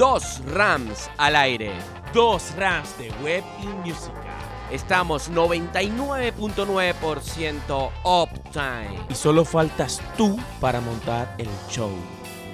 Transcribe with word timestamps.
dos 0.00 0.42
Rams 0.46 1.10
al 1.18 1.36
aire. 1.36 1.70
Dos 2.14 2.56
Rams 2.56 2.96
de 2.96 3.10
Web 3.22 3.44
y 3.62 3.66
Música. 3.66 4.38
Estamos 4.70 5.30
99.9% 5.30 7.90
uptime. 8.02 8.98
Y 9.10 9.14
solo 9.14 9.44
faltas 9.44 10.00
tú 10.16 10.38
para 10.58 10.80
montar 10.80 11.34
el 11.36 11.50
show. 11.68 11.92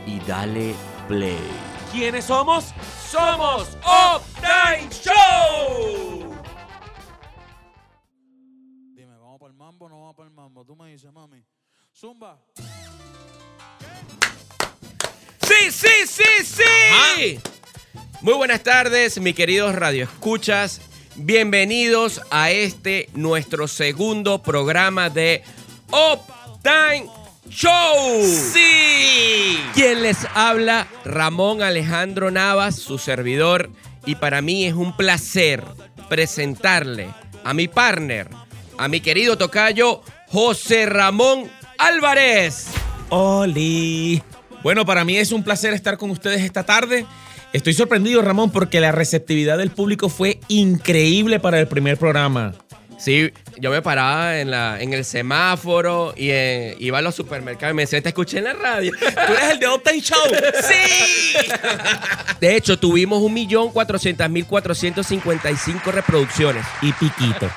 Y 0.07 0.19
dale 0.21 0.75
play. 1.07 1.39
¿Quiénes 1.93 2.25
somos? 2.25 2.75
¡Somos 3.09 3.77
Uptime 3.77 4.91
Show! 4.91 6.35
Dime, 8.93 9.17
¿vamos 9.19 9.39
para 9.39 9.53
el 9.53 9.57
mambo 9.57 9.85
o 9.85 9.89
no 9.89 10.01
vamos 10.01 10.17
para 10.17 10.29
el 10.29 10.35
mambo? 10.35 10.65
Tú 10.65 10.75
me 10.75 10.91
dices, 10.91 11.13
mami. 11.13 11.45
Zumba. 11.95 12.41
Sí, 15.47 15.71
sí, 15.71 16.07
sí, 16.09 16.45
sí. 16.45 17.39
Muy 18.21 18.35
buenas 18.35 18.65
tardes, 18.65 19.21
mis 19.21 19.37
queridos 19.37 19.77
radioescuchas. 19.77 20.81
Bienvenidos 21.15 22.21
a 22.33 22.51
este 22.51 23.09
nuestro 23.15 23.69
segundo 23.69 24.43
programa 24.43 25.09
de 25.09 25.45
Uptime 25.87 27.09
Show. 27.49 28.25
¡Sí! 28.25 29.61
Quien 29.73 30.03
les 30.03 30.19
habla, 30.35 30.89
Ramón 31.05 31.63
Alejandro 31.63 32.33
Navas, 32.33 32.75
su 32.75 32.99
servidor. 32.99 33.71
Y 34.05 34.17
para 34.17 34.43
mí 34.43 34.67
es 34.67 34.75
un 34.75 34.97
placer 34.97 35.63
presentarle 36.09 37.09
a 37.45 37.55
mi 37.55 37.69
partner, 37.69 38.29
a 38.79 38.89
mi 38.89 39.01
querido 39.01 39.39
tocayo, 39.39 40.03
José 40.27 40.87
Ramón 40.87 41.49
Álvarez. 41.79 42.67
Oli. 43.11 44.21
Bueno, 44.67 44.85
para 44.85 45.05
mí 45.05 45.17
es 45.17 45.31
un 45.31 45.45
placer 45.45 45.73
estar 45.75 45.97
con 45.97 46.11
ustedes 46.11 46.43
esta 46.43 46.65
tarde. 46.65 47.07
Estoy 47.53 47.73
sorprendido, 47.73 48.21
Ramón, 48.21 48.51
porque 48.51 48.81
la 48.81 48.91
receptividad 48.91 49.59
del 49.59 49.71
público 49.71 50.09
fue 50.09 50.41
increíble 50.49 51.39
para 51.39 51.61
el 51.61 51.69
primer 51.69 51.99
programa. 51.99 52.53
Sí, 52.99 53.31
yo 53.61 53.71
me 53.71 53.81
paraba 53.81 54.41
en, 54.41 54.51
la, 54.51 54.83
en 54.83 54.93
el 54.93 55.05
semáforo 55.05 56.15
y 56.17 56.31
eh, 56.31 56.75
iba 56.81 56.99
a 56.99 57.01
los 57.01 57.15
supermercados 57.15 57.75
y 57.75 57.77
me 57.77 57.83
decía, 57.83 58.03
te 58.03 58.09
escuché 58.09 58.39
en 58.39 58.45
la 58.45 58.55
radio. 58.55 58.91
Tú 58.99 59.33
eres 59.35 59.51
el 59.53 59.61
de 59.61 59.69
Uptime 59.69 60.01
Show. 60.01 60.19
¡Sí! 60.61 61.37
De 62.41 62.57
hecho, 62.57 62.77
tuvimos 62.77 63.23
1.400.455 63.23 65.93
reproducciones. 65.93 66.67
Y 66.83 66.93
piquito. 66.93 67.49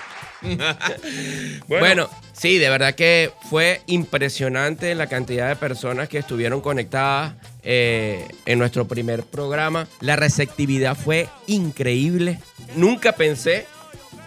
Bueno, 1.68 2.10
sí, 2.40 2.58
de 2.58 2.70
verdad 2.70 2.95
que 2.95 3.32
fue 3.50 3.82
impresionante 3.88 4.95
la 4.95 5.08
cantidad 5.08 5.50
de 5.50 5.56
personas 5.56 6.09
que 6.09 6.18
estuvieron 6.18 6.62
conectadas 6.62 7.34
eh, 7.64 8.28
en 8.46 8.59
nuestro 8.59 8.88
primer 8.88 9.23
programa. 9.23 9.88
La 10.00 10.16
receptividad 10.16 10.96
fue 10.96 11.28
increíble. 11.48 12.40
Nunca 12.76 13.12
pensé 13.12 13.66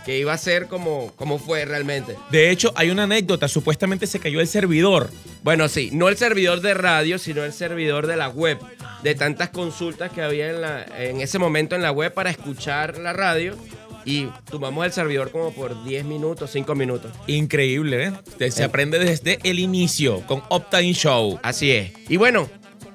que 0.05 0.19
iba 0.19 0.33
a 0.33 0.39
ser 0.39 0.67
como, 0.67 1.13
como 1.17 1.39
fue 1.39 1.65
realmente. 1.65 2.17
De 2.31 2.51
hecho, 2.51 2.73
hay 2.77 2.91
una 2.91 3.05
anécdota. 3.05 3.49
Supuestamente 3.49 4.07
se 4.07 4.21
cayó 4.21 4.41
el 4.41 4.49
servidor. 4.49 5.11
Bueno, 5.43 5.69
sí, 5.69 5.91
no 5.93 6.09
el 6.09 6.17
servidor 6.17 6.61
de 6.61 6.75
radio, 6.75 7.19
sino 7.19 7.45
el 7.45 7.53
servidor 7.53 8.07
de 8.07 8.17
la 8.17 8.29
web. 8.29 8.59
De 9.03 9.15
tantas 9.15 9.49
consultas 9.51 10.13
que 10.13 10.23
había 10.23 10.51
en, 10.51 10.61
la, 10.61 10.85
en 10.99 11.21
ese 11.21 11.39
momento 11.39 11.75
en 11.75 11.83
la 11.83 11.91
web 11.91 12.13
para 12.13 12.31
escuchar 12.31 12.99
la 12.99 13.13
radio. 13.13 13.57
Y 14.05 14.27
tomamos 14.51 14.85
el 14.85 14.93
servidor 14.93 15.31
como 15.31 15.53
por 15.53 15.85
10 15.85 16.05
minutos, 16.05 16.51
5 16.53 16.75
minutos. 16.75 17.13
Increíble, 17.27 18.13
¿eh? 18.39 18.51
Se 18.51 18.63
Eh. 18.63 18.65
aprende 18.65 18.99
desde 18.99 19.39
el 19.45 19.59
inicio 19.59 20.21
con 20.27 20.43
Uptime 20.51 20.93
Show. 20.93 21.39
Así 21.43 21.71
es. 21.71 21.93
Y 22.09 22.17
bueno, 22.17 22.49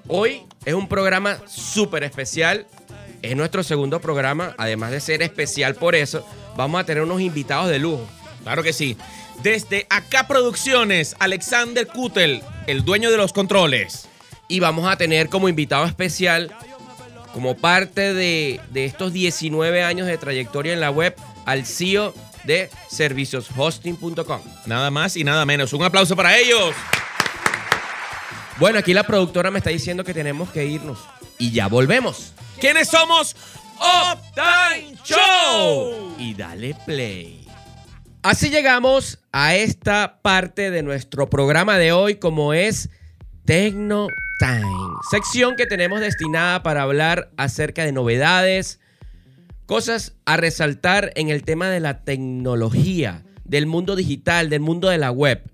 hoy 0.07 0.41
es 0.65 0.73
un 0.73 0.87
programa 0.87 1.37
súper 1.47 2.03
especial. 2.03 2.67
Es 3.21 3.35
nuestro 3.35 3.63
segundo 3.63 3.99
programa. 4.01 4.53
Además 4.57 4.91
de 4.91 4.99
ser 4.99 5.21
especial 5.21 5.75
por 5.75 5.95
eso, 5.95 6.25
vamos 6.55 6.81
a 6.81 6.83
tener 6.85 7.03
unos 7.03 7.21
invitados 7.21 7.69
de 7.69 7.79
lujo. 7.79 8.05
Claro 8.43 8.63
que 8.63 8.73
sí. 8.73 8.97
Desde 9.43 9.85
acá 9.89 10.27
Producciones, 10.27 11.15
Alexander 11.19 11.87
Kutel, 11.87 12.41
el 12.67 12.83
dueño 12.83 13.11
de 13.11 13.17
los 13.17 13.33
controles. 13.33 14.07
Y 14.47 14.59
vamos 14.61 14.87
a 14.89 14.97
tener 14.97 15.29
como 15.29 15.49
invitado 15.49 15.85
especial, 15.85 16.55
como 17.37 17.55
parte 17.55 18.15
de, 18.15 18.59
de 18.71 18.85
estos 18.85 19.13
19 19.13 19.83
años 19.83 20.07
de 20.07 20.17
trayectoria 20.17 20.73
en 20.73 20.79
la 20.79 20.89
web, 20.89 21.15
al 21.45 21.67
CEO 21.67 22.15
de 22.45 22.71
servicioshosting.com. 22.89 24.41
Nada 24.65 24.89
más 24.89 25.15
y 25.15 25.23
nada 25.23 25.45
menos. 25.45 25.71
Un 25.71 25.83
aplauso 25.83 26.15
para 26.15 26.35
ellos. 26.35 26.73
Bueno, 28.57 28.79
aquí 28.79 28.91
la 28.91 29.03
productora 29.03 29.51
me 29.51 29.59
está 29.59 29.69
diciendo 29.69 30.03
que 30.03 30.15
tenemos 30.15 30.49
que 30.49 30.65
irnos. 30.65 30.97
Y 31.37 31.51
ya 31.51 31.67
volvemos. 31.67 32.33
¿Quiénes 32.59 32.87
somos? 32.87 33.35
Uptime 33.75 34.97
Show. 35.05 36.15
y 36.17 36.33
dale 36.33 36.75
play. 36.87 37.47
Así 38.23 38.49
llegamos 38.49 39.19
a 39.31 39.53
esta 39.53 40.21
parte 40.23 40.71
de 40.71 40.81
nuestro 40.81 41.29
programa 41.29 41.77
de 41.77 41.91
hoy 41.91 42.15
como 42.15 42.55
es 42.55 42.89
Tecno 43.45 44.07
Time, 44.37 44.67
sección 45.09 45.55
que 45.55 45.65
tenemos 45.65 45.99
destinada 45.99 46.61
para 46.61 46.83
hablar 46.83 47.31
acerca 47.37 47.83
de 47.85 47.91
novedades, 47.91 48.79
cosas 49.65 50.15
a 50.25 50.37
resaltar 50.37 51.11
en 51.15 51.29
el 51.29 51.43
tema 51.43 51.69
de 51.69 51.79
la 51.79 52.03
tecnología, 52.03 53.25
del 53.45 53.65
mundo 53.65 53.95
digital, 53.95 54.49
del 54.49 54.59
mundo 54.59 54.89
de 54.89 54.99
la 54.99 55.09
web. 55.09 55.51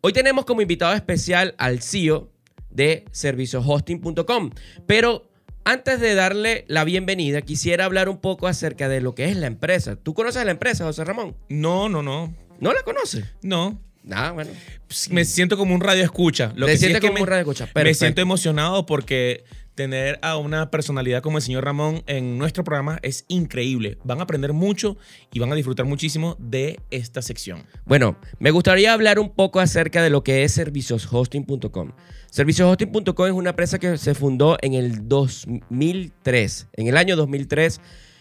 Hoy 0.00 0.12
tenemos 0.12 0.44
como 0.44 0.60
invitado 0.60 0.92
especial 0.94 1.54
al 1.58 1.82
CEO 1.82 2.32
de 2.68 3.04
servicioshosting.com, 3.12 4.50
pero 4.86 5.30
antes 5.64 6.00
de 6.00 6.16
darle 6.16 6.64
la 6.66 6.82
bienvenida, 6.82 7.42
quisiera 7.42 7.84
hablar 7.84 8.08
un 8.08 8.18
poco 8.18 8.48
acerca 8.48 8.88
de 8.88 9.00
lo 9.00 9.14
que 9.14 9.26
es 9.26 9.36
la 9.36 9.46
empresa. 9.46 9.94
¿Tú 9.94 10.14
conoces 10.14 10.44
la 10.44 10.50
empresa, 10.50 10.84
José 10.84 11.04
Ramón? 11.04 11.36
No, 11.48 11.88
no, 11.88 12.02
no. 12.02 12.34
¿No 12.58 12.72
la 12.72 12.82
conoces? 12.82 13.24
No. 13.42 13.85
Ah, 14.10 14.32
bueno. 14.32 14.50
Pues, 14.86 15.10
Me 15.10 15.24
siento 15.24 15.56
como 15.56 15.74
un 15.74 15.80
radio 15.80 16.02
escucha. 16.04 16.52
Lo 16.56 16.66
Te 16.66 16.72
que 16.72 16.78
sí 16.78 16.84
sientes 16.84 16.96
es 16.96 17.00
que 17.00 17.06
como 17.08 17.14
me, 17.14 17.22
un 17.22 17.28
radioescucha. 17.28 17.66
me 17.66 17.72
Perfecto. 17.72 17.98
siento 17.98 18.20
emocionado 18.20 18.86
porque 18.86 19.44
tener 19.74 20.18
a 20.22 20.38
una 20.38 20.70
personalidad 20.70 21.22
como 21.22 21.36
el 21.38 21.42
señor 21.42 21.64
Ramón 21.64 22.02
en 22.06 22.38
nuestro 22.38 22.64
programa 22.64 22.98
es 23.02 23.24
increíble. 23.28 23.98
Van 24.04 24.20
a 24.20 24.22
aprender 24.22 24.52
mucho 24.54 24.96
y 25.32 25.38
van 25.38 25.52
a 25.52 25.54
disfrutar 25.54 25.84
muchísimo 25.84 26.34
de 26.38 26.80
esta 26.90 27.20
sección. 27.20 27.64
Bueno, 27.84 28.16
me 28.38 28.50
gustaría 28.52 28.92
hablar 28.94 29.18
un 29.18 29.34
poco 29.34 29.60
acerca 29.60 30.02
de 30.02 30.08
lo 30.08 30.24
que 30.24 30.44
es 30.44 30.52
servicioshosting.com. 30.52 31.92
Servicioshosting.com 32.30 33.26
es 33.26 33.32
una 33.32 33.50
empresa 33.50 33.78
que 33.78 33.98
se 33.98 34.14
fundó 34.14 34.56
en 34.62 34.72
el 34.74 35.08
2003, 35.08 36.68
en 36.72 36.86
el 36.86 36.96
año 36.96 37.16
2003, 37.16 37.80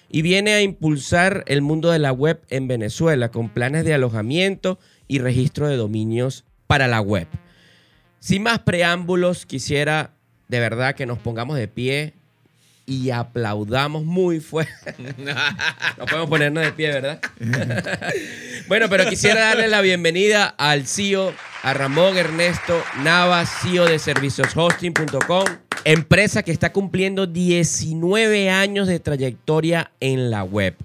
y 0.09 0.22
viene 0.22 0.53
a 0.53 0.62
impulsar 0.62 1.44
el 1.47 1.62
mundo 1.62 1.90
de 1.90 2.00
la 2.00 2.12
web 2.12 2.41
en 2.50 2.67
Venezuela 2.67 3.31
con 3.31 3.50
planes 3.50 3.85
de 3.85 3.94
alojamiento 3.94 4.78
y 5.08 5.20
registro 5.20 5.68
de 5.68 5.78
dominios 5.78 6.44
para 6.68 6.88
la 6.88 7.02
web. 7.02 7.28
Sin 8.20 8.44
más 8.44 8.60
preámbulos, 8.60 9.46
quisiera 9.46 10.12
de 10.48 10.60
verdad 10.60 10.96
que 10.96 11.06
nos 11.06 11.20
pongamos 11.20 11.58
de 11.58 11.68
pie 11.68 12.14
y 12.86 13.10
aplaudamos 13.10 14.06
muy 14.06 14.40
fuerte. 14.40 14.96
no 15.98 16.06
podemos 16.06 16.30
ponernos 16.30 16.64
de 16.64 16.72
pie, 16.72 16.88
¿verdad? 16.92 17.20
bueno, 18.68 18.88
pero 18.90 19.08
quisiera 19.10 19.42
darle 19.42 19.68
la 19.68 19.82
bienvenida 19.82 20.46
al 20.58 20.86
CEO, 20.86 21.34
a 21.64 21.74
Ramón 21.74 22.18
Ernesto 22.18 22.84
Navas, 23.04 23.50
CEO 23.62 23.86
de 23.86 23.98
servicioshosting.com, 23.98 25.46
empresa 25.84 26.44
que 26.44 26.52
está 26.52 26.72
cumpliendo 26.72 27.26
19 27.26 28.50
años 28.50 28.88
de 28.88 29.00
trayectoria 29.00 29.92
en 30.00 30.30
la 30.30 30.44
web. 30.44 30.76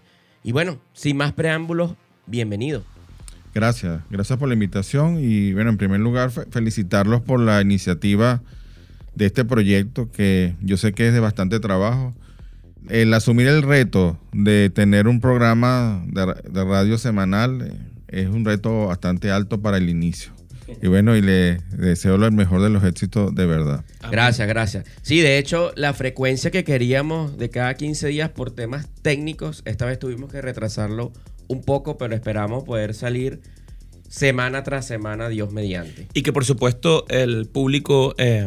Y 0.43 0.53
bueno, 0.53 0.81
sin 0.95 1.19
más 1.19 1.33
preámbulos, 1.33 1.93
bienvenido. 2.27 2.83
Gracias, 3.55 4.01
gracias 4.11 4.39
por 4.39 4.49
la 4.49 4.55
invitación 4.55 5.19
y 5.21 5.53
bueno, 5.53 5.71
en 5.71 5.77
primer 5.77 6.01
lugar 6.01 6.31
fe- 6.31 6.45
felicitarlos 6.51 7.21
por 7.23 7.41
la 7.41 7.61
iniciativa 7.61 8.43
de 9.15 9.27
este 9.27 9.45
proyecto 9.45 10.11
que 10.13 10.55
yo 10.61 10.77
sé 10.77 10.93
que 10.93 11.09
es 11.09 11.13
de 11.15 11.21
bastante 11.21 11.59
trabajo. 11.59 12.15
El 12.89 13.13
asumir 13.13 13.49
el 13.49 13.63
reto 13.63 14.19
de 14.33 14.71
tener 14.71 15.09
un 15.09 15.21
programa 15.21 16.03
de, 16.07 16.27
ra- 16.27 16.37
de 16.49 16.65
radio 16.65 16.97
semanal 16.97 17.61
eh, 17.63 18.23
es 18.23 18.29
un 18.29 18.45
reto 18.45 18.87
bastante 18.87 19.31
alto 19.31 19.61
para 19.61 19.77
el 19.79 19.89
inicio. 19.91 20.33
Y 20.81 20.87
bueno, 20.87 21.17
y 21.17 21.21
le 21.21 21.57
deseo 21.77 22.17
lo 22.17 22.31
mejor 22.31 22.63
de 22.63 22.71
los 22.71 22.85
éxitos 22.85 23.35
de 23.35 23.45
verdad. 23.45 23.85
Gracias, 24.13 24.47
gracias. 24.47 24.85
Sí, 25.03 25.19
de 25.21 25.37
hecho, 25.39 25.73
la 25.75 25.93
frecuencia 25.95 26.53
que 26.53 26.63
queríamos 26.63 27.37
de 27.37 27.51
cada 27.51 27.75
15 27.75 28.07
días 28.07 28.29
por 28.31 28.53
temas 28.53 28.89
técnicos, 29.03 29.63
esta 29.65 29.85
vez 29.87 29.99
tuvimos 29.99 30.31
que 30.31 30.41
retrasarlo 30.41 31.13
un 31.51 31.63
poco, 31.63 31.99
pero 31.99 32.15
esperamos 32.15 32.63
poder 32.63 32.95
salir 32.95 33.41
semana 34.09 34.63
tras 34.63 34.87
semana, 34.87 35.29
Dios 35.29 35.53
mediante. 35.53 36.07
Y 36.15 36.23
que 36.23 36.33
por 36.33 36.45
supuesto 36.45 37.07
el 37.09 37.47
público, 37.47 38.15
eh, 38.19 38.47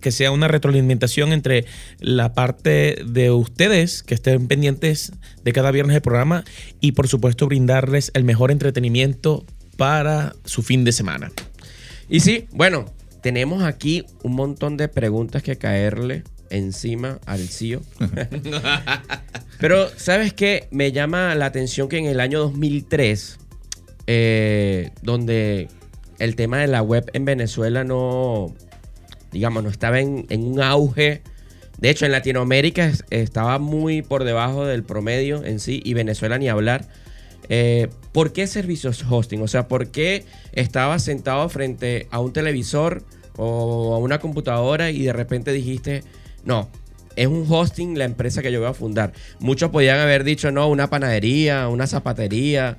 que 0.00 0.12
sea 0.12 0.30
una 0.30 0.46
retroalimentación 0.46 1.32
entre 1.32 1.64
la 1.98 2.32
parte 2.32 3.02
de 3.04 3.32
ustedes, 3.32 4.04
que 4.04 4.14
estén 4.14 4.46
pendientes 4.46 5.12
de 5.42 5.52
cada 5.52 5.72
viernes 5.72 5.94
del 5.94 6.02
programa, 6.02 6.44
y 6.80 6.92
por 6.92 7.08
supuesto 7.08 7.46
brindarles 7.46 8.12
el 8.14 8.22
mejor 8.22 8.52
entretenimiento 8.52 9.44
para 9.76 10.34
su 10.44 10.62
fin 10.62 10.84
de 10.84 10.92
semana. 10.92 11.32
Y 12.08 12.20
sí, 12.20 12.46
bueno, 12.52 12.84
tenemos 13.22 13.64
aquí 13.64 14.04
un 14.22 14.34
montón 14.34 14.76
de 14.76 14.88
preguntas 14.88 15.42
que 15.42 15.56
caerle 15.56 16.22
encima 16.50 17.18
al 17.26 17.40
CEO. 17.48 17.80
Pero, 19.58 19.88
¿sabes 19.96 20.32
qué? 20.32 20.68
Me 20.70 20.92
llama 20.92 21.34
la 21.34 21.46
atención 21.46 21.88
que 21.88 21.98
en 21.98 22.06
el 22.06 22.20
año 22.20 22.38
2003, 22.40 23.38
eh, 24.06 24.90
donde 25.02 25.68
el 26.18 26.36
tema 26.36 26.58
de 26.58 26.66
la 26.66 26.82
web 26.82 27.10
en 27.12 27.24
Venezuela 27.24 27.84
no, 27.84 28.54
digamos, 29.32 29.62
no 29.62 29.68
estaba 29.70 30.00
en, 30.00 30.26
en 30.30 30.44
un 30.44 30.60
auge. 30.62 31.22
De 31.78 31.90
hecho, 31.90 32.04
en 32.06 32.12
Latinoamérica 32.12 32.86
es- 32.86 33.04
estaba 33.10 33.58
muy 33.58 34.02
por 34.02 34.24
debajo 34.24 34.66
del 34.66 34.82
promedio 34.82 35.44
en 35.44 35.60
sí 35.60 35.80
y 35.84 35.94
Venezuela 35.94 36.38
ni 36.38 36.48
hablar. 36.48 36.88
Eh, 37.48 37.88
¿Por 38.12 38.32
qué 38.32 38.46
servicios 38.46 39.04
hosting? 39.08 39.42
O 39.42 39.48
sea, 39.48 39.66
¿por 39.68 39.88
qué 39.90 40.24
estabas 40.52 41.02
sentado 41.02 41.48
frente 41.48 42.06
a 42.10 42.20
un 42.20 42.32
televisor 42.32 43.02
o 43.36 43.94
a 43.94 43.98
una 43.98 44.18
computadora 44.20 44.90
y 44.90 45.02
de 45.02 45.12
repente 45.12 45.52
dijiste, 45.52 46.02
no, 46.44 46.68
es 47.16 47.26
un 47.26 47.44
hosting 47.48 47.98
la 47.98 48.04
empresa 48.04 48.42
que 48.42 48.52
yo 48.52 48.60
voy 48.60 48.68
a 48.70 48.74
fundar? 48.74 49.12
Muchos 49.40 49.70
podían 49.70 49.98
haber 49.98 50.24
dicho, 50.24 50.50
no, 50.50 50.68
una 50.68 50.88
panadería, 50.90 51.68
una 51.68 51.86
zapatería 51.86 52.76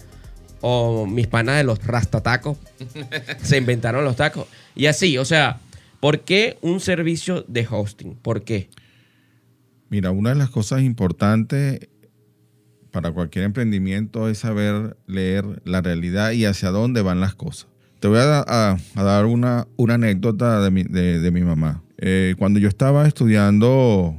o 0.61 1.05
mis 1.07 1.27
panas 1.27 1.57
de 1.57 1.63
los 1.63 1.83
rastatacos 1.85 2.57
se 3.43 3.57
inventaron 3.57 4.03
los 4.05 4.15
tacos. 4.15 4.47
Y 4.75 4.85
así, 4.85 5.17
o 5.17 5.25
sea, 5.25 5.59
¿por 5.99 6.21
qué 6.21 6.57
un 6.61 6.79
servicio 6.79 7.43
de 7.47 7.67
hosting? 7.69 8.15
¿Por 8.15 8.43
qué? 8.43 8.69
Mira, 9.89 10.11
una 10.11 10.29
de 10.29 10.35
las 10.35 10.49
cosas 10.49 10.81
importantes 10.81 11.89
para 12.91 13.11
cualquier 13.11 13.45
emprendimiento 13.45 14.29
es 14.29 14.39
saber 14.39 14.97
leer 15.07 15.61
la 15.65 15.81
realidad 15.81 16.31
y 16.31 16.45
hacia 16.45 16.69
dónde 16.69 17.01
van 17.01 17.19
las 17.19 17.35
cosas. 17.35 17.67
Te 17.99 18.07
voy 18.07 18.17
a, 18.19 18.25
da- 18.25 18.45
a- 18.47 18.77
a 18.95 19.03
dar 19.03 19.25
una, 19.25 19.67
una 19.77 19.93
anécdota 19.95 20.61
de 20.61 20.71
mi, 20.71 20.83
de- 20.83 21.19
de 21.19 21.31
mi 21.31 21.41
mamá. 21.41 21.83
Eh, 22.01 22.35
cuando 22.37 22.59
yo 22.59 22.67
estaba 22.67 23.07
estudiando 23.07 24.15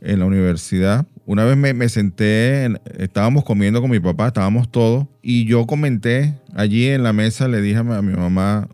en 0.00 0.18
la 0.18 0.24
universidad, 0.24 1.06
una 1.26 1.44
vez 1.44 1.56
me, 1.58 1.88
senté, 1.90 2.64
en- 2.64 2.80
estábamos 2.98 3.44
comiendo 3.44 3.82
con 3.82 3.90
mi 3.90 4.00
papá, 4.00 4.28
estábamos 4.28 4.70
todos, 4.70 5.06
y 5.20 5.44
yo 5.44 5.66
comenté 5.66 6.34
allí 6.54 6.86
en 6.86 7.02
la 7.02 7.12
mesa, 7.12 7.46
le 7.46 7.60
dije 7.60 7.76
a 7.76 7.82
mi, 7.84 7.92
a 7.94 8.00
mi 8.00 8.14
mamá, 8.14 8.66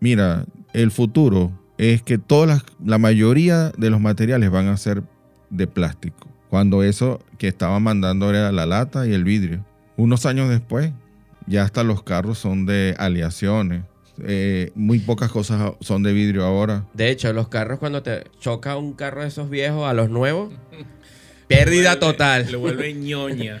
mira, 0.00 0.44
el 0.72 0.90
futuro 0.90 1.52
es 1.78 2.02
que 2.02 2.18
todas 2.18 2.48
las, 2.48 2.64
la 2.84 2.98
mayoría 2.98 3.70
de 3.78 3.90
los 3.90 4.00
materiales 4.00 4.50
van 4.50 4.66
a 4.66 4.76
ser 4.76 5.04
de 5.50 5.66
plástico. 5.68 6.26
Cuando 6.48 6.82
eso 6.82 7.20
que 7.38 7.46
estaban 7.46 7.82
mandando 7.84 8.28
era 8.28 8.50
la 8.50 8.66
lata 8.66 9.06
y 9.06 9.12
el 9.12 9.22
vidrio. 9.22 9.64
Unos 9.96 10.26
años 10.26 10.48
después, 10.48 10.90
ya 11.46 11.62
hasta 11.62 11.84
los 11.84 12.02
carros 12.02 12.38
son 12.38 12.66
de 12.66 12.96
aleaciones. 12.98 13.84
Eh, 14.26 14.70
muy 14.74 14.98
pocas 14.98 15.30
cosas 15.30 15.72
son 15.80 16.02
de 16.02 16.12
vidrio 16.12 16.44
ahora. 16.44 16.84
De 16.94 17.10
hecho, 17.10 17.32
los 17.32 17.48
carros 17.48 17.78
cuando 17.78 18.02
te 18.02 18.24
choca 18.40 18.76
un 18.76 18.92
carro 18.92 19.22
de 19.22 19.28
esos 19.28 19.50
viejos 19.50 19.88
a 19.88 19.94
los 19.94 20.10
nuevos, 20.10 20.52
pérdida 21.48 21.94
Lo 21.94 22.00
vuelve- 22.00 22.00
total. 22.00 22.52
Lo 22.52 22.58
vuelve 22.60 22.94
ñoña. 22.94 23.60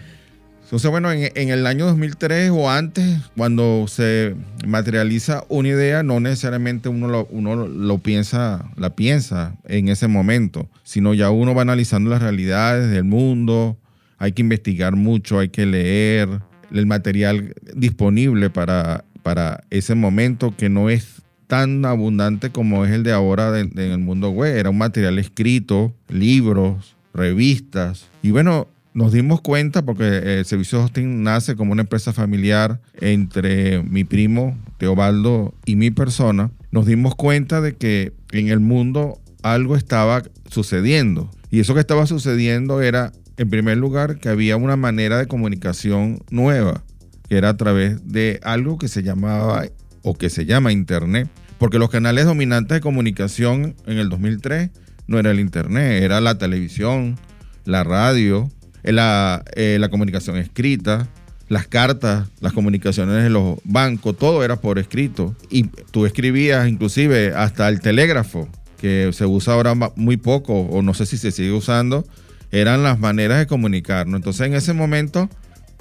Entonces, 0.64 0.88
bueno, 0.88 1.10
en, 1.10 1.32
en 1.34 1.48
el 1.50 1.66
año 1.66 1.86
2003 1.86 2.50
o 2.54 2.70
antes, 2.70 3.04
cuando 3.36 3.86
se 3.88 4.36
materializa 4.64 5.42
una 5.48 5.68
idea, 5.68 6.04
no 6.04 6.20
necesariamente 6.20 6.88
uno 6.88 7.08
lo, 7.08 7.26
uno 7.30 7.66
lo 7.66 7.98
piensa, 7.98 8.70
la 8.76 8.94
piensa 8.94 9.56
en 9.66 9.88
ese 9.88 10.06
momento, 10.06 10.68
sino 10.84 11.12
ya 11.12 11.30
uno 11.30 11.56
va 11.56 11.62
analizando 11.62 12.08
las 12.10 12.22
realidades 12.22 12.88
del 12.88 13.02
mundo, 13.02 13.78
hay 14.18 14.30
que 14.30 14.42
investigar 14.42 14.94
mucho, 14.94 15.40
hay 15.40 15.48
que 15.48 15.66
leer 15.66 16.28
el 16.70 16.86
material 16.86 17.52
disponible 17.74 18.48
para, 18.48 19.04
para 19.22 19.64
ese 19.70 19.94
momento 19.94 20.54
que 20.56 20.68
no 20.68 20.90
es 20.90 21.22
tan 21.46 21.84
abundante 21.84 22.50
como 22.50 22.84
es 22.84 22.92
el 22.92 23.02
de 23.02 23.12
ahora 23.12 23.58
en 23.58 23.76
el 23.76 23.98
mundo 23.98 24.30
web. 24.30 24.56
Era 24.56 24.70
un 24.70 24.78
material 24.78 25.18
escrito, 25.18 25.92
libros, 26.08 26.96
revistas. 27.12 28.08
Y 28.22 28.30
bueno, 28.30 28.68
nos 28.94 29.12
dimos 29.12 29.40
cuenta 29.40 29.82
porque 29.82 30.04
eh, 30.04 30.38
el 30.40 30.44
servicio 30.44 30.78
de 30.78 30.84
hosting 30.84 31.22
nace 31.22 31.56
como 31.56 31.72
una 31.72 31.82
empresa 31.82 32.12
familiar 32.12 32.80
entre 33.00 33.82
mi 33.82 34.04
primo 34.04 34.58
Teobaldo 34.78 35.54
y 35.64 35.76
mi 35.76 35.90
persona. 35.90 36.50
Nos 36.70 36.86
dimos 36.86 37.14
cuenta 37.14 37.60
de 37.60 37.76
que 37.76 38.12
en 38.32 38.48
el 38.48 38.60
mundo 38.60 39.20
algo 39.42 39.76
estaba 39.76 40.22
sucediendo. 40.50 41.30
Y 41.50 41.60
eso 41.60 41.74
que 41.74 41.80
estaba 41.80 42.06
sucediendo 42.06 42.80
era, 42.80 43.12
en 43.36 43.50
primer 43.50 43.76
lugar, 43.76 44.18
que 44.18 44.28
había 44.28 44.56
una 44.56 44.76
manera 44.76 45.18
de 45.18 45.26
comunicación 45.26 46.20
nueva, 46.30 46.84
que 47.30 47.36
era 47.36 47.50
a 47.50 47.56
través 47.56 48.12
de 48.12 48.40
algo 48.42 48.76
que 48.76 48.88
se 48.88 49.04
llamaba 49.04 49.64
o 50.02 50.14
que 50.14 50.28
se 50.30 50.46
llama 50.46 50.72
Internet. 50.72 51.28
Porque 51.58 51.78
los 51.78 51.88
canales 51.88 52.24
dominantes 52.24 52.74
de 52.74 52.80
comunicación 52.80 53.76
en 53.86 53.98
el 53.98 54.08
2003 54.08 54.70
no 55.06 55.18
era 55.18 55.30
el 55.30 55.38
Internet, 55.38 56.02
era 56.02 56.20
la 56.20 56.38
televisión, 56.38 57.16
la 57.64 57.84
radio, 57.84 58.50
eh, 58.82 58.92
la, 58.92 59.44
eh, 59.54 59.76
la 59.78 59.90
comunicación 59.90 60.38
escrita, 60.38 61.06
las 61.48 61.68
cartas, 61.68 62.26
las 62.40 62.52
comunicaciones 62.52 63.22
de 63.22 63.30
los 63.30 63.58
bancos, 63.62 64.18
todo 64.18 64.42
era 64.42 64.56
por 64.56 64.80
escrito. 64.80 65.36
Y 65.50 65.64
tú 65.92 66.06
escribías 66.06 66.68
inclusive 66.68 67.32
hasta 67.36 67.68
el 67.68 67.80
telégrafo, 67.80 68.48
que 68.80 69.10
se 69.12 69.24
usa 69.24 69.54
ahora 69.54 69.74
muy 69.94 70.16
poco, 70.16 70.62
o 70.62 70.82
no 70.82 70.94
sé 70.94 71.06
si 71.06 71.16
se 71.16 71.30
sigue 71.30 71.52
usando, 71.52 72.04
eran 72.50 72.82
las 72.82 72.98
maneras 72.98 73.38
de 73.38 73.46
comunicarnos. 73.46 74.18
Entonces 74.18 74.48
en 74.48 74.54
ese 74.54 74.72
momento 74.72 75.30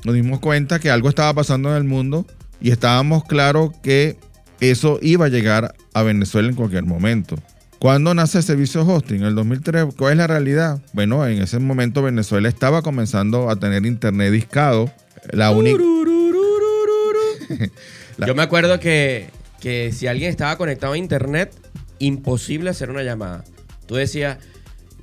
nos 0.03 0.15
dimos 0.15 0.39
cuenta 0.39 0.79
que 0.79 0.89
algo 0.89 1.09
estaba 1.09 1.33
pasando 1.33 1.71
en 1.71 1.77
el 1.77 1.83
mundo 1.83 2.25
y 2.61 2.71
estábamos 2.71 3.23
claros 3.25 3.71
que 3.81 4.17
eso 4.59 4.99
iba 5.01 5.25
a 5.25 5.29
llegar 5.29 5.75
a 5.93 6.03
Venezuela 6.03 6.49
en 6.49 6.55
cualquier 6.55 6.85
momento. 6.85 7.35
¿Cuándo 7.79 8.13
nace 8.13 8.39
el 8.39 8.69
hosting? 8.75 9.21
En 9.21 9.23
el 9.23 9.35
2003. 9.35 9.95
¿Cuál 9.97 10.11
es 10.11 10.17
la 10.17 10.27
realidad? 10.27 10.81
Bueno, 10.91 11.25
en 11.25 11.41
ese 11.41 11.59
momento 11.59 12.03
Venezuela 12.03 12.49
estaba 12.49 12.81
comenzando 12.81 13.49
a 13.49 13.57
tener 13.57 13.85
internet 13.85 14.33
discado. 14.33 14.91
La 15.31 15.51
única... 15.51 15.79
Yo 18.27 18.35
me 18.35 18.43
acuerdo 18.43 18.81
que, 18.81 19.29
que 19.61 19.93
si 19.93 20.07
alguien 20.07 20.29
estaba 20.29 20.57
conectado 20.57 20.93
a 20.93 20.97
internet, 20.97 21.53
imposible 21.99 22.69
hacer 22.69 22.89
una 22.89 23.01
llamada. 23.01 23.45
Tú 23.85 23.95
decías, 23.95 24.39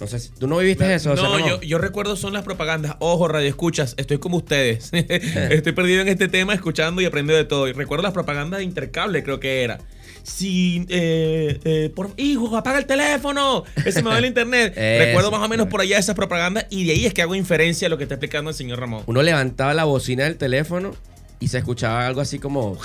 no 0.01 0.07
sé, 0.07 0.19
si- 0.21 0.31
tú 0.31 0.47
no 0.47 0.59
viviste 0.59 0.95
eso. 0.95 1.13
o 1.13 1.17
sea, 1.17 1.29
No, 1.29 1.39
no, 1.39 1.47
yo, 1.47 1.61
yo 1.63 1.79
recuerdo 1.79 2.17
son 2.17 2.33
las 2.33 2.43
propagandas. 2.43 2.97
Ojo, 3.01 3.29
radio 3.29 3.49
escuchas, 3.49 3.95
estoy 3.97 4.19
como 4.19 4.37
ustedes. 4.39 4.91
estoy 4.93 5.73
perdido 5.73 6.03
en 6.03 6.09
este 6.09 6.29
tema, 6.29 6.55
escuchando 6.55 7.01
y 7.01 7.07
aprendiendo 7.07 7.37
de 7.39 7.45
todo. 7.49 7.69
Y 7.69 7.73
recuerdo 7.73 8.03
las 8.03 8.13
propagandas 8.13 8.59
de 8.59 8.65
Intercable, 8.65 9.23
creo 9.23 9.41
que 9.41 9.63
era. 9.63 9.79
Si, 10.23 10.85
eh, 10.89 11.61
eh, 11.65 11.93
por 11.95 12.11
hijo, 12.17 12.57
apaga 12.57 12.79
el 12.79 12.87
teléfono, 12.87 13.63
ese 13.85 14.03
me 14.03 14.11
va 14.11 14.19
el 14.19 14.25
internet. 14.25 14.75
Recuerdo 15.07 15.31
más 15.31 15.41
o 15.41 15.49
menos 15.49 15.69
por 15.69 15.81
allá 15.81 15.99
esas 15.99 16.17
propagandas 16.17 16.67
y 16.69 16.85
de 16.85 16.93
ahí 16.95 17.07
es 17.07 17.15
que 17.15 17.23
hago 17.23 17.37
inferencia 17.37 17.87
a 17.87 17.89
lo 17.91 17.97
que 17.97 18.03
está 18.03 18.17
explicando 18.17 18.51
el 18.51 18.57
señor 18.57 18.81
Ramón. 18.81 19.05
Uno 19.07 19.23
levantaba 19.23 19.73
la 19.73 19.85
bocina 19.85 20.25
del 20.25 20.37
teléfono 20.37 20.97
y 21.39 21.47
se 21.47 21.59
escuchaba 21.59 22.07
algo 22.09 22.21
así 22.21 22.41
como 22.41 22.77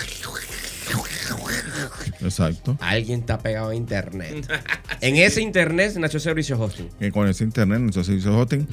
Exacto. 2.22 2.78
alguien 2.82 3.22
está 3.22 3.40
pegado 3.40 3.70
a 3.70 3.76
internet. 3.76 4.48
En 5.02 5.16
ese 5.16 5.42
internet 5.42 5.96
nació 5.98 6.20
servicio 6.20 6.60
hosting. 6.60 6.88
Que 7.00 7.12
con 7.12 7.28
ese 7.28 7.44
internet, 7.44 7.80
nuestro 7.80 8.04
servicio 8.04 8.38
hosting, 8.38 8.68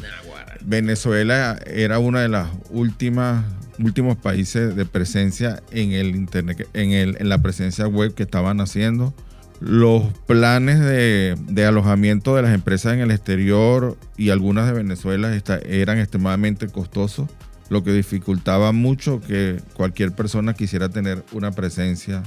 Venezuela 0.61 1.59
era 1.67 1.99
una 1.99 2.21
de 2.21 2.28
las 2.28 2.50
últimas 2.69 3.47
últimos 3.78 4.17
países 4.17 4.75
de 4.75 4.85
presencia 4.85 5.62
en 5.71 5.93
el 5.93 6.17
internet, 6.17 6.69
en, 6.75 6.90
el, 6.93 7.17
en 7.19 7.28
la 7.28 7.38
presencia 7.38 7.87
web 7.87 8.14
que 8.14 8.25
estaban 8.25 8.61
haciendo. 8.61 9.14
Los 9.61 10.12
planes 10.26 10.78
de, 10.81 11.37
de 11.49 11.64
alojamiento 11.67 12.37
de 12.37 12.43
las 12.43 12.55
empresas 12.55 12.95
en 12.95 13.00
el 13.00 13.11
exterior 13.11 13.97
y 14.17 14.31
algunas 14.31 14.67
de 14.67 14.73
Venezuela 14.73 15.37
eran 15.64 15.99
extremadamente 15.99 16.69
costosos, 16.69 17.28
lo 17.69 17.83
que 17.83 17.93
dificultaba 17.93 18.73
mucho 18.73 19.21
que 19.21 19.61
cualquier 19.75 20.12
persona 20.12 20.55
quisiera 20.55 20.88
tener 20.88 21.25
una 21.33 21.50
presencia 21.50 22.23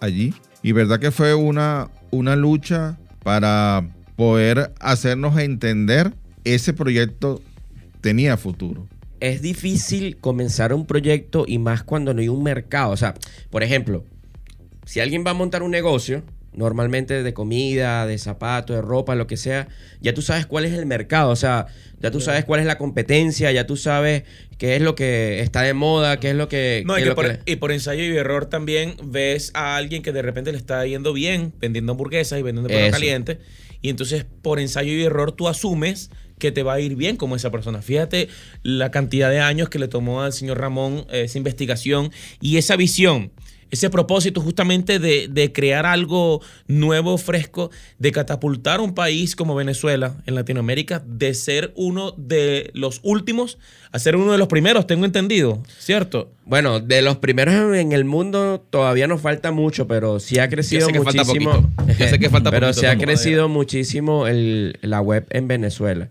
allí. 0.00 0.34
Y 0.62 0.72
verdad 0.72 0.98
que 0.98 1.10
fue 1.10 1.34
una, 1.34 1.90
una 2.10 2.36
lucha 2.36 2.98
para 3.22 3.88
poder 4.16 4.72
hacernos 4.80 5.38
entender 5.38 6.12
ese 6.44 6.72
proyecto 6.72 7.40
tenía 8.00 8.36
futuro. 8.36 8.86
Es 9.20 9.42
difícil 9.42 10.16
comenzar 10.16 10.72
un 10.72 10.86
proyecto 10.86 11.44
y 11.46 11.58
más 11.58 11.82
cuando 11.82 12.14
no 12.14 12.20
hay 12.20 12.28
un 12.28 12.42
mercado. 12.42 12.92
O 12.92 12.96
sea, 12.96 13.14
por 13.50 13.62
ejemplo, 13.62 14.04
si 14.84 15.00
alguien 15.00 15.24
va 15.26 15.32
a 15.32 15.34
montar 15.34 15.62
un 15.62 15.70
negocio, 15.70 16.22
normalmente 16.58 17.22
de 17.22 17.32
comida, 17.32 18.04
de 18.06 18.18
zapatos, 18.18 18.74
de 18.76 18.82
ropa, 18.82 19.14
lo 19.14 19.28
que 19.28 19.36
sea, 19.36 19.68
ya 20.00 20.12
tú 20.12 20.22
sabes 20.22 20.44
cuál 20.44 20.64
es 20.64 20.72
el 20.72 20.86
mercado, 20.86 21.30
o 21.30 21.36
sea, 21.36 21.66
ya 22.00 22.10
tú 22.10 22.20
sabes 22.20 22.44
cuál 22.44 22.60
es 22.60 22.66
la 22.66 22.78
competencia, 22.78 23.52
ya 23.52 23.64
tú 23.64 23.76
sabes 23.76 24.24
qué 24.58 24.74
es 24.74 24.82
lo 24.82 24.96
que 24.96 25.40
está 25.40 25.62
de 25.62 25.72
moda, 25.72 26.18
qué 26.18 26.30
es 26.30 26.36
lo 26.36 26.48
que... 26.48 26.82
No, 26.84 26.98
y, 26.98 27.04
que 27.04 27.12
por, 27.12 27.38
que 27.44 27.52
y 27.52 27.56
por 27.56 27.70
ensayo 27.70 28.02
y 28.02 28.16
error 28.16 28.46
también 28.46 28.96
ves 29.04 29.52
a 29.54 29.76
alguien 29.76 30.02
que 30.02 30.12
de 30.12 30.20
repente 30.20 30.50
le 30.50 30.58
está 30.58 30.84
yendo 30.84 31.12
bien 31.12 31.54
vendiendo 31.60 31.92
hamburguesas 31.92 32.40
y 32.40 32.42
vendiendo 32.42 32.68
perro 32.68 32.90
caliente. 32.90 33.38
Y 33.80 33.90
entonces 33.90 34.26
por 34.42 34.58
ensayo 34.58 34.92
y 34.92 35.04
error 35.04 35.30
tú 35.32 35.46
asumes 35.46 36.10
que 36.40 36.50
te 36.50 36.64
va 36.64 36.74
a 36.74 36.80
ir 36.80 36.96
bien 36.96 37.16
como 37.16 37.36
esa 37.36 37.52
persona. 37.52 37.82
Fíjate 37.82 38.28
la 38.62 38.90
cantidad 38.90 39.30
de 39.30 39.38
años 39.38 39.68
que 39.68 39.78
le 39.78 39.86
tomó 39.86 40.22
al 40.22 40.32
señor 40.32 40.58
Ramón 40.58 41.06
eh, 41.10 41.22
esa 41.22 41.38
investigación 41.38 42.10
y 42.40 42.56
esa 42.56 42.74
visión. 42.74 43.30
Ese 43.70 43.90
propósito 43.90 44.40
justamente 44.40 44.98
de, 44.98 45.28
de 45.28 45.52
crear 45.52 45.84
algo 45.86 46.40
nuevo, 46.66 47.18
fresco, 47.18 47.70
de 47.98 48.12
catapultar 48.12 48.80
un 48.80 48.94
país 48.94 49.36
como 49.36 49.54
Venezuela 49.54 50.14
en 50.26 50.34
Latinoamérica, 50.34 51.02
de 51.06 51.34
ser 51.34 51.72
uno 51.76 52.12
de 52.16 52.70
los 52.74 53.00
últimos 53.02 53.58
a 53.90 53.98
ser 53.98 54.16
uno 54.16 54.32
de 54.32 54.38
los 54.38 54.48
primeros, 54.48 54.86
tengo 54.86 55.06
entendido, 55.06 55.62
¿cierto? 55.78 56.30
Bueno, 56.44 56.78
de 56.78 57.00
los 57.00 57.16
primeros 57.16 57.74
en 57.76 57.92
el 57.92 58.04
mundo 58.04 58.62
todavía 58.68 59.06
nos 59.06 59.22
falta 59.22 59.50
mucho, 59.50 59.86
pero 59.86 60.20
sí 60.20 60.38
ha 60.38 60.48
crecido 60.50 60.86
muchísimo. 61.32 61.70
Yo 61.98 62.08
sé 62.08 62.18
que 62.18 62.28
falta 62.28 62.50
pero 62.50 62.66
poquito, 62.66 62.80
sí 62.80 62.86
ha 62.86 62.98
crecido 62.98 63.48
muchísimo 63.48 64.26
el- 64.26 64.76
la 64.82 65.00
web 65.00 65.26
en 65.30 65.48
Venezuela. 65.48 66.10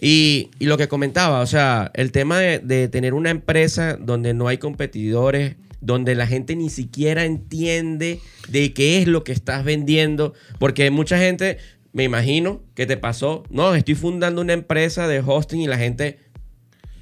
Y, 0.00 0.50
y 0.58 0.66
lo 0.66 0.76
que 0.76 0.86
comentaba, 0.86 1.40
o 1.40 1.46
sea, 1.46 1.90
el 1.94 2.12
tema 2.12 2.38
de, 2.38 2.58
de 2.60 2.88
tener 2.88 3.14
una 3.14 3.30
empresa 3.30 3.96
donde 3.98 4.32
no 4.34 4.46
hay 4.48 4.58
competidores, 4.58 5.56
donde 5.80 6.14
la 6.14 6.26
gente 6.26 6.56
ni 6.56 6.70
siquiera 6.70 7.24
entiende 7.24 8.20
de 8.48 8.72
qué 8.72 9.00
es 9.00 9.06
lo 9.08 9.24
que 9.24 9.32
estás 9.32 9.64
vendiendo, 9.64 10.34
porque 10.58 10.90
mucha 10.90 11.18
gente, 11.18 11.58
me 11.92 12.04
imagino, 12.04 12.62
que 12.74 12.86
te 12.86 12.96
pasó, 12.96 13.44
no, 13.50 13.74
estoy 13.74 13.94
fundando 13.94 14.40
una 14.40 14.52
empresa 14.54 15.06
de 15.08 15.20
hosting 15.24 15.60
y 15.60 15.66
la 15.66 15.78
gente, 15.78 16.18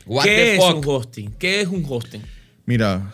what 0.07 0.25
¿Qué 0.25 0.31
the 0.31 0.55
es 0.57 0.65
fuck? 0.65 0.77
un 0.77 0.85
hosting? 0.87 1.31
¿Qué 1.39 1.61
es 1.63 1.69
un 1.69 1.85
hosting? 1.89 2.23
Mira, 2.67 3.13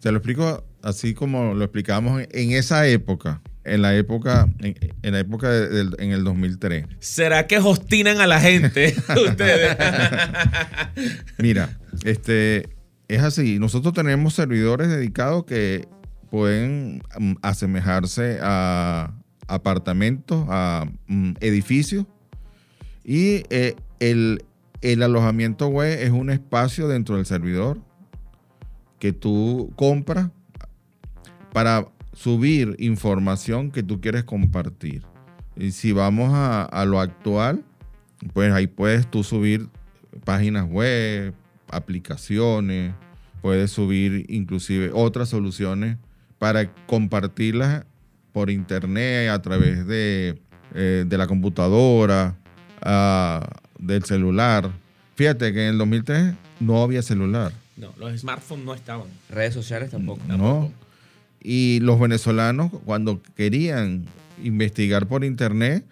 te 0.00 0.10
lo 0.10 0.18
explico 0.18 0.64
así 0.82 1.14
como 1.14 1.54
lo 1.54 1.64
explicábamos 1.64 2.22
en- 2.30 2.52
esa 2.52 2.86
época, 2.86 3.40
en 3.64 3.80
la 3.80 3.96
época, 3.96 4.48
en, 4.60 4.74
en 5.02 5.12
la 5.12 5.20
época 5.20 5.50
de- 5.50 5.88
en 5.98 6.10
el 6.10 6.24
2003. 6.24 6.84
¿Será 6.98 7.46
que 7.46 7.56
hostinan 7.58 8.20
a 8.20 8.26
la 8.26 8.40
gente 8.40 8.94
ustedes? 9.28 9.76
Mira, 11.38 11.78
este 12.04 12.68
es 13.08 13.22
así. 13.22 13.58
Nosotros 13.58 13.94
tenemos 13.94 14.34
servidores 14.34 14.88
dedicados 14.88 15.44
que 15.44 15.86
pueden 16.30 17.02
mm, 17.18 17.34
asemejarse 17.42 18.38
a 18.42 19.12
apartamentos, 19.46 20.46
a 20.48 20.86
mm, 21.06 21.34
edificios. 21.40 22.06
Y 23.04 23.44
eh, 23.50 23.76
el, 24.00 24.42
alojamiento 25.02 25.68
web 25.68 25.98
es 26.00 26.10
un 26.10 26.30
espacio 26.30 26.88
dentro 26.88 27.16
del 27.16 27.26
servidor 27.26 27.80
que 28.98 29.12
tú 29.12 29.72
compras 29.76 30.30
para 31.52 31.86
subir 32.12 32.74
información 32.78 33.70
que 33.70 33.82
tú 33.82 34.00
quieres 34.00 34.24
compartir. 34.24 35.02
Y 35.56 35.72
si 35.72 35.92
vamos 35.92 36.32
a, 36.32 36.64
a 36.64 36.84
lo 36.84 37.00
actual, 37.00 37.64
pues 38.32 38.52
ahí 38.52 38.66
puedes 38.66 39.08
tú 39.08 39.22
subir 39.22 39.68
páginas 40.24 40.68
web, 40.68 41.34
aplicaciones, 41.68 42.94
puedes 43.42 43.70
subir 43.70 44.26
inclusive 44.28 44.90
otras 44.92 45.28
soluciones 45.28 45.98
para 46.38 46.72
compartirlas 46.86 47.84
por 48.32 48.50
internet 48.50 49.30
a 49.30 49.40
través 49.42 49.86
de, 49.86 50.40
eh, 50.74 51.04
de 51.06 51.18
la 51.18 51.26
computadora, 51.26 52.36
ah, 52.82 53.46
del 53.78 54.04
celular. 54.04 54.70
Fíjate 55.14 55.52
que 55.52 55.64
en 55.64 55.70
el 55.70 55.78
2003 55.78 56.34
no 56.60 56.82
había 56.82 57.02
celular. 57.02 57.52
No, 57.76 57.92
los 57.98 58.18
smartphones 58.18 58.64
no 58.64 58.74
estaban. 58.74 59.06
Redes 59.30 59.54
sociales 59.54 59.90
tampoco. 59.90 60.20
No. 60.26 60.72
Y 61.40 61.80
los 61.80 62.00
venezolanos, 62.00 62.70
cuando 62.84 63.20
querían 63.36 64.06
investigar 64.42 65.06
por 65.06 65.24
internet, 65.24 65.84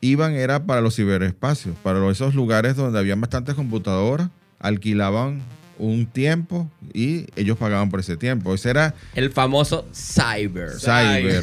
iban 0.00 0.34
era 0.34 0.64
para 0.64 0.80
los 0.80 0.96
ciberespacios, 0.96 1.76
para 1.82 2.08
esos 2.10 2.34
lugares 2.34 2.76
donde 2.76 2.98
había 2.98 3.16
bastantes 3.16 3.54
computadoras, 3.54 4.30
alquilaban 4.62 5.40
un 5.78 6.06
tiempo 6.06 6.70
y 6.94 7.26
ellos 7.34 7.58
pagaban 7.58 7.90
por 7.90 7.98
ese 8.00 8.16
tiempo. 8.16 8.54
Ese 8.54 8.70
era, 8.70 8.94
El 9.14 9.30
famoso 9.32 9.86
cyber. 9.92 10.70
Cyber. 10.78 11.42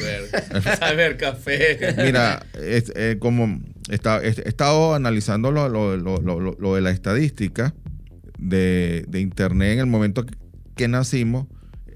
Cyber 0.79 1.17
café. 1.17 1.95
mira, 1.97 2.45
es- 2.61 2.91
eh, 2.95 3.17
como 3.19 3.59
está- 3.89 4.23
he 4.23 4.29
estado 4.29 4.93
analizando 4.95 5.51
lo, 5.51 5.67
lo- 5.67 5.97
lo- 5.97 6.19
lo- 6.21 6.55
lo 6.57 6.75
de 6.75 6.81
la 6.81 6.91
estadística 6.91 7.73
de, 8.37 9.03
de 9.09 9.19
internet 9.19 9.73
en 9.73 9.79
el 9.79 9.85
momento 9.87 10.25
que, 10.25 10.35
que 10.75 10.87
nacimos, 10.87 11.47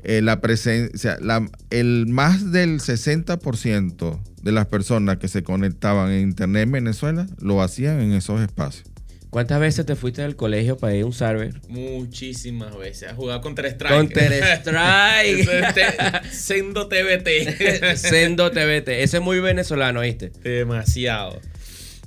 eh, 0.03 0.21
la 0.21 0.41
presencia, 0.41 1.17
la- 1.21 1.47
el 1.69 2.07
más 2.07 2.51
del 2.51 2.81
60% 2.81 4.19
de 4.41 4.51
las 4.51 4.65
personas 4.65 5.17
que 5.17 5.29
se 5.29 5.43
conectaban 5.43 6.11
en 6.11 6.21
internet 6.21 6.63
en 6.63 6.71
Venezuela 6.73 7.27
lo 7.39 7.61
hacían 7.61 8.01
en 8.01 8.11
esos 8.11 8.41
espacios. 8.41 8.85
¿Cuántas 9.33 9.59
veces 9.59 9.83
te 9.87 9.95
fuiste 9.95 10.21
del 10.21 10.35
colegio 10.35 10.77
para 10.77 10.93
ir 10.93 11.01
a 11.01 11.05
un 11.07 11.11
server? 11.11 11.59
Muchísimas 11.67 12.77
veces. 12.77 13.09
A 13.09 13.15
jugar 13.15 13.41
Counter 13.41 13.65
Strike. 13.65 13.91
Counter 13.91 14.31
Strike. 14.61 16.23
Sendo 16.31 16.87
TBT. 16.87 17.95
Sendo 17.95 18.51
TBT. 18.51 18.89
Ese 18.89 19.17
es 19.17 19.23
muy 19.23 19.39
venezolano, 19.39 20.01
¿viste? 20.01 20.29
Demasiado. 20.43 21.41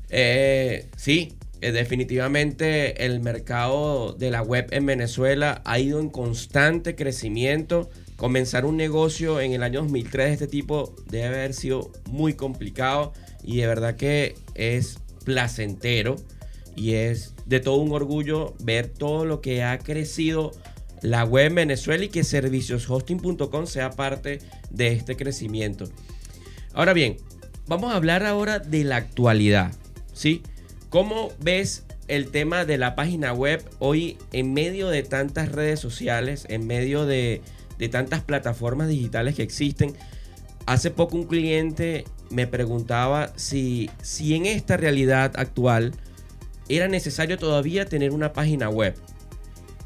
Eh, 0.09 0.87
sí, 0.97 1.33
eh, 1.62 1.73
definitivamente 1.73 3.04
el 3.04 3.18
mercado 3.18 4.12
de 4.12 4.30
la 4.30 4.42
web 4.42 4.68
en 4.71 4.87
Venezuela 4.87 5.62
ha 5.64 5.80
ido 5.80 5.99
en 5.99 6.11
constante 6.11 6.95
crecimiento. 6.95 7.90
Comenzar 8.14 8.64
un 8.64 8.76
negocio 8.76 9.40
en 9.40 9.50
el 9.50 9.64
año 9.64 9.80
2003 9.80 10.26
de 10.28 10.33
este 10.33 10.47
tipo 10.47 10.95
debe 11.11 11.26
haber 11.26 11.54
sido 11.54 11.90
muy 12.09 12.35
complicado 12.35 13.12
y 13.42 13.56
de 13.56 13.66
verdad 13.66 13.97
que 13.97 14.37
es 14.54 15.00
placentero 15.25 16.14
y 16.76 16.95
es 16.95 17.35
de 17.47 17.61
todo 17.61 17.76
un 17.76 17.92
orgullo 17.92 18.54
ver 18.61 18.88
todo 18.88 19.25
lo 19.25 19.40
que 19.40 19.64
ha 19.64 19.78
crecido 19.78 20.52
la 21.02 21.25
web 21.25 21.47
en 21.47 21.54
Venezuela 21.56 22.04
y 22.04 22.09
que 22.09 22.25
servicioshosting.com 22.25 23.66
sea 23.66 23.90
parte 23.90 24.40
de 24.71 24.88
este 24.88 25.16
crecimiento. 25.16 25.87
Ahora 26.73 26.92
bien, 26.92 27.16
vamos 27.66 27.92
a 27.92 27.97
hablar 27.97 28.25
ahora 28.25 28.59
de 28.59 28.85
la 28.85 28.97
actualidad, 28.97 29.73
¿sí? 30.12 30.42
¿Cómo 30.90 31.33
ves 31.40 31.85
el 32.09 32.30
tema 32.30 32.64
de 32.64 32.78
la 32.78 32.95
página 32.95 33.33
web 33.33 33.64
hoy 33.78 34.18
en 34.33 34.52
medio 34.52 34.88
de 34.88 35.02
tantas 35.02 35.50
redes 35.50 35.80
sociales, 35.80 36.47
en 36.49 36.66
medio 36.66 37.06
de, 37.06 37.42
de 37.78 37.88
tantas 37.88 38.23
plataformas 38.23 38.88
digitales 38.88 39.35
que 39.35 39.42
existen? 39.42 39.95
Hace 40.66 40.90
poco 40.90 41.16
un 41.16 41.25
cliente 41.25 42.04
me 42.30 42.47
preguntaba 42.47 43.33
si, 43.37 43.90
si 44.02 44.35
en 44.35 44.47
esta 44.47 44.76
realidad 44.76 45.33
actual 45.37 45.92
era 46.68 46.88
necesario 46.88 47.38
todavía 47.38 47.87
tener 47.87 48.12
una 48.12 48.32
página 48.32 48.68
web. 48.68 48.94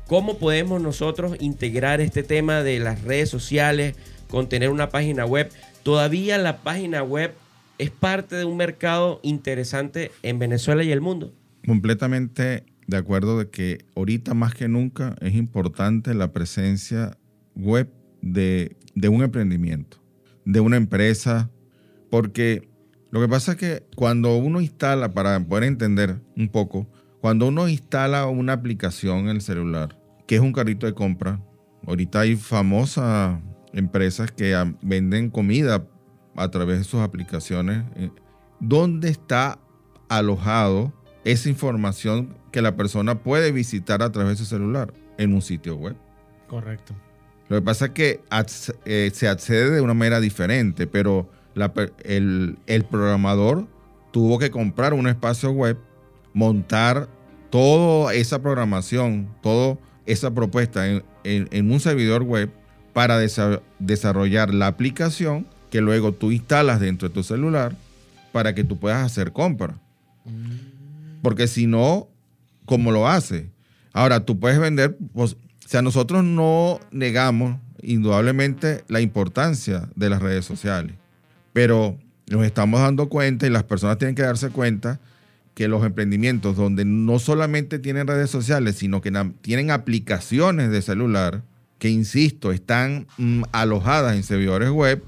¿Cómo 0.06 0.38
podemos 0.38 0.82
nosotros 0.82 1.37
integrar 1.40 2.00
este 2.00 2.22
tema 2.22 2.62
de 2.62 2.80
las 2.80 3.02
redes 3.02 3.28
sociales 3.28 3.94
con 4.28 4.49
tener 4.49 4.70
una 4.70 4.90
página 4.90 5.25
web? 5.25 5.50
Todavía 5.82 6.37
la 6.38 6.62
página 6.62 7.02
web 7.02 7.32
es 7.78 7.90
parte 7.90 8.37
de 8.37 8.44
un 8.44 8.56
mercado 8.56 9.20
interesante 9.22 10.10
en 10.22 10.38
Venezuela 10.38 10.82
y 10.82 10.90
el 10.90 11.00
mundo. 11.00 11.32
Completamente 11.66 12.64
de 12.87 12.96
acuerdo 12.96 13.38
de 13.38 13.49
que 13.50 13.84
ahorita 13.94 14.34
más 14.34 14.54
que 14.54 14.68
nunca 14.68 15.14
es 15.20 15.34
importante 15.34 16.12
la 16.12 16.32
presencia 16.32 17.16
web 17.54 17.88
de, 18.20 18.76
de 18.94 19.08
un 19.08 19.22
emprendimiento, 19.22 19.99
de 20.44 20.58
una 20.58 20.76
empresa, 20.76 21.50
porque 22.10 22.68
lo 23.10 23.20
que 23.20 23.28
pasa 23.28 23.52
es 23.52 23.58
que 23.58 23.82
cuando 23.96 24.36
uno 24.36 24.60
instala, 24.60 25.12
para 25.12 25.38
poder 25.40 25.64
entender 25.64 26.20
un 26.36 26.48
poco, 26.48 26.86
cuando 27.20 27.48
uno 27.48 27.68
instala 27.68 28.26
una 28.26 28.52
aplicación 28.52 29.20
en 29.20 29.28
el 29.28 29.40
celular, 29.40 29.98
que 30.26 30.36
es 30.36 30.40
un 30.40 30.52
carrito 30.52 30.86
de 30.86 30.94
compra, 30.94 31.40
ahorita 31.86 32.20
hay 32.20 32.36
famosas 32.36 33.40
empresas 33.72 34.30
que 34.32 34.56
venden 34.82 35.30
comida 35.30 35.86
a 36.36 36.50
través 36.50 36.78
de 36.78 36.84
sus 36.84 37.00
aplicaciones. 37.00 37.84
eh, 37.96 38.10
¿Dónde 38.60 39.08
está 39.08 39.58
alojado 40.08 40.92
esa 41.24 41.48
información 41.48 42.36
que 42.52 42.62
la 42.62 42.76
persona 42.76 43.22
puede 43.22 43.52
visitar 43.52 44.02
a 44.02 44.12
través 44.12 44.38
de 44.38 44.44
su 44.44 44.44
celular? 44.44 44.92
En 45.18 45.34
un 45.34 45.42
sitio 45.42 45.76
web. 45.76 45.96
Correcto. 46.48 46.94
Lo 47.48 47.56
que 47.56 47.62
pasa 47.62 47.86
es 47.86 47.90
que 47.90 48.20
eh, 48.84 49.10
se 49.12 49.28
accede 49.28 49.70
de 49.70 49.80
una 49.80 49.94
manera 49.94 50.20
diferente, 50.20 50.86
pero 50.86 51.30
el, 51.54 52.85
programador 52.90 53.66
tuvo 54.11 54.38
que 54.38 54.50
comprar 54.50 54.95
un 54.95 55.07
espacio 55.07 55.50
web, 55.50 55.78
montar 56.33 57.09
toda 57.50 58.14
esa 58.14 58.40
programación, 58.40 59.28
toda 59.42 59.76
esa 60.07 60.33
propuesta 60.33 60.87
en, 61.25 61.71
un 61.71 61.80
servidor 61.80 62.23
web 62.23 62.50
para 62.92 63.23
desa- 63.23 63.62
desarrollar 63.78 64.52
la 64.54 64.66
aplicación 64.66 65.47
que 65.71 65.80
luego 65.80 66.12
tú 66.12 66.33
instalas 66.33 66.80
dentro 66.80 67.09
de 67.09 67.14
tu 67.14 67.23
celular 67.23 67.76
para 68.33 68.54
que 68.54 68.64
tú 68.64 68.78
puedas 68.78 69.04
hacer 69.04 69.33
compra. 69.33 69.78
Porque 71.23 71.47
si 71.47 71.66
no, 71.66 72.09
¿cómo 72.64 72.92
lo 72.92 73.09
hace? 73.09 73.50
Ahora, 73.92 74.25
tú 74.25 74.38
puedes 74.38 74.59
vender, 74.59 74.97
pues, 75.12 75.35
o 75.35 75.69
sea, 75.69 75.83
nosotros 75.83 76.25
no 76.25 76.80
negamos 76.90 77.59
indudablemente 77.83 78.85
la 78.88 79.00
importancia 79.00 79.88
de 79.97 80.11
las 80.11 80.23
redes 80.23 80.45
sociales, 80.45 80.95
pero 81.52 81.99
nos 82.28 82.45
estamos 82.45 82.80
dando 82.80 83.09
cuenta 83.09 83.47
y 83.47 83.50
las 83.50 83.64
personas 83.64 83.99
tienen 83.99 84.14
que 84.14 84.23
darse 84.23 84.50
cuenta 84.50 85.00
que 85.54 85.69
los 85.69 85.85
emprendimientos 85.85 86.57
donde 86.57 86.85
no 86.85 87.19
solamente 87.19 87.78
tienen 87.78 88.07
redes 88.07 88.30
sociales, 88.30 88.76
sino 88.76 89.00
que 89.00 89.12
tienen 89.42 89.71
aplicaciones 89.71 90.71
de 90.71 90.80
celular, 90.80 91.42
que 91.78 91.90
insisto, 91.90 92.52
están 92.52 93.07
mm, 93.19 93.42
alojadas 93.52 94.16
en 94.16 94.23
servidores 94.23 94.71
web, 94.71 95.02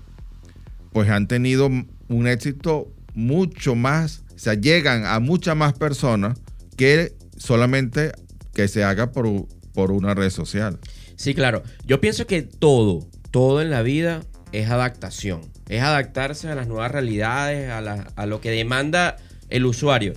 pues 0.93 1.09
han 1.09 1.29
tenido 1.29 1.71
un 2.09 2.27
éxito 2.27 2.93
mucho 3.15 3.75
más, 3.75 4.25
o 4.35 4.39
sea, 4.39 4.55
llegan 4.55 5.07
a 5.07 5.21
muchas 5.21 5.57
más 5.57 5.75
personas 5.75 6.39
que 6.77 7.15
solamente 7.37 8.13
que 8.53 8.69
se 8.69 8.85
haga 8.85 9.13
por, 9.13 9.47
por 9.73 9.93
una 9.93 10.15
red 10.15 10.31
social. 10.31 10.79
Sí, 11.17 11.35
claro. 11.35 11.63
Yo 11.87 12.01
pienso 12.01 12.27
que 12.27 12.43
todo, 12.43 13.07
todo 13.31 13.63
en 13.63 13.71
la 13.71 13.83
vida 13.83 14.23
es 14.53 14.71
adaptación. 14.71 15.43
Es 15.69 15.83
adaptarse 15.83 16.49
a 16.49 16.55
las 16.55 16.67
nuevas 16.69 16.91
realidades, 16.93 17.71
a, 17.71 17.81
la- 17.81 18.07
a 18.17 18.27
lo 18.27 18.41
que 18.41 18.51
demanda 18.51 19.17
el 19.51 19.65
usuario. 19.67 20.15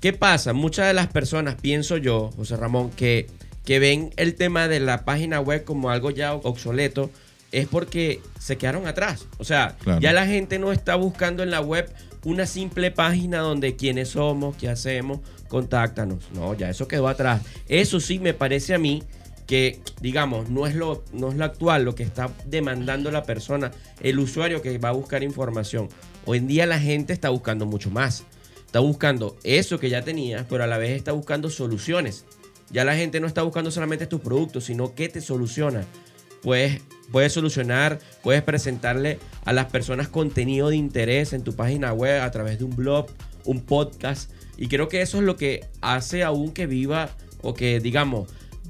¿Qué 0.00 0.12
pasa? 0.12 0.52
Muchas 0.52 0.86
de 0.86 0.94
las 0.94 1.08
personas, 1.08 1.56
pienso 1.56 1.96
yo, 1.96 2.30
José 2.36 2.56
Ramón, 2.56 2.90
que, 2.90 3.26
que 3.64 3.78
ven 3.80 4.10
el 4.16 4.34
tema 4.34 4.68
de 4.68 4.80
la 4.80 5.04
página 5.04 5.40
web 5.40 5.64
como 5.64 5.90
algo 5.90 6.10
ya 6.10 6.34
obsoleto, 6.34 7.10
es 7.50 7.66
porque 7.66 8.20
se 8.38 8.56
quedaron 8.58 8.86
atrás. 8.86 9.26
O 9.38 9.44
sea, 9.44 9.76
Claro. 9.82 10.00
ya 10.00 10.12
la 10.12 10.26
gente 10.26 10.58
no 10.58 10.70
está 10.72 10.94
buscando 10.94 11.42
en 11.42 11.50
la 11.50 11.60
web 11.60 11.90
una 12.24 12.46
simple 12.46 12.90
página 12.90 13.38
donde 13.38 13.74
quiénes 13.74 14.10
somos, 14.10 14.56
qué 14.56 14.68
hacemos, 14.68 15.20
contáctanos. 15.48 16.24
No, 16.34 16.54
ya 16.54 16.68
eso 16.70 16.86
quedó 16.86 17.08
atrás. 17.08 17.42
Eso 17.68 17.98
sí 18.00 18.18
me 18.18 18.34
parece 18.34 18.74
a 18.74 18.78
mí 18.78 19.02
que, 19.48 19.80
digamos, 20.02 20.50
no 20.50 20.66
es 20.66 20.74
lo, 20.74 21.02
no 21.12 21.30
es 21.30 21.36
lo 21.36 21.44
actual, 21.46 21.82
lo 21.82 21.94
que 21.94 22.02
está 22.02 22.30
demandando 22.44 23.10
la 23.10 23.24
persona, 23.24 23.72
el 24.00 24.18
usuario 24.18 24.60
que 24.60 24.76
va 24.76 24.90
a 24.90 24.92
buscar 24.92 25.24
información. 25.24 25.88
Hoy 26.26 26.38
en 26.38 26.46
día 26.46 26.66
la 26.66 26.78
gente 26.78 27.14
está 27.14 27.30
buscando 27.30 27.64
mucho 27.64 27.90
más. 27.90 28.24
Está 28.66 28.80
buscando 28.80 29.38
eso 29.44 29.80
que 29.80 29.88
ya 29.88 30.02
tenías, 30.02 30.44
pero 30.50 30.64
a 30.64 30.66
la 30.66 30.76
vez 30.76 30.90
está 30.90 31.12
buscando 31.12 31.48
soluciones. 31.48 32.26
Ya 32.70 32.84
la 32.84 32.94
gente 32.94 33.20
no 33.20 33.26
está 33.26 33.42
buscando 33.42 33.70
solamente 33.70 34.06
tus 34.06 34.20
productos, 34.20 34.64
sino 34.64 34.94
qué 34.94 35.08
te 35.08 35.22
soluciona. 35.22 35.86
Puedes, 36.42 36.82
puedes 37.10 37.32
solucionar, 37.32 38.00
puedes 38.22 38.42
presentarle 38.42 39.18
a 39.46 39.54
las 39.54 39.66
personas 39.66 40.08
contenido 40.08 40.68
de 40.68 40.76
interés 40.76 41.32
en 41.32 41.42
tu 41.42 41.54
página 41.56 41.94
web 41.94 42.20
a 42.20 42.30
través 42.30 42.58
de 42.58 42.66
un 42.66 42.76
blog, 42.76 43.06
un 43.46 43.62
podcast. 43.62 44.30
Y 44.58 44.68
creo 44.68 44.90
que 44.90 45.00
eso 45.00 45.16
es 45.16 45.24
lo 45.24 45.38
que 45.38 45.64
hace 45.80 46.22
aún 46.22 46.52
que 46.52 46.66
viva 46.66 47.08
o 47.40 47.54
que, 47.54 47.80
digamos, 47.80 48.28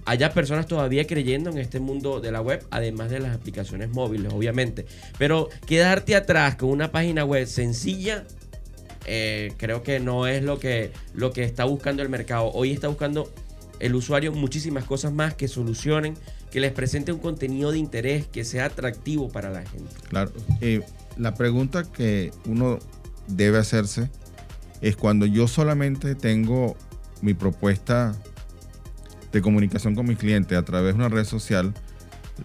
haya 0.08 0.32
personas 0.32 0.66
todavía 0.66 1.06
creyendo 1.06 1.50
en 1.50 1.58
este 1.58 1.80
mundo 1.80 2.20
de 2.20 2.32
la 2.32 2.40
web, 2.40 2.64
además 2.70 3.10
de 3.10 3.20
las 3.20 3.36
aplicaciones 3.36 3.90
móviles, 3.90 4.32
obviamente. 4.32 4.86
Pero 5.18 5.50
quedarte 5.66 6.16
atrás 6.16 6.56
con 6.56 6.70
una 6.70 6.90
página 6.90 7.26
web 7.26 7.46
sencilla, 7.46 8.24
eh, 9.04 9.52
creo 9.58 9.82
que 9.82 10.00
no 10.00 10.26
es 10.26 10.42
lo 10.42 10.58
que, 10.58 10.92
lo 11.12 11.30
que 11.30 11.44
está 11.44 11.64
buscando 11.64 12.02
el 12.02 12.08
mercado. 12.08 12.50
Hoy 12.54 12.72
está 12.72 12.88
buscando 12.88 13.30
el 13.80 13.94
usuario 13.94 14.32
muchísimas 14.32 14.84
cosas 14.84 15.12
más 15.12 15.34
que 15.34 15.46
solucionen, 15.46 16.14
que 16.50 16.60
les 16.60 16.72
presente 16.72 17.12
un 17.12 17.18
contenido 17.18 17.70
de 17.70 17.76
interés, 17.78 18.26
que 18.26 18.46
sea 18.46 18.64
atractivo 18.64 19.28
para 19.28 19.50
la 19.50 19.60
gente. 19.60 19.94
Claro. 20.08 20.32
Eh, 20.62 20.80
la 21.18 21.34
pregunta 21.34 21.82
que 21.82 22.30
uno 22.46 22.78
debe 23.26 23.58
hacerse 23.58 24.08
es 24.80 24.96
cuando 24.96 25.26
yo 25.26 25.48
solamente 25.48 26.14
tengo 26.14 26.76
mi 27.20 27.34
propuesta 27.34 28.16
de 29.32 29.42
comunicación 29.42 29.94
con 29.94 30.06
mi 30.06 30.16
cliente 30.16 30.56
a 30.56 30.64
través 30.64 30.94
de 30.94 31.00
una 31.00 31.08
red 31.08 31.24
social, 31.24 31.74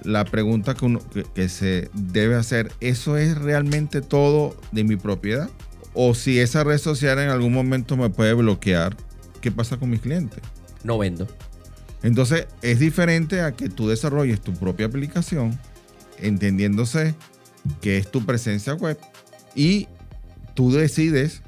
la 0.04 0.25
pregunta 0.25 0.74
que, 0.74 0.86
uno, 0.86 1.00
que, 1.13 1.24
que 1.24 1.50
se 1.50 1.90
debe 1.94 2.36
hacer, 2.36 2.72
¿eso 2.80 3.18
es 3.18 3.38
realmente 3.38 4.02
todo 4.02 4.56
de 4.72 4.84
mi 4.84 4.96
propiedad? 4.96 5.50
O 5.94 6.16
si 6.16 6.40
esa 6.40 6.63
red 6.63 6.80
social 6.80 7.20
en 7.20 7.30
algún 7.30 7.54
momento 7.54 7.96
me 7.96 8.10
puede 8.10 8.34
bloquear, 8.34 8.98
¿qué 9.42 9.52
pasa 9.52 9.78
con 9.78 9.90
mis 9.90 10.02
clientes? 10.02 10.42
No 10.84 10.98
vendo. 10.98 11.28
Entonces 12.02 12.48
es 12.62 12.80
diferente 12.80 13.42
a 13.42 13.54
que 13.54 13.70
tú 13.70 13.88
desarrolles 13.88 14.42
tu 14.42 14.54
propia 14.54 14.88
aplicación, 14.88 15.58
entendiéndose 16.20 17.16
que 17.82 17.98
es 17.98 18.12
tu 18.12 18.25
presencia 18.25 18.74
web 18.74 18.98
y 19.56 19.88
tú 20.54 20.72
decides 20.72 21.42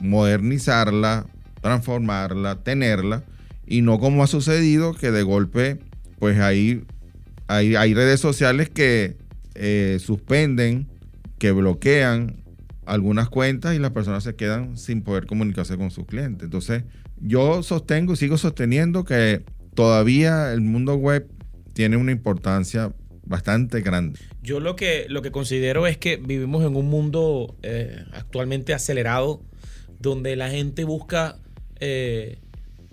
modernizarla, 0.00 1.26
transformarla, 1.60 2.56
tenerla 2.56 3.22
y 3.70 3.82
no 3.82 3.98
como 3.98 4.22
ha 4.22 4.26
sucedido 4.26 4.92
que 4.92 5.10
de 5.12 5.22
golpe 5.22 5.78
pues 6.18 6.38
ahí 6.40 6.82
hay, 7.46 7.76
hay 7.76 7.94
redes 7.94 8.20
sociales 8.20 8.68
que 8.68 9.16
eh, 9.54 9.98
suspenden, 10.00 10.88
que 11.38 11.52
bloquean 11.52 12.42
algunas 12.84 13.28
cuentas 13.28 13.74
y 13.74 13.78
las 13.78 13.92
personas 13.92 14.24
se 14.24 14.34
quedan 14.34 14.76
sin 14.76 15.02
poder 15.02 15.26
comunicarse 15.26 15.76
con 15.76 15.90
sus 15.90 16.04
clientes. 16.06 16.44
Entonces 16.44 16.82
yo 17.20 17.62
sostengo 17.62 18.16
sigo 18.16 18.36
sosteniendo 18.38 19.04
que 19.04 19.44
todavía 19.74 20.52
el 20.52 20.60
mundo 20.60 20.96
web 20.96 21.28
tiene 21.72 21.96
una 21.96 22.12
importancia 22.12 22.92
bastante 23.24 23.80
grande. 23.82 24.18
Yo 24.42 24.58
lo 24.58 24.74
que, 24.74 25.06
lo 25.08 25.22
que 25.22 25.30
considero 25.30 25.86
es 25.86 25.96
que 25.96 26.16
vivimos 26.16 26.64
en 26.64 26.74
un 26.74 26.90
mundo 26.90 27.56
eh, 27.62 28.04
actualmente 28.12 28.74
acelerado 28.74 29.42
donde 30.00 30.34
la 30.34 30.50
gente 30.50 30.82
busca 30.82 31.38
eh, 31.78 32.38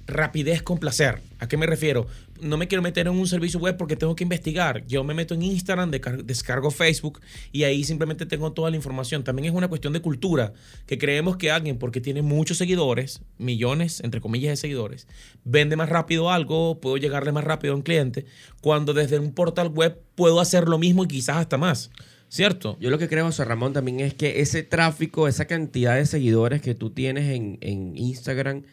rapidez 0.08 0.62
con 0.64 0.80
placer. 0.80 1.22
¿A 1.40 1.48
qué 1.48 1.58
me 1.58 1.68
refiero? 1.68 2.08
No 2.42 2.58
me 2.58 2.68
quiero 2.68 2.82
meter 2.82 3.08
en 3.08 3.14
un 3.14 3.28
servicio 3.28 3.60
web 3.60 3.78
porque 3.78 3.96
tengo 3.96 4.16
que 4.16 4.24
investigar. 4.24 4.86
Yo 4.88 5.04
me 5.04 5.14
meto 5.14 5.34
en 5.34 5.44
Instagram, 5.44 5.92
descargo 5.92 6.72
Facebook 6.72 7.20
y 7.52 7.64
ahí 7.64 7.84
simplemente 7.84 8.26
tengo 8.26 8.54
toda 8.54 8.70
la 8.70 8.76
información. 8.76 9.24
También 9.24 9.48
es 9.48 9.52
una 9.52 9.68
cuestión 9.68 9.94
de 9.94 10.02
cultura, 10.02 10.54
que 10.86 10.98
creemos 10.98 11.38
que 11.38 11.52
alguien, 11.52 11.78
porque 11.78 12.02
tiene 12.02 12.22
muchos 12.22 12.58
seguidores, 12.58 13.22
millones, 13.38 14.02
entre 14.02 14.22
comillas, 14.22 14.52
de 14.52 14.58
seguidores, 14.58 15.08
vende 15.44 15.76
más 15.76 15.90
rápido 15.90 16.32
algo, 16.32 16.80
puedo 16.80 16.98
llegarle 16.98 17.32
más 17.32 17.44
rápido 17.44 17.74
a 17.74 17.78
un 17.78 17.84
cliente, 17.84 18.26
cuando 18.62 18.94
desde 18.94 19.20
un 19.20 19.34
portal 19.34 19.70
web 19.70 20.02
puedo 20.16 20.40
hacer 20.40 20.68
lo 20.68 20.78
mismo 20.78 21.04
y 21.04 21.08
quizás 21.08 21.38
hasta 21.38 21.58
más. 21.58 21.92
¿Cierto? 22.30 22.78
Yo 22.82 22.90
lo 22.90 22.98
que 22.98 23.08
creo, 23.08 23.26
José 23.26 23.46
Ramón, 23.46 23.72
también 23.72 24.02
es 24.02 24.14
que 24.14 24.42
ese 24.42 24.62
tráfico, 24.62 25.30
esa 25.30 25.46
cantidad 25.46 25.96
de 25.96 26.06
seguidores 26.06 26.62
que 26.62 26.76
tú 26.76 26.90
tienes 26.90 27.34
en, 27.34 27.58
en 27.62 27.98
Instagram 27.98 28.64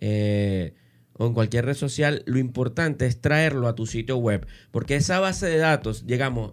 eh, 0.00 0.74
o 1.18 1.26
en 1.26 1.34
cualquier 1.34 1.64
red 1.64 1.74
social, 1.74 2.22
lo 2.26 2.38
importante 2.38 3.06
es 3.06 3.20
traerlo 3.20 3.68
a 3.68 3.74
tu 3.74 3.86
sitio 3.86 4.18
web. 4.18 4.46
Porque 4.70 4.96
esa 4.96 5.18
base 5.18 5.46
de 5.46 5.58
datos, 5.58 6.06
digamos, 6.06 6.52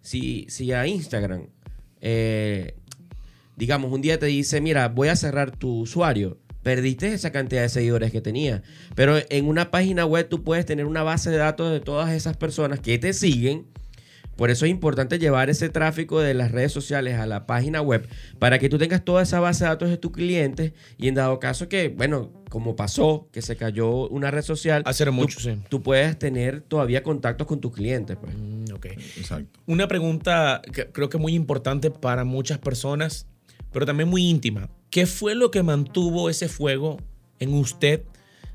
si, 0.00 0.46
si 0.48 0.72
a 0.72 0.86
Instagram, 0.86 1.48
eh, 2.00 2.74
digamos, 3.56 3.92
un 3.92 4.00
día 4.00 4.18
te 4.18 4.26
dice, 4.26 4.60
mira, 4.60 4.88
voy 4.88 5.08
a 5.08 5.16
cerrar 5.16 5.50
tu 5.56 5.80
usuario. 5.80 6.38
Perdiste 6.62 7.12
esa 7.12 7.30
cantidad 7.30 7.62
de 7.62 7.68
seguidores 7.68 8.10
que 8.10 8.20
tenía. 8.20 8.62
Pero 8.94 9.16
en 9.30 9.46
una 9.46 9.70
página 9.70 10.04
web 10.04 10.28
tú 10.28 10.42
puedes 10.42 10.66
tener 10.66 10.86
una 10.86 11.02
base 11.02 11.30
de 11.30 11.38
datos 11.38 11.72
de 11.72 11.80
todas 11.80 12.12
esas 12.12 12.36
personas 12.36 12.80
que 12.80 12.98
te 12.98 13.12
siguen. 13.12 13.66
Por 14.40 14.48
eso 14.48 14.64
es 14.64 14.70
importante 14.70 15.18
llevar 15.18 15.50
ese 15.50 15.68
tráfico 15.68 16.18
de 16.18 16.32
las 16.32 16.50
redes 16.50 16.72
sociales 16.72 17.18
a 17.18 17.26
la 17.26 17.44
página 17.46 17.82
web 17.82 18.08
para 18.38 18.58
que 18.58 18.70
tú 18.70 18.78
tengas 18.78 19.04
toda 19.04 19.20
esa 19.20 19.38
base 19.38 19.64
de 19.64 19.68
datos 19.68 19.90
de 19.90 19.98
tus 19.98 20.12
clientes 20.12 20.72
y 20.96 21.08
en 21.08 21.14
dado 21.14 21.38
caso 21.38 21.68
que, 21.68 21.90
bueno, 21.90 22.32
como 22.48 22.74
pasó, 22.74 23.28
que 23.32 23.42
se 23.42 23.56
cayó 23.56 24.08
una 24.08 24.30
red 24.30 24.40
social, 24.40 24.82
Hacer 24.86 25.08
tú- 25.08 25.12
mucho, 25.12 25.40
sí. 25.40 25.58
tú 25.68 25.82
puedes 25.82 26.18
tener 26.18 26.62
todavía 26.62 27.02
contactos 27.02 27.46
con 27.46 27.60
tus 27.60 27.70
clientes. 27.74 28.16
Pues. 28.18 28.34
Mm, 28.34 28.72
ok. 28.76 28.86
Exacto. 29.18 29.60
Una 29.66 29.86
pregunta 29.88 30.62
que 30.72 30.86
creo 30.86 31.10
que 31.10 31.18
muy 31.18 31.34
importante 31.34 31.90
para 31.90 32.24
muchas 32.24 32.56
personas, 32.56 33.26
pero 33.74 33.84
también 33.84 34.08
muy 34.08 34.22
íntima. 34.26 34.70
¿Qué 34.88 35.04
fue 35.04 35.34
lo 35.34 35.50
que 35.50 35.62
mantuvo 35.62 36.30
ese 36.30 36.48
fuego 36.48 36.96
en 37.40 37.52
usted 37.52 38.04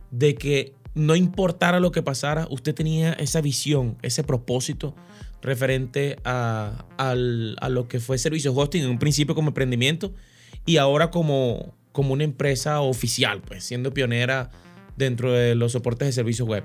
de 0.09 0.33
que 0.33 0.73
no 0.95 1.15
importara 1.15 1.79
lo 1.79 1.91
que 1.91 2.01
pasara, 2.01 2.47
usted 2.49 2.73
tenía 2.73 3.13
esa 3.13 3.39
visión, 3.39 3.97
ese 4.01 4.23
propósito 4.23 4.95
referente 5.45 6.17
a, 6.25 6.85
al- 6.97 7.55
a 7.61 7.69
lo 7.69 7.87
que 7.87 7.99
fue 7.99 8.17
servicios 8.17 8.53
hosting 8.57 8.83
en 8.83 8.89
un 8.89 8.99
principio 8.99 9.35
como 9.35 9.49
emprendimiento 9.49 10.13
y 10.65 10.77
ahora 10.77 11.11
como, 11.11 11.73
como 11.91 12.13
una 12.13 12.23
empresa 12.23 12.81
oficial, 12.81 13.41
pues 13.41 13.63
siendo 13.63 13.93
pionera 13.93 14.49
dentro 14.97 15.31
de 15.31 15.55
los 15.55 15.71
soportes 15.73 16.07
de 16.07 16.11
servicios 16.11 16.47
web? 16.47 16.63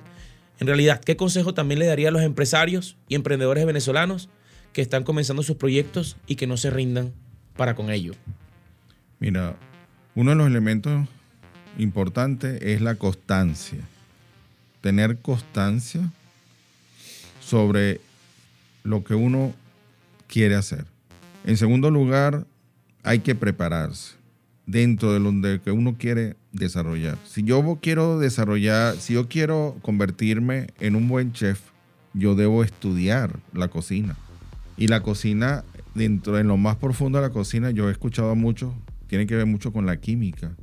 En 0.58 0.66
realidad, 0.66 1.00
¿qué 1.00 1.16
consejo 1.16 1.54
también 1.54 1.78
le 1.78 1.86
daría 1.86 2.08
a 2.08 2.12
los 2.12 2.22
empresarios 2.22 2.96
y 3.08 3.14
emprendedores 3.14 3.64
venezolanos 3.66 4.28
que 4.72 4.82
están 4.82 5.04
comenzando 5.04 5.42
sus 5.42 5.56
proyectos 5.56 6.16
y 6.26 6.36
que 6.36 6.46
no 6.46 6.56
se 6.56 6.70
rindan 6.70 7.12
para 7.56 7.74
con 7.74 7.90
ello? 7.90 8.12
Mira, 9.18 9.56
uno 10.14 10.30
de 10.30 10.36
los 10.36 10.46
elementos 10.46 11.06
importantes 11.78 12.60
es 12.62 12.80
la 12.80 12.94
constancia. 12.96 13.78
Tener 14.80 15.18
constancia 15.18 16.10
sobre 17.40 18.00
lo 18.82 19.04
que 19.04 19.14
uno 19.14 19.54
quiere 20.26 20.54
hacer. 20.54 20.86
En 21.44 21.56
segundo 21.56 21.90
lugar, 21.90 22.46
hay 23.02 23.20
que 23.20 23.34
prepararse 23.34 24.14
dentro 24.66 25.12
de 25.12 25.20
lo 25.20 25.62
que 25.62 25.70
uno 25.72 25.96
quiere 25.98 26.36
desarrollar. 26.52 27.18
Si 27.26 27.42
yo 27.42 27.78
quiero 27.80 28.18
desarrollar, 28.18 28.96
si 28.96 29.14
yo 29.14 29.28
quiero 29.28 29.76
convertirme 29.82 30.68
en 30.78 30.96
un 30.96 31.08
buen 31.08 31.32
chef, 31.32 31.60
yo 32.14 32.34
debo 32.34 32.62
estudiar 32.62 33.40
la 33.52 33.68
cocina. 33.68 34.16
Y 34.76 34.88
la 34.88 35.02
cocina, 35.02 35.64
dentro 35.94 36.36
de 36.36 36.44
lo 36.44 36.56
más 36.56 36.76
profundo 36.76 37.18
de 37.20 37.28
la 37.28 37.32
cocina, 37.32 37.70
yo 37.70 37.88
he 37.88 37.92
escuchado 37.92 38.34
mucho, 38.36 38.74
tiene 39.06 39.26
que 39.26 39.36
ver 39.36 39.46
mucho 39.46 39.72
con 39.72 39.86
la 39.86 39.96
química, 39.98 40.56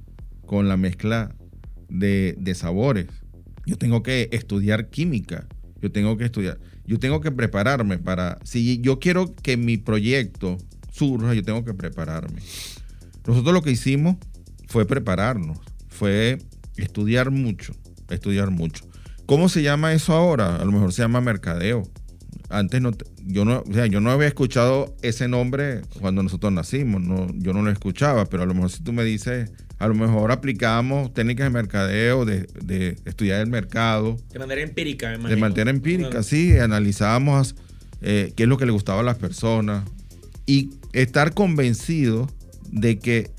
con 0.46 0.68
la 0.68 0.78
mezcla 0.78 1.36
de, 1.90 2.36
de 2.40 2.56
sabores. 2.56 3.08
Yo 3.66 3.78
tengo 3.78 4.04
que 4.04 4.30
estudiar 4.32 4.90
química 4.90 5.48
yo 5.82 5.92
tengo 5.92 6.18
que 6.18 6.26
estudiar, 6.26 6.58
yo 6.88 7.00
tengo 7.00 7.22
que 7.22 7.32
prepararme 7.32 7.98
para, 7.98 8.40
si 8.44 8.80
yo 8.80 9.00
quiero 9.00 9.36
que 9.36 9.58
mi 9.58 9.78
proyecto 9.78 10.58
surja, 10.92 11.34
yo 11.34 11.44
tengo 11.44 11.64
que 11.64 11.74
prepararme. 11.74 12.42
Nosotros 13.28 13.54
lo 13.54 13.62
que 13.62 13.72
hicimos 13.72 14.16
fue 14.68 14.86
prepararnos, 14.86 15.60
fue 15.90 16.40
estudiar 16.78 17.30
mucho, 17.30 17.74
estudiar 18.10 18.52
mucho. 18.52 18.86
¿Cómo 19.26 19.50
se 19.50 19.62
llama 19.62 19.92
eso 19.92 20.14
ahora? 20.14 20.56
A 20.56 20.66
lo 20.66 20.72
mejor 20.72 20.94
se 20.94 21.02
llama 21.02 21.20
mercadeo. 21.20 21.84
Antes 22.50 22.82
no, 22.82 22.92
yo 23.26 23.44
no, 23.44 23.66
yo 23.66 24.00
no 24.00 24.10
había 24.10 24.28
escuchado 24.28 24.96
ese 25.02 25.28
nombre 25.28 25.82
cuando 26.00 26.24
nosotros 26.24 26.54
nacimos, 26.54 27.02
no, 27.02 27.28
yo 27.34 27.52
no 27.52 27.62
lo 27.62 27.70
escuchaba, 27.70 28.26
pero 28.26 28.44
a 28.44 28.46
lo 28.46 28.54
mejor 28.54 28.72
si 28.72 28.82
tú 28.84 28.94
me 28.94 29.04
dices, 29.04 29.52
a 29.80 29.88
lo 29.88 29.94
mejor 29.94 30.32
aplicábamos 30.32 31.14
técnicas 31.14 31.46
de 31.46 31.50
mercadeo, 31.52 32.26
de, 32.26 32.48
de 32.64 32.98
estudiar 33.06 33.42
el 33.42 33.48
mercado, 33.48 34.18
De 34.32 34.40
manera 34.40 34.62
empírica, 34.62 35.16
me 35.18 35.30
de 35.30 35.36
manera 35.36 35.70
empírica, 35.70 36.10
Claro. 36.10 36.24
sí, 36.24 36.58
analizábamos 36.58 37.56
eh, 38.02 38.34
qué 38.36 38.44
es 38.44 38.50
lo 38.50 38.58
que 38.58 38.66
le 38.66 38.72
gustaba 38.72 39.02
a 39.02 39.04
las 39.04 39.18
personas 39.18 39.84
y 40.46 40.72
estar 40.94 41.34
convencido 41.34 42.30
de 42.72 43.00
que 43.00 43.32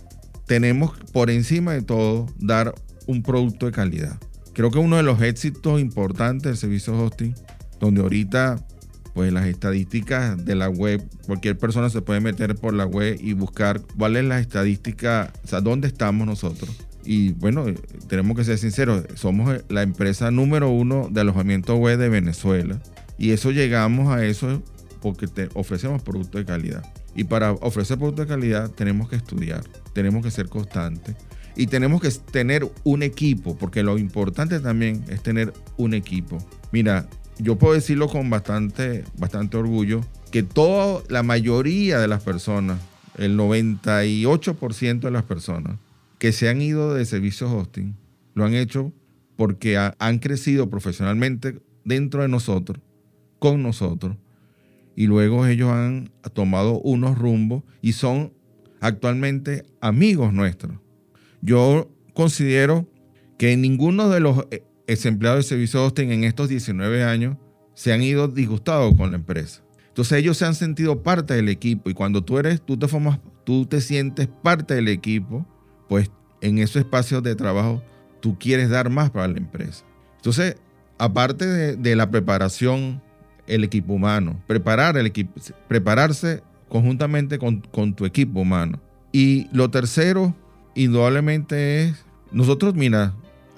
tenemos 0.46 0.92
por 1.12 1.30
encima 1.30 1.72
de 1.72 1.82
todo 1.82 2.26
dar 2.38 2.74
un 3.06 3.22
producto 3.22 3.66
de 3.66 3.72
calidad. 3.72 4.18
Creo 4.54 4.70
que 4.70 4.78
uno 4.78 4.96
de 4.96 5.02
los 5.02 5.20
éxitos 5.22 5.80
importantes 5.80 6.44
del 6.44 6.56
servicio 6.56 6.98
hosting, 6.98 7.34
donde 7.80 8.00
ahorita 8.00 8.64
pues 9.18 9.32
las 9.32 9.46
estadísticas 9.46 10.44
de 10.44 10.54
la 10.54 10.68
web, 10.68 11.04
cualquier 11.26 11.58
persona 11.58 11.90
se 11.90 12.02
puede 12.02 12.20
meter 12.20 12.54
por 12.54 12.72
la 12.72 12.86
web 12.86 13.18
y 13.20 13.32
buscar 13.32 13.80
cuál 13.96 14.14
es 14.14 14.24
la 14.24 14.38
estadística, 14.38 15.32
o 15.42 15.48
sea, 15.48 15.60
dónde 15.60 15.88
estamos 15.88 16.24
nosotros. 16.24 16.70
Y 17.04 17.32
bueno, 17.32 17.66
eh, 17.66 17.74
tenemos 18.06 18.36
que 18.36 18.44
ser 18.44 18.58
sinceros, 18.58 19.06
somos 19.16 19.52
eh, 19.52 19.64
la 19.70 19.82
empresa 19.82 20.30
número 20.30 20.70
uno 20.70 21.08
de 21.10 21.22
alojamiento 21.22 21.74
web 21.74 21.98
de 21.98 22.08
Venezuela. 22.08 22.80
Y 23.18 23.32
eso 23.32 23.50
llegamos 23.50 24.08
a 24.14 24.24
eso 24.24 24.62
porque 25.02 25.26
te 25.26 25.48
ofrecemos 25.54 26.00
productos 26.00 26.42
de 26.42 26.44
calidad. 26.44 26.84
Y 27.16 27.24
para 27.24 27.54
ofrecer 27.54 27.98
productos 27.98 28.28
de 28.28 28.34
calidad 28.34 28.70
tenemos 28.70 29.08
que 29.08 29.16
estudiar, 29.16 29.64
tenemos 29.94 30.22
que 30.22 30.30
ser 30.30 30.48
constantes 30.48 31.16
y 31.56 31.66
tenemos 31.66 32.00
que 32.00 32.10
tener 32.30 32.70
un 32.84 33.02
equipo, 33.02 33.58
porque 33.58 33.82
lo 33.82 33.98
importante 33.98 34.60
también 34.60 35.04
es 35.08 35.24
tener 35.24 35.52
un 35.76 35.94
equipo. 35.94 36.38
Mira, 36.70 37.08
yo 37.38 37.56
puedo 37.56 37.74
decirlo 37.74 38.08
con 38.08 38.28
bastante, 38.30 39.04
bastante 39.16 39.56
orgullo, 39.56 40.00
que 40.30 40.42
toda 40.42 41.02
la 41.08 41.22
mayoría 41.22 41.98
de 41.98 42.08
las 42.08 42.22
personas, 42.22 42.80
el 43.16 43.36
98% 43.36 45.00
de 45.00 45.10
las 45.10 45.24
personas 45.24 45.78
que 46.18 46.32
se 46.32 46.48
han 46.48 46.60
ido 46.60 46.94
de 46.94 47.04
servicios 47.04 47.50
hosting, 47.52 47.94
lo 48.34 48.44
han 48.44 48.54
hecho 48.54 48.92
porque 49.36 49.76
ha- 49.76 49.94
han 49.98 50.18
crecido 50.18 50.68
profesionalmente 50.68 51.60
dentro 51.84 52.22
de 52.22 52.28
nosotros, 52.28 52.78
con 53.38 53.62
nosotros, 53.62 54.16
y 54.96 55.06
luego 55.06 55.46
ellos 55.46 55.70
han 55.70 56.10
tomado 56.32 56.80
unos 56.80 57.16
rumbos 57.16 57.62
y 57.80 57.92
son 57.92 58.32
actualmente 58.80 59.64
amigos 59.80 60.32
nuestros. 60.32 60.74
Yo 61.40 61.88
considero 62.14 62.88
que 63.38 63.56
ninguno 63.56 64.08
de 64.08 64.18
los 64.18 64.44
eh, 64.50 64.64
ex 64.88 65.06
empleados 65.06 65.44
de 65.44 65.48
servicio 65.48 65.84
hosting 65.84 66.10
en 66.10 66.24
estos 66.24 66.48
19 66.48 67.04
años 67.04 67.36
se 67.74 67.92
han 67.92 68.02
ido 68.02 68.26
disgustados 68.26 68.94
con 68.96 69.12
la 69.12 69.16
empresa. 69.16 69.62
Entonces 69.86 70.18
ellos 70.18 70.36
se 70.36 70.46
han 70.46 70.54
sentido 70.56 71.02
parte 71.02 71.34
del 71.34 71.48
equipo 71.48 71.90
y 71.90 71.94
cuando 71.94 72.24
tú 72.24 72.38
eres, 72.38 72.60
tú 72.60 72.76
te 72.76 72.88
formas, 72.88 73.20
tú 73.44 73.66
te 73.66 73.80
sientes 73.80 74.28
parte 74.42 74.74
del 74.74 74.88
equipo, 74.88 75.46
pues 75.88 76.10
en 76.40 76.58
esos 76.58 76.76
espacios 76.76 77.22
de 77.22 77.36
trabajo 77.36 77.82
tú 78.20 78.36
quieres 78.38 78.70
dar 78.70 78.90
más 78.90 79.10
para 79.10 79.28
la 79.28 79.38
empresa. 79.38 79.84
Entonces, 80.16 80.56
aparte 80.98 81.46
de, 81.46 81.76
de 81.76 81.94
la 81.94 82.10
preparación, 82.10 83.00
el 83.46 83.64
equipo 83.64 83.92
humano, 83.92 84.42
preparar 84.46 84.96
el 84.96 85.06
equipo, 85.06 85.40
prepararse 85.68 86.42
conjuntamente 86.68 87.38
con, 87.38 87.60
con 87.60 87.94
tu 87.94 88.04
equipo 88.06 88.40
humano. 88.40 88.80
Y 89.12 89.48
lo 89.52 89.70
tercero, 89.70 90.34
indudablemente 90.74 91.84
es, 91.84 92.04
nosotros, 92.30 92.74
mira, 92.74 93.14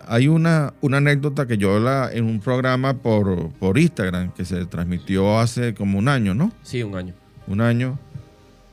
hay 0.06 0.28
una, 0.28 0.74
una 0.80 0.98
anécdota 0.98 1.46
que 1.46 1.58
yo 1.58 1.78
la 1.80 2.10
en 2.12 2.24
un 2.24 2.40
programa 2.40 2.94
por, 2.94 3.50
por 3.54 3.78
Instagram 3.78 4.32
que 4.32 4.44
se 4.44 4.66
transmitió 4.66 5.38
hace 5.38 5.74
como 5.74 5.98
un 5.98 6.08
año, 6.08 6.34
¿no? 6.34 6.52
Sí, 6.62 6.82
un 6.82 6.96
año. 6.96 7.14
Un 7.46 7.60
año. 7.60 7.98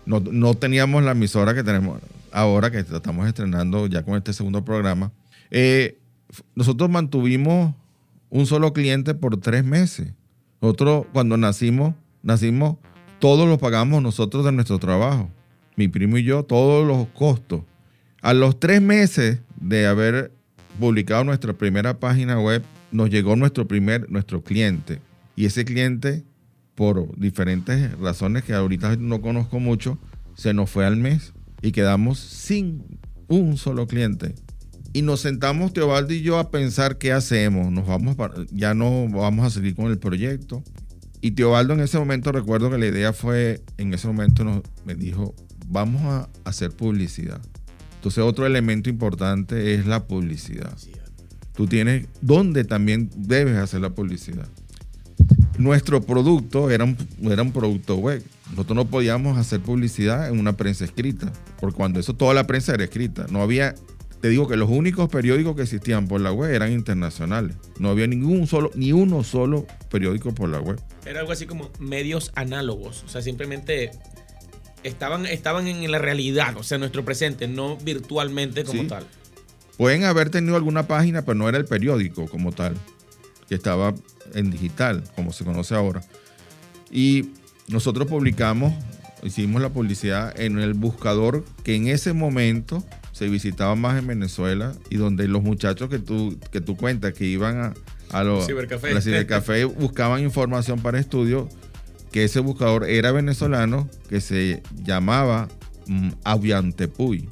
No, 0.05 0.19
no 0.19 0.53
teníamos 0.55 1.03
la 1.03 1.11
emisora 1.11 1.53
que 1.53 1.63
tenemos 1.63 1.99
ahora, 2.31 2.71
que 2.71 2.79
estamos 2.79 3.27
estrenando 3.27 3.87
ya 3.87 4.03
con 4.03 4.15
este 4.15 4.33
segundo 4.33 4.63
programa. 4.63 5.11
Eh, 5.51 5.99
nosotros 6.55 6.89
mantuvimos 6.89 7.73
un 8.29 8.45
solo 8.45 8.73
cliente 8.73 9.13
por 9.13 9.37
tres 9.37 9.63
meses. 9.63 10.13
Nosotros, 10.61 11.05
cuando 11.13 11.37
nacimos, 11.37 11.93
nacimos, 12.23 12.77
todos 13.19 13.47
los 13.47 13.57
pagamos 13.57 14.01
nosotros 14.01 14.45
de 14.45 14.51
nuestro 14.51 14.79
trabajo. 14.79 15.29
Mi 15.75 15.87
primo 15.87 16.17
y 16.17 16.23
yo, 16.23 16.43
todos 16.43 16.87
los 16.87 17.07
costos. 17.09 17.61
A 18.21 18.33
los 18.33 18.59
tres 18.59 18.81
meses 18.81 19.39
de 19.59 19.87
haber 19.87 20.31
publicado 20.77 21.23
nuestra 21.23 21.53
primera 21.53 21.99
página 21.99 22.39
web, 22.39 22.63
nos 22.91 23.09
llegó 23.09 23.35
nuestro 23.35 23.67
primer, 23.67 24.09
nuestro 24.09 24.43
cliente. 24.43 25.01
Y 25.35 25.45
ese 25.45 25.65
cliente, 25.65 26.23
por 26.75 27.17
diferentes 27.17 27.97
razones 27.99 28.43
que 28.43 28.53
ahorita 28.53 28.95
no 28.97 29.21
conozco 29.21 29.59
mucho, 29.59 29.97
se 30.35 30.53
nos 30.53 30.69
fue 30.69 30.85
al 30.85 30.97
mes 30.97 31.33
y 31.61 31.71
quedamos 31.71 32.19
sin 32.19 32.83
un 33.27 33.57
solo 33.57 33.87
cliente. 33.87 34.35
Y 34.93 35.01
nos 35.01 35.21
sentamos 35.21 35.73
Teobaldo 35.73 36.13
y 36.13 36.21
yo 36.21 36.39
a 36.39 36.49
pensar 36.49 36.97
qué 36.97 37.11
hacemos. 37.11 37.71
Nos 37.71 37.85
vamos 37.85 38.15
ya 38.51 38.73
no 38.73 39.07
vamos 39.09 39.45
a 39.45 39.49
seguir 39.49 39.75
con 39.75 39.87
el 39.87 39.99
proyecto. 39.99 40.63
Y 41.21 41.31
Teobaldo 41.31 41.73
en 41.73 41.81
ese 41.81 41.99
momento 41.99 42.31
recuerdo 42.31 42.69
que 42.69 42.77
la 42.77 42.87
idea 42.87 43.13
fue, 43.13 43.61
en 43.77 43.93
ese 43.93 44.07
momento 44.07 44.43
nos, 44.43 44.61
me 44.85 44.95
dijo, 44.95 45.35
vamos 45.67 46.01
a 46.03 46.29
hacer 46.45 46.71
publicidad. 46.71 47.41
Entonces 48.07 48.23
otro 48.23 48.45
elemento 48.45 48.89
importante 48.89 49.73
es 49.73 49.85
la 49.85 50.07
publicidad. 50.07 50.77
Tú 51.53 51.67
tienes 51.67 52.07
donde 52.21 52.63
también 52.63 53.09
debes 53.17 53.57
hacer 53.57 53.81
la 53.81 53.89
publicidad. 53.89 54.47
Nuestro 55.57 56.01
producto 56.01 56.69
era 56.69 56.85
un, 56.85 56.95
era 57.23 57.41
un 57.41 57.51
producto 57.51 57.97
web. 57.97 58.23
Nosotros 58.51 58.77
no 58.77 58.85
podíamos 58.85 59.37
hacer 59.37 59.59
publicidad 59.59 60.29
en 60.29 60.39
una 60.39 60.55
prensa 60.55 60.85
escrita, 60.85 61.33
porque 61.59 61.75
cuando 61.75 61.99
eso 61.99 62.13
toda 62.13 62.33
la 62.33 62.47
prensa 62.47 62.75
era 62.75 62.85
escrita. 62.85 63.25
No 63.29 63.41
había, 63.41 63.75
te 64.21 64.29
digo 64.29 64.47
que 64.47 64.55
los 64.55 64.69
únicos 64.69 65.09
periódicos 65.09 65.57
que 65.57 65.63
existían 65.63 66.07
por 66.07 66.21
la 66.21 66.31
web 66.31 66.51
eran 66.51 66.71
internacionales. 66.71 67.57
No 67.77 67.89
había 67.89 68.07
ningún 68.07 68.47
solo, 68.47 68.71
ni 68.73 68.93
uno 68.93 69.25
solo 69.25 69.67
periódico 69.91 70.33
por 70.33 70.47
la 70.47 70.61
web. 70.61 70.79
Era 71.05 71.19
algo 71.19 71.33
así 71.33 71.45
como 71.45 71.71
medios 71.77 72.31
análogos. 72.35 73.03
O 73.03 73.09
sea, 73.09 73.21
simplemente 73.21 73.91
estaban, 74.83 75.25
estaban 75.25 75.67
en 75.67 75.91
la 75.91 75.99
realidad, 75.99 76.55
o 76.57 76.63
sea, 76.63 76.77
nuestro 76.77 77.03
presente, 77.05 77.47
no 77.47 77.77
virtualmente 77.77 78.63
como 78.63 78.81
Sí. 78.83 78.87
tal. 78.87 79.05
Pueden 79.77 80.03
haber 80.05 80.29
tenido 80.29 80.55
alguna 80.55 80.87
página, 80.87 81.21
pero 81.23 81.35
no 81.35 81.47
era 81.47 81.57
el 81.57 81.65
periódico 81.65 82.27
como 82.27 82.51
tal, 82.51 82.75
que 83.47 83.55
estaba 83.55 83.93
en 84.33 84.49
digital, 84.51 85.03
como 85.15 85.31
se 85.33 85.43
conoce 85.45 85.75
ahora. 85.75 86.01
Y 86.91 87.29
nosotros 87.67 88.07
publicamos, 88.07 88.73
hicimos 89.23 89.61
la 89.61 89.69
publicidad 89.69 90.39
en 90.39 90.57
el 90.59 90.73
buscador 90.73 91.43
que 91.63 91.75
en 91.75 91.87
ese 91.87 92.13
momento 92.13 92.83
se 93.11 93.27
visitaba 93.29 93.75
más 93.75 93.97
en 93.99 94.07
Venezuela 94.07 94.73
y 94.89 94.97
donde 94.97 95.27
los 95.27 95.43
muchachos 95.43 95.89
que 95.89 95.99
tú, 95.99 96.37
que 96.51 96.61
tú 96.61 96.75
cuentas 96.77 97.13
que 97.13 97.25
iban 97.25 97.57
a, 97.57 97.73
a 98.17 98.23
los 98.23 98.45
Cibercafé. 98.45 98.91
a 98.91 98.93
la 98.93 99.01
cibercafé 99.01 99.65
buscaban 99.65 100.21
información 100.21 100.79
para 100.79 100.99
estudio, 100.99 101.49
que 102.11 102.23
ese 102.23 102.39
buscador 102.39 102.89
era 102.89 103.11
venezolano, 103.11 103.89
que 104.09 104.21
se 104.21 104.63
llamaba 104.83 105.47
mm, 105.87 106.09
Aviantepuy. 106.23 107.29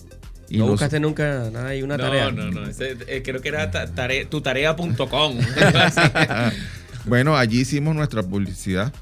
Y 0.50 0.58
¿No 0.58 0.66
los- 0.66 0.72
buscaste 0.74 1.00
nunca 1.00 1.50
nada 1.52 1.70
ahí, 1.70 1.82
una 1.82 1.98
no, 1.98 2.04
tarea? 2.04 2.32
no, 2.32 2.52
no. 2.52 2.68
ese, 2.68 2.98
eh, 3.08 3.24
creo 3.24 3.42
que 3.42 3.50
era 3.50 3.72
ta- 3.72 3.88
tare- 3.94 4.26
tutarea.com. 4.26 5.38
bueno, 7.06 7.36
allí 7.38 7.62
hicimos 7.62 7.96
nuestra 7.96 8.24
publicidad, 8.24 8.94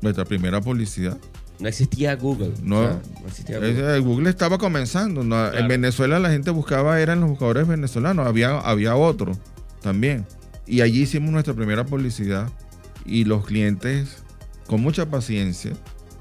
nuestra 0.00 0.24
primera 0.24 0.60
publicidad. 0.60 1.16
No 1.60 1.68
existía 1.68 2.16
Google. 2.16 2.52
No. 2.62 2.80
O 2.80 2.82
sea, 2.82 3.00
no 3.22 3.28
existía 3.28 3.56
Google. 3.58 3.70
Ese- 3.72 3.98
Google 4.00 4.30
estaba 4.30 4.58
comenzando. 4.58 5.22
¿no? 5.22 5.52
En. 5.52 5.68
Venezuela 5.68 6.18
la 6.18 6.30
gente 6.30 6.50
buscaba, 6.50 7.00
eran 7.00 7.20
los 7.20 7.30
buscadores 7.30 7.66
venezolanos, 7.68 8.26
había, 8.26 8.58
había 8.58 8.96
otro 8.96 9.32
también. 9.80 10.26
Y 10.66 10.80
allí 10.80 11.02
hicimos 11.02 11.30
nuestra 11.32 11.54
primera 11.54 11.84
publicidad 11.84 12.48
y 13.04 13.24
los 13.24 13.44
clientes, 13.44 14.22
con 14.66 14.80
mucha 14.80 15.06
paciencia, 15.10 15.72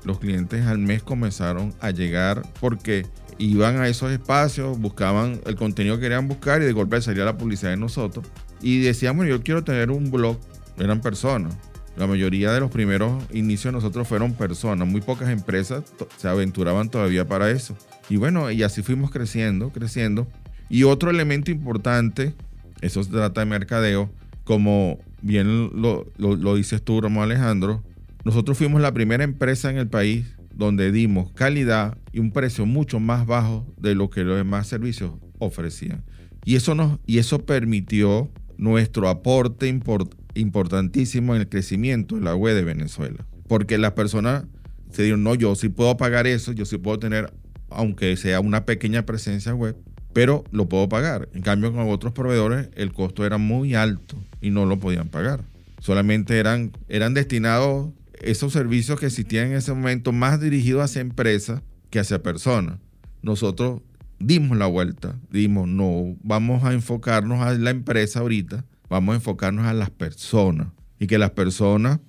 los 0.03 0.19
clientes 0.19 0.65
al 0.65 0.77
mes 0.79 1.03
comenzaron 1.03 1.73
a 1.79 1.91
llegar 1.91 2.41
porque 2.59 3.05
iban 3.37 3.77
a 3.79 3.87
esos 3.87 4.11
espacios, 4.11 4.77
buscaban 4.79 5.41
el 5.45 5.55
contenido 5.55 5.95
que 5.95 6.01
querían 6.03 6.27
buscar 6.27 6.61
y 6.61 6.65
de 6.65 6.71
golpe 6.73 7.01
salía 7.01 7.25
la 7.25 7.37
publicidad 7.37 7.71
de 7.71 7.77
nosotros. 7.77 8.25
Y 8.61 8.81
decíamos, 8.81 9.27
yo 9.27 9.41
quiero 9.41 9.63
tener 9.63 9.89
un 9.91 10.11
blog, 10.11 10.37
eran 10.77 11.01
personas. 11.01 11.55
La 11.97 12.07
mayoría 12.07 12.51
de 12.53 12.59
los 12.59 12.71
primeros 12.71 13.23
inicios 13.33 13.65
de 13.65 13.71
nosotros 13.73 14.07
fueron 14.07 14.33
personas, 14.33 14.87
muy 14.87 15.01
pocas 15.01 15.29
empresas 15.29 15.83
se 16.17 16.27
aventuraban 16.27 16.89
todavía 16.89 17.27
para 17.27 17.49
eso. 17.51 17.75
Y 18.09 18.15
bueno, 18.17 18.49
y 18.51 18.63
así 18.63 18.81
fuimos 18.81 19.11
creciendo, 19.11 19.69
creciendo. 19.71 20.27
Y 20.69 20.83
otro 20.83 21.09
elemento 21.09 21.51
importante, 21.51 22.33
eso 22.81 23.03
se 23.03 23.11
trata 23.11 23.41
de 23.41 23.45
mercadeo, 23.45 24.09
como 24.45 24.99
bien 25.21 25.69
lo, 25.81 26.05
lo- 26.17 26.35
lo 26.35 26.55
dices 26.55 26.81
tú, 26.81 27.01
Ramón 27.01 27.23
Alejandro, 27.23 27.83
nosotros 28.23 28.57
fuimos 28.57 28.81
la 28.81 28.93
primera 28.93 29.23
empresa 29.23 29.69
en 29.69 29.77
el 29.77 29.87
país 29.87 30.35
donde 30.53 30.91
dimos 30.91 31.31
calidad 31.31 31.97
y 32.11 32.19
un 32.19 32.31
precio 32.31 32.65
mucho 32.65 32.99
más 32.99 33.25
bajo 33.25 33.65
de 33.77 33.95
lo 33.95 34.09
que 34.09 34.23
los 34.23 34.37
demás 34.37 34.67
servicios 34.67 35.13
ofrecían. 35.39 36.03
Y 36.45 36.55
eso, 36.55 36.75
nos, 36.75 36.99
y 37.05 37.19
eso 37.19 37.45
permitió 37.45 38.29
nuestro 38.57 39.09
aporte 39.09 39.73
import- 39.73 40.15
importantísimo 40.35 41.35
en 41.35 41.41
el 41.41 41.49
crecimiento 41.49 42.15
de 42.15 42.21
la 42.21 42.35
web 42.35 42.55
de 42.55 42.63
Venezuela. 42.63 43.25
Porque 43.47 43.77
las 43.77 43.93
personas 43.93 44.45
se 44.91 45.03
dieron, 45.03 45.23
no, 45.23 45.35
yo 45.35 45.55
sí 45.55 45.69
puedo 45.69 45.97
pagar 45.97 46.27
eso, 46.27 46.51
yo 46.51 46.65
sí 46.65 46.77
puedo 46.77 46.99
tener, 46.99 47.33
aunque 47.69 48.15
sea 48.17 48.39
una 48.39 48.65
pequeña 48.65 49.05
presencia 49.05 49.53
web, 49.55 49.77
pero 50.13 50.43
lo 50.51 50.67
puedo 50.67 50.89
pagar. 50.89 51.29
En 51.33 51.41
cambio, 51.41 51.71
con 51.71 51.89
otros 51.89 52.13
proveedores 52.13 52.69
el 52.75 52.91
costo 52.91 53.25
era 53.25 53.37
muy 53.37 53.73
alto 53.73 54.17
y 54.41 54.49
no 54.49 54.65
lo 54.65 54.79
podían 54.79 55.07
pagar. 55.07 55.41
Solamente 55.79 56.37
eran, 56.37 56.71
eran 56.89 57.13
destinados 57.13 57.89
esos 58.23 58.53
servicios 58.53 58.99
que 58.99 59.07
existían 59.07 59.47
en 59.47 59.53
ese 59.53 59.73
momento 59.73 60.11
más 60.11 60.39
dirigidos 60.39 60.83
hacia 60.83 61.01
empresas 61.01 61.61
que 61.89 61.99
hacia 61.99 62.21
personas. 62.23 62.79
Nosotros 63.21 63.81
dimos 64.19 64.57
la 64.57 64.67
vuelta, 64.67 65.15
dimos, 65.31 65.67
no, 65.67 66.15
vamos 66.23 66.63
a 66.63 66.73
enfocarnos 66.73 67.41
a 67.41 67.53
la 67.53 67.69
empresa 67.71 68.19
ahorita, 68.19 68.65
vamos 68.89 69.13
a 69.13 69.15
enfocarnos 69.17 69.65
a 69.65 69.73
las 69.73 69.89
personas 69.89 70.67
y 70.99 71.07
que 71.07 71.17
las 71.17 71.31
personas 71.31 71.99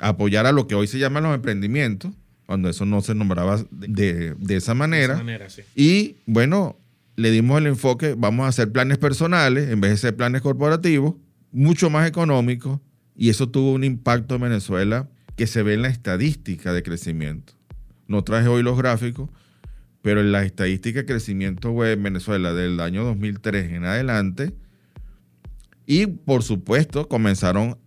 apoyaran 0.00 0.54
lo 0.54 0.66
que 0.66 0.74
hoy 0.74 0.86
se 0.86 0.98
llaman 0.98 1.24
los 1.24 1.34
emprendimientos, 1.34 2.12
cuando 2.46 2.70
eso 2.70 2.86
no 2.86 3.02
se 3.02 3.14
nombraba 3.14 3.62
de, 3.70 4.34
de 4.34 4.56
esa 4.56 4.74
manera. 4.74 5.08
De 5.08 5.14
esa 5.14 5.24
manera, 5.24 5.50
sí. 5.50 5.62
Y 5.74 6.16
bueno, 6.24 6.78
le 7.16 7.30
dimos 7.30 7.58
el 7.58 7.66
enfoque, 7.66 8.14
vamos 8.16 8.46
a 8.46 8.48
hacer 8.48 8.72
planes 8.72 8.96
personales 8.96 9.68
en 9.68 9.80
vez 9.80 9.90
de 9.90 9.96
ser 9.98 10.16
planes 10.16 10.40
corporativos, 10.40 11.14
mucho 11.52 11.90
más 11.90 12.08
económicos, 12.08 12.80
y 13.16 13.28
eso 13.28 13.48
tuvo 13.48 13.72
un 13.72 13.84
impacto 13.84 14.36
en 14.36 14.42
Venezuela 14.42 15.08
que 15.38 15.46
se 15.46 15.62
ve 15.62 15.74
en 15.74 15.82
la 15.82 15.88
estadística 15.88 16.72
de 16.72 16.82
crecimiento. 16.82 17.52
No 18.08 18.24
traje 18.24 18.48
hoy 18.48 18.64
los 18.64 18.76
gráficos, 18.76 19.30
pero 20.02 20.20
en 20.20 20.32
la 20.32 20.42
estadística 20.42 20.98
de 20.98 21.06
crecimiento 21.06 21.70
web 21.70 21.92
en 21.92 22.02
Venezuela 22.02 22.52
del 22.52 22.80
año 22.80 23.04
2003 23.04 23.72
en 23.72 23.84
adelante, 23.84 24.52
y 25.86 26.06
por 26.06 26.42
supuesto 26.42 27.08
comenzaron 27.08 27.78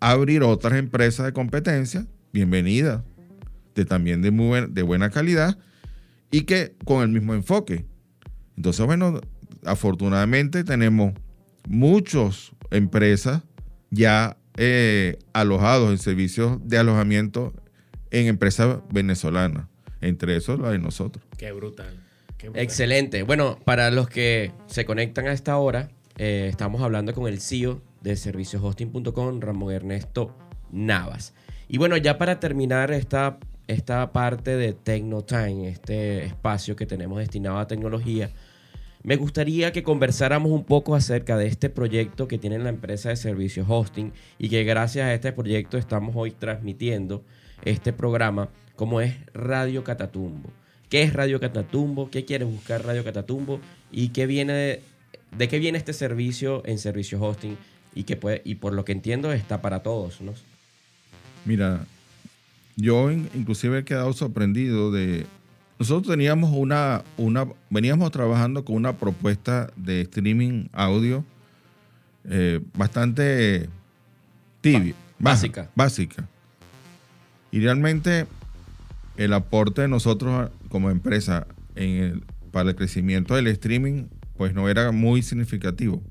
a 0.00 0.10
abrir 0.10 0.42
otras 0.42 0.74
empresas 0.74 1.26
de 1.26 1.32
competencia, 1.32 2.06
bienvenidas, 2.32 3.04
de 3.76 3.84
también 3.84 4.20
de, 4.20 4.66
de 4.68 4.82
buena 4.82 5.10
calidad, 5.10 5.56
y 6.32 6.42
que 6.42 6.74
con 6.84 7.02
el 7.04 7.08
mismo 7.08 7.34
enfoque. 7.34 7.86
Entonces, 8.56 8.84
bueno, 8.84 9.20
afortunadamente 9.64 10.64
tenemos 10.64 11.14
muchas 11.68 12.50
empresas 12.72 13.44
ya 13.90 14.36
eh, 14.60 15.18
alojados 15.32 15.90
en 15.90 15.98
servicios 15.98 16.58
de 16.64 16.78
alojamiento 16.78 17.54
en 18.10 18.26
empresas 18.26 18.78
venezolanas, 18.90 19.68
entre 20.00 20.36
esos 20.36 20.58
la 20.58 20.72
de 20.72 20.80
nosotros. 20.80 21.24
Qué 21.36 21.52
brutal. 21.52 21.96
qué 22.36 22.48
brutal. 22.48 22.64
Excelente. 22.64 23.22
Bueno, 23.22 23.56
para 23.64 23.92
los 23.92 24.08
que 24.08 24.50
se 24.66 24.84
conectan 24.84 25.28
a 25.28 25.32
esta 25.32 25.56
hora, 25.58 25.90
eh, 26.16 26.48
estamos 26.50 26.82
hablando 26.82 27.14
con 27.14 27.28
el 27.28 27.40
CEO 27.40 27.80
de 28.00 28.16
servicioshosting.com, 28.16 29.40
Ramón 29.40 29.72
Ernesto 29.72 30.36
Navas. 30.72 31.34
Y 31.68 31.78
bueno, 31.78 31.96
ya 31.96 32.18
para 32.18 32.40
terminar 32.40 32.90
esta, 32.90 33.38
esta 33.68 34.10
parte 34.10 34.56
de 34.56 34.72
Tecnotime, 34.72 35.68
este 35.68 36.24
espacio 36.24 36.74
que 36.74 36.86
tenemos 36.86 37.18
destinado 37.18 37.58
a 37.58 37.68
tecnología, 37.68 38.30
me 39.08 39.16
gustaría 39.16 39.72
que 39.72 39.82
conversáramos 39.82 40.52
un 40.52 40.64
poco 40.64 40.94
acerca 40.94 41.38
de 41.38 41.46
este 41.46 41.70
proyecto 41.70 42.28
que 42.28 42.36
tiene 42.36 42.58
la 42.58 42.68
empresa 42.68 43.08
de 43.08 43.16
servicios 43.16 43.66
hosting 43.66 44.12
y 44.38 44.50
que 44.50 44.64
gracias 44.64 45.06
a 45.06 45.14
este 45.14 45.32
proyecto 45.32 45.78
estamos 45.78 46.14
hoy 46.14 46.30
transmitiendo 46.32 47.24
este 47.64 47.94
programa 47.94 48.50
como 48.76 49.00
es 49.00 49.14
Radio 49.32 49.82
Catatumbo. 49.82 50.50
¿Qué 50.90 51.04
es 51.04 51.14
Radio 51.14 51.40
Catatumbo? 51.40 52.10
¿Qué 52.10 52.26
quiere 52.26 52.44
buscar 52.44 52.84
Radio 52.84 53.02
Catatumbo? 53.02 53.60
¿Y 53.90 54.08
qué 54.10 54.26
viene 54.26 54.52
de, 55.38 55.48
qué 55.48 55.58
viene 55.58 55.78
este 55.78 55.94
servicio 55.94 56.62
en 56.66 56.76
servicios 56.76 57.22
hosting? 57.22 57.56
Y, 57.94 58.02
que 58.02 58.16
puede, 58.16 58.42
y 58.44 58.56
por 58.56 58.74
lo 58.74 58.84
que 58.84 58.92
entiendo 58.92 59.32
está 59.32 59.62
para 59.62 59.82
todos, 59.82 60.20
¿no? 60.20 60.34
Mira, 61.46 61.86
yo 62.76 63.10
in- 63.10 63.30
inclusive 63.34 63.78
he 63.78 63.84
quedado 63.84 64.12
sorprendido 64.12 64.92
de... 64.92 65.24
Nosotros 65.78 66.10
teníamos 66.12 66.50
una, 66.54 67.02
una, 67.16 67.46
veníamos 67.70 68.10
trabajando 68.10 68.64
con 68.64 68.76
una 68.76 68.96
propuesta 68.96 69.70
de 69.76 70.00
streaming 70.02 70.66
audio 70.72 71.24
eh, 72.28 72.60
bastante 72.76 73.68
tibia, 74.60 74.94
baja, 75.18 75.34
básica. 75.36 75.70
básica. 75.76 76.28
Y 77.52 77.60
realmente 77.60 78.26
el 79.16 79.32
aporte 79.32 79.82
de 79.82 79.88
nosotros 79.88 80.50
como 80.68 80.90
empresa 80.90 81.46
en 81.76 81.90
el- 81.90 82.24
para 82.50 82.70
el 82.70 82.76
crecimiento 82.76 83.34
del 83.36 83.46
streaming, 83.46 84.04
pues 84.36 84.54
no 84.54 84.68
era 84.68 84.90
muy 84.90 85.22
significativo. 85.22 86.02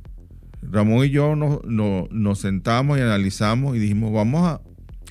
Ramón 0.62 1.06
y 1.06 1.10
yo 1.10 1.36
nos, 1.36 1.63
nos- 1.65 2.10
nos 2.12 2.39
sentamos 2.39 2.97
y 2.97 3.01
analizamos 3.01 3.75
y 3.75 3.80
dijimos, 3.80 4.13
vamos 4.13 4.43
a, 4.47 4.62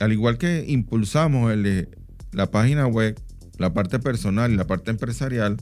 al 0.04 0.12
igual 0.12 0.38
que 0.38 0.64
impulsamos 0.66 1.52
el 1.52 1.88
la 2.32 2.50
página 2.50 2.86
web, 2.86 3.18
la 3.58 3.72
parte 3.72 3.98
personal 3.98 4.52
y 4.52 4.56
la 4.56 4.66
parte 4.66 4.90
empresarial, 4.90 5.56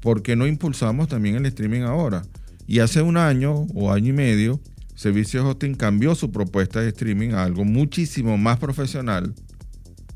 ¿por 0.00 0.22
qué 0.22 0.36
no 0.36 0.46
impulsamos 0.46 1.08
también 1.08 1.36
el 1.36 1.46
streaming 1.46 1.82
ahora? 1.82 2.22
Y 2.66 2.78
hace 2.78 3.02
un 3.02 3.16
año 3.16 3.66
o 3.74 3.92
año 3.92 4.10
y 4.10 4.12
medio, 4.12 4.60
Servicios 4.94 5.44
Hosting 5.44 5.74
cambió 5.74 6.14
su 6.14 6.30
propuesta 6.30 6.80
de 6.80 6.88
streaming 6.88 7.30
a 7.30 7.44
algo 7.44 7.64
muchísimo 7.64 8.38
más 8.38 8.58
profesional 8.58 9.34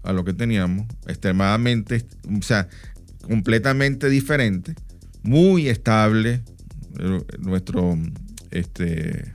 a 0.03 0.13
lo 0.13 0.25
que 0.25 0.33
teníamos, 0.33 0.87
extremadamente, 1.07 2.05
o 2.39 2.43
sea, 2.43 2.69
completamente 3.23 4.09
diferente, 4.09 4.75
muy 5.23 5.69
estable. 5.69 6.43
Eh, 6.99 7.21
Nuestro, 7.41 7.99
este, 8.53 9.35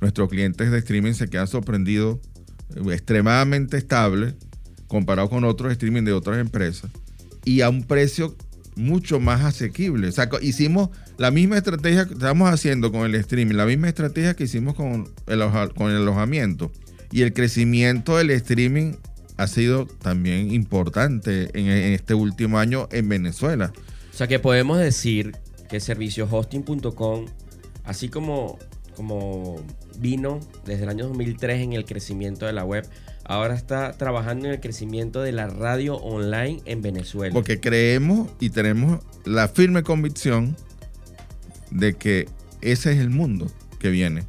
nuestros 0.00 0.28
clientes 0.28 0.70
de 0.70 0.78
streaming 0.78 1.14
se 1.14 1.28
quedan 1.28 1.48
sorprendidos, 1.48 2.20
eh, 2.76 2.92
extremadamente 2.92 3.76
estable 3.76 4.36
comparado 4.86 5.28
con 5.28 5.42
otros 5.42 5.72
streaming 5.72 6.04
de 6.04 6.12
otras 6.12 6.38
empresas 6.38 6.90
y 7.44 7.60
a 7.60 7.68
un 7.68 7.82
precio 7.82 8.36
mucho 8.76 9.20
más 9.20 9.44
asequible. 9.44 10.08
O 10.08 10.12
sea, 10.12 10.28
hicimos 10.42 10.90
la 11.16 11.30
misma 11.30 11.58
estrategia 11.58 12.06
que 12.06 12.14
estamos 12.14 12.50
haciendo 12.50 12.90
con 12.90 13.04
el 13.06 13.14
streaming, 13.16 13.54
la 13.54 13.66
misma 13.66 13.88
estrategia 13.88 14.34
que 14.34 14.44
hicimos 14.44 14.74
con 14.74 15.08
el, 15.26 15.42
alojamiento. 15.42 16.72
Y 17.12 17.22
el 17.22 17.32
crecimiento 17.32 18.16
del 18.16 18.30
streaming 18.30 18.94
ha 19.36 19.46
sido 19.46 19.86
también 19.86 20.52
importante 20.52 21.50
en, 21.58 21.66
en 21.66 21.92
este 21.92 22.14
último 22.14 22.58
año 22.58 22.88
en 22.90 23.08
Venezuela. 23.08 23.72
O 24.12 24.16
sea 24.16 24.26
que 24.26 24.38
podemos 24.38 24.78
decir 24.78 25.36
que 25.68 25.80
servicioshosting.com, 25.80 27.26
así 27.84 28.08
como, 28.08 28.58
como 28.96 29.56
vino 29.98 30.40
desde 30.64 30.84
el 30.84 30.88
año 30.88 31.08
2003 31.08 31.62
en 31.62 31.72
el 31.72 31.84
crecimiento 31.84 32.46
de 32.46 32.52
la 32.52 32.64
web, 32.64 32.88
ahora 33.24 33.54
está 33.54 33.92
trabajando 33.92 34.46
en 34.46 34.52
el 34.52 34.60
crecimiento 34.60 35.22
de 35.22 35.32
la 35.32 35.48
radio 35.48 35.96
online 35.96 36.62
en 36.64 36.82
Venezuela. 36.82 37.32
Porque 37.32 37.60
creemos 37.60 38.30
y 38.40 38.50
tenemos 38.50 39.00
la 39.24 39.48
firme 39.48 39.82
convicción 39.82 40.56
de 41.70 41.94
que 41.94 42.28
ese 42.60 42.92
es 42.92 42.98
el 42.98 43.10
mundo 43.10 43.50
que 43.78 43.90
viene. 43.90 44.24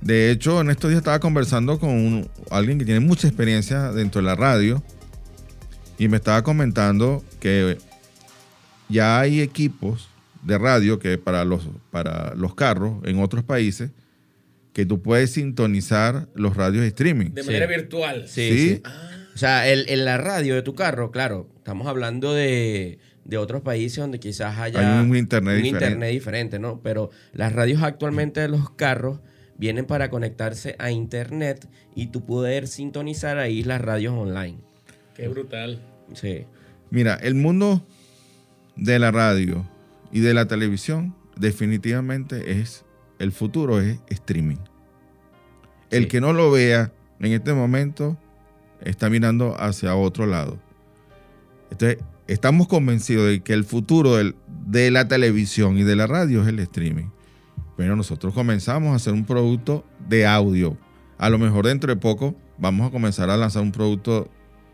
De 0.00 0.30
hecho, 0.30 0.60
en 0.60 0.70
estos 0.70 0.90
días 0.90 0.98
estaba 0.98 1.18
conversando 1.18 1.80
con 1.80 2.28
alguien 2.50 2.78
que 2.78 2.84
tiene 2.84 3.00
mucha 3.00 3.26
experiencia 3.26 3.92
dentro 3.92 4.20
de 4.20 4.26
la 4.26 4.34
radio 4.34 4.82
y 5.98 6.08
me 6.08 6.18
estaba 6.18 6.42
comentando 6.42 7.24
que 7.40 7.78
ya 8.88 9.18
hay 9.18 9.40
equipos 9.40 10.08
de 10.42 10.58
radio 10.58 10.98
que 10.98 11.18
para 11.18 11.44
los, 11.44 11.68
para 11.90 12.34
los 12.34 12.54
carros 12.54 13.02
en 13.04 13.20
otros 13.20 13.42
países 13.42 13.90
que 14.76 14.84
tú 14.84 15.00
puedes 15.00 15.30
sintonizar 15.30 16.28
los 16.34 16.54
radios 16.54 16.82
de 16.82 16.88
streaming. 16.88 17.30
De 17.30 17.40
Sí. 17.42 17.46
manera 17.46 17.64
virtual. 17.66 18.28
Sí, 18.28 18.50
Sí. 18.50 18.68
sí. 18.76 18.82
O 19.34 19.38
sea, 19.38 19.66
el- 19.70 19.88
en 19.88 20.04
la 20.04 20.18
radio 20.18 20.54
de 20.54 20.60
tu 20.60 20.74
carro, 20.74 21.10
claro, 21.10 21.48
estamos 21.56 21.86
hablando 21.86 22.34
de, 22.34 22.98
de 23.24 23.38
otros 23.38 23.62
países 23.62 23.96
donde 23.96 24.20
quizás 24.20 24.58
haya 24.58 24.80
Hay 24.98 25.02
un 25.08 25.16
internet 25.16 25.56
un 25.56 25.62
diferente. 25.62 25.86
internet 25.86 26.10
diferente, 26.12 26.58
¿no? 26.58 26.82
Pero 26.82 27.08
las 27.32 27.54
radios 27.54 27.82
actualmente 27.82 28.40
de 28.40 28.48
los 28.48 28.68
carros 28.68 29.20
vienen 29.56 29.86
para 29.86 30.10
conectarse 30.10 30.76
a 30.78 30.90
internet 30.90 31.66
y 31.94 32.08
tú 32.08 32.26
poder 32.26 32.68
sintonizar 32.68 33.38
ahí 33.38 33.62
las 33.62 33.80
radios 33.80 34.12
online. 34.12 34.58
Qué 35.14 35.26
brutal. 35.28 35.80
Sí. 36.12 36.44
Mira, 36.90 37.14
el 37.14 37.34
mundo 37.34 37.82
de 38.76 38.98
la 38.98 39.10
radio 39.10 39.66
y 40.12 40.20
de 40.20 40.34
la 40.34 40.46
televisión 40.46 41.14
definitivamente 41.38 42.60
es 42.60 42.84
el 43.18 43.32
futuro 43.32 43.80
es 43.80 43.98
streaming. 44.08 44.56
El 45.90 46.04
Sí. 46.04 46.08
que 46.08 46.20
no 46.20 46.32
lo 46.32 46.50
vea 46.50 46.92
en 47.20 47.32
este 47.32 47.52
momento 47.54 48.16
está 48.82 49.08
mirando 49.08 49.54
hacia 49.58 49.94
otro 49.96 50.26
lado. 50.26 50.58
Entonces, 51.70 51.98
estamos 52.26 52.68
convencidos 52.68 53.26
de 53.28 53.40
que 53.40 53.52
el 53.52 53.64
futuro 53.64 54.16
del- 54.16 54.34
de 54.66 54.90
la 54.90 55.08
televisión 55.08 55.78
y 55.78 55.82
de 55.84 55.96
la 55.96 56.06
radio 56.06 56.42
es 56.42 56.48
el 56.48 56.58
streaming. 56.60 57.06
Pero 57.76 57.94
nosotros 57.96 58.32
comenzamos 58.34 58.92
a 58.92 58.96
hacer 58.96 59.12
un 59.12 59.24
producto 59.24 59.84
de 60.08 60.26
audio 60.26 60.76
a 61.18 61.30
lo 61.30 61.38
mejor 61.38 61.66
dentro 61.66 61.94
de 61.94 61.98
poco 61.98 62.34
vamos 62.58 62.86
a 62.88 62.90
comenzar 62.90 63.30
a 63.30 63.36
lanzar 63.38 63.62
un 63.62 63.72
producto 63.72 64.28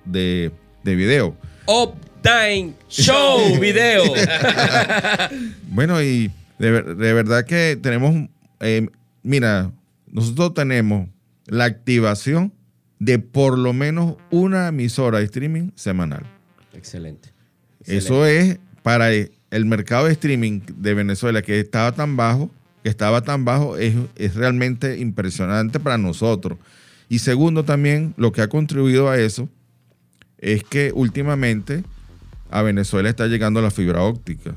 de, 0.05 0.51
de 0.83 0.95
video. 0.97 1.37
Uptime 1.69 2.75
Show 2.89 3.39
Video. 3.61 4.03
Bueno, 5.69 6.03
y 6.03 6.31
de 6.59 6.71
verdad 7.13 7.45
que 7.45 7.79
tenemos, 7.81 8.29
eh, 8.63 8.89
mira, 9.23 9.73
nosotros 10.07 10.55
tenemos 10.55 11.09
la 11.47 11.65
activación 11.65 12.53
de 12.99 13.19
por 13.19 13.59
lo 13.59 13.73
menos 13.73 14.17
una 14.31 14.69
emisora 14.69 15.19
de 15.19 15.25
streaming 15.25 15.71
semanal. 15.75 16.25
Excelente. 16.73 17.31
Eso 17.85 18.25
es 18.25 18.59
para 18.83 19.13
el 19.13 19.33
el 19.53 19.67
mercado 19.67 20.07
de 20.07 20.13
streaming 20.13 20.63
de 20.79 20.95
Venezuela 20.95 21.43
que 21.43 21.61
estaba 21.61 21.93
tan 21.93 22.17
bajo, 22.17 22.51
que 22.83 22.89
estaba 22.89 23.21
tan 23.21 23.45
bajo, 23.45 23.77
es, 23.77 23.95
es 24.17 24.35
realmente 24.35 24.99
impresionante 24.99 25.79
para 25.79 25.99
nosotros. 25.99 26.59
Y 27.11 27.19
segundo 27.19 27.63
también, 27.63 28.15
lo 28.17 28.33
que 28.33 28.41
ha 28.41 28.49
contribuido 28.49 29.11
a 29.11 29.19
eso 29.19 29.51
es 30.39 30.65
que 30.65 30.91
últimamente 30.95 31.85
a 32.51 32.63
Venezuela 32.63 33.11
está 33.11 33.27
llegando 33.27 33.61
la 33.61 33.71
fibra 33.71 34.03
óptica. 34.03 34.57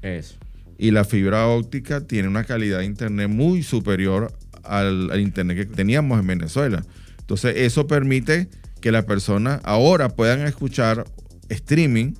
Eso. 0.00 0.36
Y 0.82 0.90
la 0.90 1.04
fibra 1.04 1.46
óptica 1.46 2.00
tiene 2.00 2.26
una 2.26 2.42
calidad 2.42 2.80
de 2.80 2.86
internet 2.86 3.28
muy 3.28 3.62
superior 3.62 4.36
al, 4.64 5.12
al 5.12 5.20
internet 5.20 5.56
que 5.56 5.64
teníamos 5.64 6.18
en 6.18 6.26
Venezuela. 6.26 6.82
Entonces, 7.20 7.54
eso 7.58 7.86
permite 7.86 8.48
que 8.80 8.90
las 8.90 9.04
personas 9.04 9.60
ahora 9.62 10.08
puedan 10.08 10.40
escuchar 10.40 11.04
streaming 11.48 12.14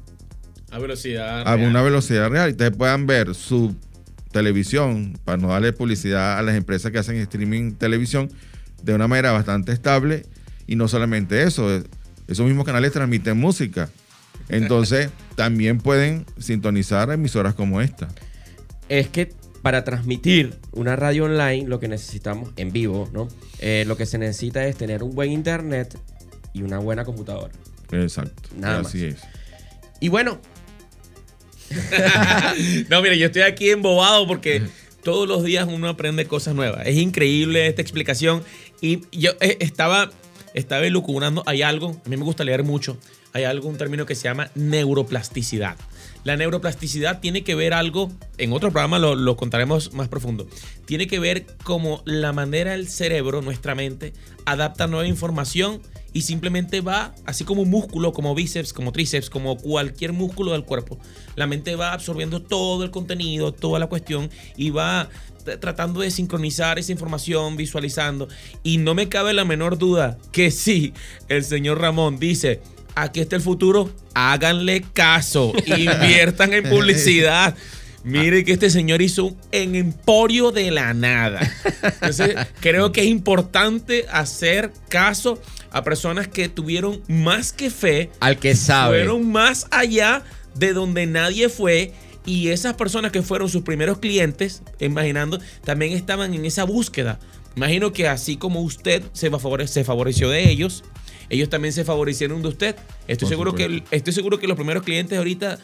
A 0.71 0.79
velocidad. 0.79 1.41
a 1.41 1.57
real. 1.57 1.71
una 1.71 1.83
velocidad 1.83 2.31
real 2.31 2.51
y 2.51 2.53
ustedes 2.53 2.71
puedan 2.71 3.09
ver 3.09 3.35
su 3.35 3.75
televisión, 4.31 5.19
para 5.25 5.39
no 5.39 5.49
darle 5.49 5.73
publicidad 5.73 6.39
a 6.39 6.43
las 6.43 6.55
empresas 6.55 6.93
que 6.93 6.99
hacen 6.99 7.17
streaming 7.17 7.73
televisión, 7.73 8.31
de 8.81 8.95
una 8.95 9.09
manera 9.09 9.33
bastante 9.33 9.73
estable. 9.73 10.25
Y 10.69 10.77
no 10.77 10.87
solamente 10.87 11.43
eso, 11.43 11.83
esos 12.29 12.47
mismos 12.47 12.65
canales 12.65 12.93
transmiten 12.93 13.41
música. 13.41 13.91
Entonces, 14.49 15.11
también 15.35 15.79
pueden 15.79 16.27
sintonizar 16.39 17.11
emisoras 17.11 17.55
como 17.55 17.81
esta. 17.81 18.07
Es 18.93 19.09
que 19.09 19.33
para 19.63 19.85
transmitir 19.85 20.59
una 20.73 20.97
radio 20.97 21.25
online, 21.25 21.67
lo 21.67 21.81
que 21.81 21.89
necesitamos 21.89 22.51
en 22.57 22.73
vivo, 22.73 23.09
¿no? 23.13 23.29
Eh, 23.59 23.85
lo 23.87 23.97
que 23.97 24.05
se 24.05 24.19
necesita 24.19 24.67
es 24.67 24.77
tener 24.77 25.03
un 25.03 25.15
buen 25.15 25.33
internet 25.33 25.99
y 26.53 26.63
una 26.63 26.79
buena 26.79 27.05
computadora. 27.05 27.55
Exacto. 27.91 28.51
Nada 28.57 28.81
Así 28.81 28.99
más. 28.99 29.15
es. 29.15 29.23
Y 30.01 30.09
bueno, 30.09 30.41
No, 32.91 33.01
mire, 33.03 33.19
yo 33.19 33.27
estoy 33.27 33.43
aquí 33.43 33.71
embobado 33.71 34.27
porque 34.27 34.63
todos 35.03 35.27
los 35.27 35.43
días 35.43 35.67
uno 35.67 35.89
aprende 35.89 36.27
cosas 36.27 36.55
nuevas. 36.55 36.87
Es 36.87 36.97
increíble 36.97 37.67
esta 37.67 37.83
explicación. 37.83 38.45
Y 38.81 39.01
yo 39.17 39.31
eh, 39.41 39.57
estaba, 39.61 40.11
estaba 40.55 40.87
elucubrando, 40.87 41.43
hay 41.47 41.63
algo, 41.63 42.01
a 42.05 42.09
mí 42.09 42.17
me 42.17 42.25
gusta 42.25 42.45
leer 42.45 42.63
mucho, 42.63 42.99
hay 43.33 43.45
algo, 43.45 43.69
un 43.69 43.79
término 43.79 44.07
que 44.07 44.15
se 44.15 44.25
llama 44.25 44.51
neuroplasticidad. 44.55 45.77
La 46.25 46.37
neuroplasticidad 46.37 47.21
tiene 47.21 47.43
que 47.43 47.55
ver 47.55 47.75
algo, 47.75 48.11
en 48.39 48.53
otro 48.53 48.71
programa 48.71 48.99
lo, 48.99 49.37
contaremos 49.37 49.93
más 49.93 50.09
profundo, 50.09 50.47
tiene 50.85 51.07
que 51.09 51.19
ver 51.19 51.47
como 51.65 52.03
la 52.05 52.33
manera 52.33 52.75
el 52.75 52.89
cerebro, 52.89 53.43
nuestra 53.43 53.75
mente, 53.75 54.13
adapta 54.45 54.87
nueva 54.87 55.07
información 55.07 55.81
y 56.13 56.23
simplemente 56.23 56.81
va, 56.81 57.15
así 57.27 57.45
como 57.45 57.65
músculo, 57.65 58.13
como 58.13 58.35
bíceps, 58.35 58.73
como 58.73 58.93
tríceps, 58.93 59.31
como 59.31 59.57
cualquier 59.57 60.13
músculo 60.13 60.53
del 60.53 60.65
cuerpo. 60.65 60.99
La 61.37 61.47
mente 61.47 61.75
va 61.75 61.93
absorbiendo 61.93 62.43
todo 62.43 62.85
el 62.85 62.91
contenido, 62.91 63.53
toda 63.53 63.79
la 63.79 63.87
cuestión 63.87 64.31
y 64.57 64.71
va 64.71 65.09
tratando 65.43 66.01
de 66.01 66.11
sincronizar 66.11 66.79
esa 66.79 66.93
información, 66.93 67.57
visualizando. 67.57 68.29
Y 68.63 68.79
no 68.79 68.95
me 68.95 69.09
cabe 69.09 69.33
la 69.33 69.45
menor 69.45 69.79
duda 69.79 70.19
que 70.31 70.51
si 70.51 70.93
el 71.29 71.45
señor 71.45 71.81
Ramón 71.81 72.19
dice, 72.19 72.61
aquí 72.95 73.21
está 73.21 73.37
el 73.37 73.43
futuro, 73.43 73.91
háganle 74.15 74.85
caso, 74.93 75.53
inviertan 75.67 76.53
en 76.53 76.69
publicidad. 76.69 77.55
Mire 78.05 78.45
que 78.45 78.53
este 78.53 78.69
señor 78.69 79.01
hizo 79.01 79.27
un 79.27 79.37
emporio 79.53 80.51
de 80.51 80.73
la 80.73 80.93
nada. 80.93 81.41
Entonces, 81.85 82.35
creo 82.61 82.91
que 82.91 83.03
es 83.03 83.07
importante 83.07 84.07
hacer 84.11 84.73
caso 84.89 85.41
a 85.71 85.85
personas 85.85 86.27
que 86.27 86.49
tuvieron 86.49 87.01
más 87.07 87.53
que 87.53 87.71
fe, 87.71 88.11
al 88.19 88.39
que 88.39 88.57
sabe. 88.57 88.99
fueron 89.05 89.31
más 89.31 89.69
allá 89.71 90.25
de 90.57 90.73
donde 90.73 91.07
nadie 91.07 91.49
fue. 91.49 91.93
Y 92.27 92.49
esas 92.49 92.75
personas 92.75 93.13
que 93.13 93.23
fueron 93.23 93.49
sus 93.49 93.63
primeros 93.63 93.99
clientes, 93.99 94.63
imaginando, 94.81 95.41
también 95.65 95.93
estaban 95.93 96.35
en 96.35 96.45
esa 96.45 96.65
búsqueda. 96.65 97.21
Imagino 97.55 97.93
que 97.93 98.09
así 98.09 98.37
como 98.37 98.63
usted 98.63 99.03
favore- 99.15 99.67
se 99.69 99.85
favoreció 99.85 100.29
de 100.29 100.51
ellos, 100.51 100.83
ellos 101.33 101.49
también 101.49 101.73
se 101.73 101.83
favorecieron 101.83 102.43
de 102.43 102.49
usted. 102.49 102.77
Estoy 103.09 103.27
Por 103.27 103.29
seguro, 103.29 103.55
que, 103.55 103.83
estoy 103.91 104.13
seguro 104.13 104.39
que 104.39 104.47
los 104.47 104.57
primeros 104.57 104.83
clientes 104.83 105.17
ahorita 105.17 105.59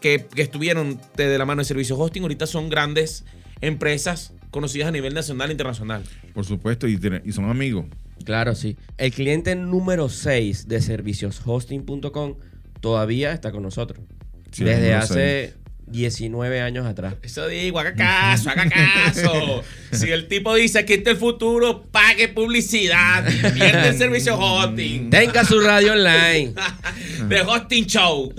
que, 0.00 0.26
que 0.34 0.42
estuvieron 0.42 1.00
de, 1.16 1.38
la 1.38 1.44
mano 1.44 1.60
de 1.60 1.64
servicio 1.64 1.96
hosting, 1.96 2.22
ahorita 2.22 2.48
son 2.48 2.68
grandes 2.68 3.24
empresas 3.60 4.34
conocidas 4.50 4.88
a 4.88 4.90
nivel 4.90 5.14
nacional 5.14 5.50
e 5.50 5.52
internacional. 5.52 6.02
Por 6.34 6.44
supuesto, 6.44 6.88
y, 6.88 6.98
son 7.30 7.48
amigos. 7.48 7.86
Claro, 8.24 8.56
sí. 8.56 8.76
El 8.98 9.12
cliente 9.12 9.54
número 9.54 10.08
6 10.08 10.66
de 10.66 10.80
servicioshosting.com 10.80 12.34
todavía 12.80 13.32
está 13.32 13.52
con 13.52 13.62
nosotros. 13.62 14.04
Sí, 14.50 14.64
Desde 14.64 14.92
hace 14.92 15.54
19 15.86 16.60
años 16.60 16.86
atrás. 16.86 17.14
Eso 17.22 17.46
digo, 17.48 17.78
haga 17.78 17.94
caso, 17.94 18.50
haga 18.50 18.68
caso. 18.68 19.62
Si 19.92 20.10
el 20.10 20.26
tipo 20.26 20.54
dice 20.54 20.78
aquí 20.78 20.94
está 20.94 21.10
el 21.10 21.18
futuro, 21.18 21.82
pague 21.82 22.28
publicidad, 22.28 23.28
invierte 23.30 23.88
en 23.88 23.98
servicio 23.98 24.38
hosting. 24.38 25.10
Tenga 25.10 25.44
su 25.44 25.60
radio 25.60 25.92
online. 25.92 26.54
De 27.28 27.42
hosting 27.42 27.84
show. 27.84 28.32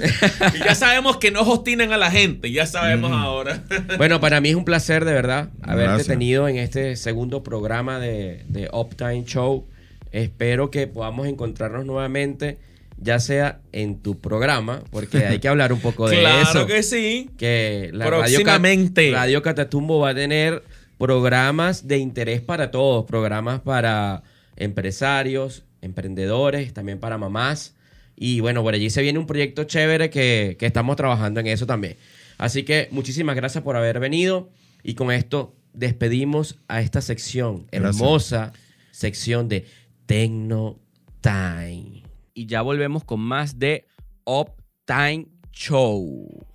Y 0.55 0.59
ya 0.65 0.73
sabemos 0.73 1.17
que 1.17 1.29
no 1.29 1.41
hostinan 1.41 1.93
a 1.93 1.97
la 1.97 2.09
gente, 2.09 2.51
ya 2.51 2.65
sabemos 2.65 3.11
ahora. 3.11 3.63
Bueno, 3.97 4.19
para 4.19 4.41
mí 4.41 4.49
es 4.49 4.55
un 4.55 4.65
placer 4.65 5.05
de 5.05 5.13
verdad 5.13 5.49
haberte 5.61 5.89
Gracias. 5.89 6.07
tenido 6.07 6.47
en 6.47 6.57
este 6.57 6.95
segundo 6.95 7.43
programa 7.43 7.99
de, 7.99 8.43
de 8.47 8.67
Uptime 8.73 9.23
Show. 9.25 9.67
Espero 10.11 10.71
que 10.71 10.87
podamos 10.87 11.27
encontrarnos 11.27 11.85
nuevamente, 11.85 12.57
ya 13.03 13.19
sea 13.19 13.59
en 13.71 13.99
tu 14.01 14.19
programa, 14.19 14.83
porque 14.91 15.17
hay 15.25 15.39
que 15.39 15.47
hablar 15.47 15.73
un 15.73 15.79
poco 15.81 16.07
de 16.09 16.17
claro 16.21 16.41
eso. 16.49 16.65
que 16.67 16.81
sí. 16.83 17.29
que 17.37 17.89
la 17.93 18.05
Radio, 18.09 18.19
Próximamente. 18.39 19.11
Cat- 19.11 19.19
Radio 19.19 19.41
Catatumbo 19.41 19.99
va 19.99 20.09
a 20.09 20.15
tener 20.15 20.63
programas 20.97 21.87
de 21.87 21.97
interés 21.97 22.41
para 22.41 22.71
todos, 22.71 23.05
programas 23.05 23.59
para 23.61 24.23
empresarios, 24.55 25.63
emprendedores, 25.81 26.73
también 26.73 26.99
para 26.99 27.17
mamás. 27.17 27.75
Y 28.15 28.39
bueno, 28.39 28.61
por 28.63 28.73
allí 28.73 28.89
se 28.89 29.01
viene 29.01 29.19
un 29.19 29.25
proyecto 29.27 29.63
chévere 29.65 30.09
que, 30.09 30.55
que 30.59 30.65
estamos 30.65 30.95
trabajando 30.95 31.39
en 31.39 31.47
eso 31.47 31.65
también. 31.65 31.97
Así 32.37 32.63
que 32.63 32.87
muchísimas 32.91 33.35
gracias 33.35 33.63
por 33.63 33.75
haber 33.75 33.99
venido 33.99 34.49
y 34.83 34.93
con 34.95 35.11
esto 35.11 35.55
despedimos 35.73 36.57
a 36.67 36.81
esta 36.81 37.01
sección, 37.01 37.65
Gracias. 37.71 37.95
hermosa 38.01 38.53
sección 38.91 39.49
de 39.49 39.65
Tecno 40.05 40.77
Time. 41.21 42.02
Y 42.33 42.47
ya 42.47 42.61
volvemos 42.61 43.03
con 43.03 43.19
más 43.19 43.59
de 43.59 43.85
Uptime 44.25 45.27
Show. 45.51 46.45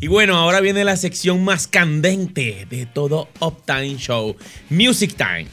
Y 0.00 0.08
bueno, 0.08 0.36
ahora 0.36 0.60
viene 0.60 0.84
la 0.84 0.96
sección 0.96 1.44
más 1.44 1.66
candente 1.68 2.66
de 2.68 2.86
todo 2.86 3.28
Uptime 3.40 3.96
Show, 3.98 4.36
Music 4.70 5.14
Time. 5.16 5.46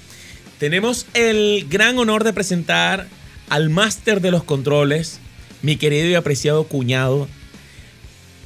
Tenemos 0.60 1.06
el 1.14 1.68
gran 1.70 1.98
honor 2.00 2.24
de 2.24 2.34
presentar 2.34 3.08
al 3.50 3.70
máster 3.70 4.22
de 4.22 4.32
los 4.32 4.44
controles, 4.44 5.20
mi 5.62 5.76
querido 5.76 6.08
y 6.08 6.16
apreciado 6.16 6.64
cuñado, 6.68 7.28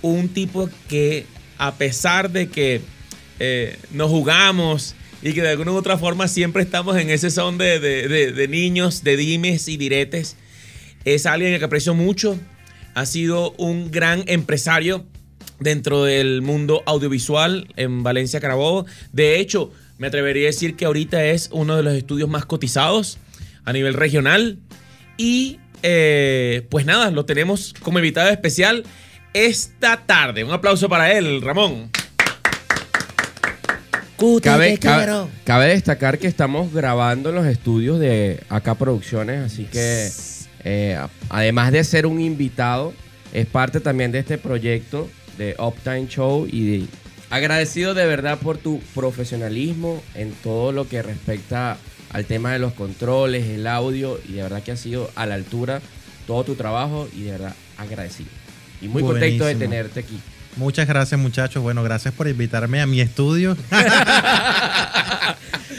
un 0.01 0.29
tipo 0.29 0.69
que 0.89 1.25
a 1.57 1.75
pesar 1.75 2.31
de 2.31 2.49
que 2.49 2.81
eh, 3.39 3.77
nos 3.91 4.09
jugamos 4.09 4.95
y 5.21 5.33
que 5.33 5.41
de 5.41 5.49
alguna 5.49 5.71
u 5.71 5.75
otra 5.75 5.97
forma 5.97 6.27
siempre 6.27 6.63
estamos 6.63 6.97
en 6.97 7.09
ese 7.11 7.29
son 7.29 7.57
de, 7.57 7.79
de- 7.79 8.47
niños, 8.47 9.03
de 9.03 9.15
dimes 9.17 9.67
y 9.67 9.77
diretes, 9.77 10.35
es 11.15 11.25
alguien 11.25 11.57
que 11.57 11.65
aprecio 11.65 11.93
mucho, 11.93 12.37
ha 12.93 13.05
sido 13.05 13.51
un 13.57 13.91
gran 13.91 14.23
empresario 14.27 15.05
dentro 15.59 16.03
del 16.03 16.41
mundo 16.41 16.83
audiovisual 16.85 17.67
en 17.75 18.03
Valencia 18.03 18.39
Carabobo. 18.39 18.85
De 19.11 19.39
hecho, 19.39 19.71
me 19.97 20.07
atrevería 20.07 20.43
a 20.43 20.51
decir 20.51 20.75
que 20.75 20.85
ahorita 20.85 21.25
es 21.25 21.49
uno 21.51 21.75
de 21.75 21.83
los 21.83 21.93
estudios 21.95 22.29
más 22.29 22.45
cotizados 22.45 23.17
a 23.65 23.73
nivel 23.73 23.93
regional. 23.93 24.59
Y 25.17 25.59
eh, 25.83 26.65
pues 26.69 26.85
nada, 26.85 27.09
lo 27.11 27.25
tenemos 27.25 27.73
como 27.81 27.99
invitado 27.99 28.29
especial 28.29 28.83
esta 29.33 30.05
tarde. 30.05 30.43
Un 30.43 30.51
aplauso 30.51 30.89
para 30.89 31.11
él, 31.17 31.41
Ramón. 31.41 31.89
Cabe, 34.41 34.77
cabe- 34.79 35.05
cabe 35.43 35.67
destacar 35.67 36.17
que 36.17 36.27
estamos 36.27 36.73
grabando 36.73 37.29
en 37.29 37.35
los 37.35 37.45
estudios 37.45 37.99
de 37.99 38.39
Acá 38.49 38.73
Producciones, 38.75 39.45
así 39.45 39.65
que 39.65 40.09
eh, 40.69 40.97
además 41.29 41.71
de 41.71 41.81
ser 41.85 42.05
un 42.05 42.19
invitado, 42.19 42.93
es 43.31 43.45
parte 43.45 43.79
también 43.79 44.11
de 44.11 44.19
este 44.19 44.37
proyecto 44.37 45.09
de 45.37 45.55
Uptime 45.59 46.07
Show 46.07 46.45
y 46.51 46.79
de- 46.79 46.85
agradecido 47.29 47.93
de 47.93 48.05
verdad 48.05 48.37
por 48.37 48.57
tu 48.57 48.81
profesionalismo 48.93 50.03
en 50.13 50.31
todo 50.43 50.71
lo 50.73 50.87
que 50.89 51.01
respecta 51.01 51.77
al 52.11 52.25
tema 52.25 52.51
de 52.51 52.59
los 52.59 52.73
controles, 52.73 53.45
el 53.47 53.65
audio, 53.67 54.19
y 54.27 54.33
de 54.33 54.41
verdad 54.43 54.61
que 54.63 54.71
ha 54.73 54.77
sido 54.77 55.09
a 55.15 55.25
la 55.25 55.35
altura 55.35 55.81
todo 56.25 56.43
tu 56.43 56.55
trabajo 56.55 57.07
y 57.15 57.21
de 57.21 57.31
verdad 57.31 57.55
agradecido. 57.77 58.29
Y 58.81 58.87
muy 58.89 59.03
contento 59.03 59.45
de 59.45 59.55
tenerte 59.55 59.99
aquí. 60.01 60.19
Muchas 60.57 60.87
gracias 60.87 61.19
muchachos. 61.19 61.61
Bueno, 61.63 61.83
gracias 61.83 62.13
por 62.13 62.27
invitarme 62.27 62.81
a 62.81 62.87
mi 62.87 62.99
estudio. 62.99 63.55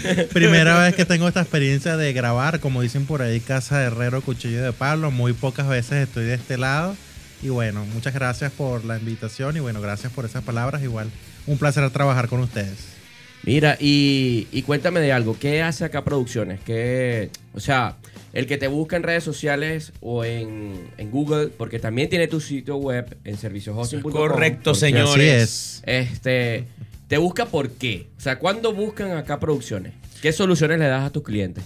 Primera 0.33 0.79
vez 0.79 0.95
que 0.95 1.05
tengo 1.05 1.29
esta 1.29 1.41
experiencia 1.41 1.97
de 1.97 2.13
grabar, 2.13 2.61
como 2.61 2.83
dicen 2.83 3.07
por 3.07 3.23
ahí, 3.23 3.41
casa 3.41 3.79
de 3.79 3.87
herrero, 3.87 4.23
cuchillo 4.23 4.63
de 4.63 4.73
palo. 4.73 5.11
Muy 5.11 5.33
pocas 5.33 5.69
veces 5.69 6.09
estoy 6.09 6.25
de 6.25 6.35
este 6.35 6.59
lado. 6.59 6.97
Y 7.43 7.51
bueno, 7.51 7.85
muchas 7.87 8.15
gracias 8.15 8.53
por 8.53 8.85
la 8.85 8.99
invitación 8.99 9.57
y 9.57 9.61
bueno, 9.61 9.81
gracias 9.81 10.13
por 10.13 10.25
esas 10.25 10.43
palabras. 10.43 10.83
Igual, 10.83 11.11
un 11.47 11.59
placer 11.59 11.89
trabajar 11.91 12.29
con 12.29 12.41
ustedes. 12.41 12.99
Mira, 13.45 13.77
y, 13.81 14.49
y 14.51 14.63
cuéntame 14.63 15.01
de 15.01 15.13
algo. 15.13 15.39
¿Qué 15.39 15.63
hace 15.63 15.85
acá 15.85 16.05
Producciones? 16.05 16.61
¿Qué, 16.61 17.31
o 17.55 17.61
sea, 17.61 17.97
el 18.33 18.47
que 18.47 18.59
te 18.59 18.67
busca 18.67 18.97
en 18.97 19.03
redes 19.03 19.25
sociales 19.25 19.93
o 20.01 20.25
en, 20.25 20.91
en 20.99 21.11
Google, 21.11 21.49
porque 21.49 21.79
también 21.79 22.09
tiene 22.09 22.29
tu 22.29 22.41
sitio 22.41 22.77
web 22.77 23.17
en 23.25 23.37
servicioshosting.com. 23.37 24.13
Correcto, 24.13 24.75
señores. 24.75 25.13
Así 25.13 25.23
es. 25.23 25.83
Este, 25.87 26.67
te 27.09 27.19
busca 27.19 27.47
por 27.47 27.71
qué. 27.71 28.09
O 28.17 28.21
sea, 28.21 28.39
¿cuándo 28.39 28.73
buscan 28.73 29.13
acá 29.13 29.41
Producciones? 29.41 29.95
¿Qué 30.23 30.33
soluciones 30.33 30.79
le 30.79 30.87
das 30.87 31.05
a 31.05 31.11
tus 31.11 31.23
clientes? 31.23 31.65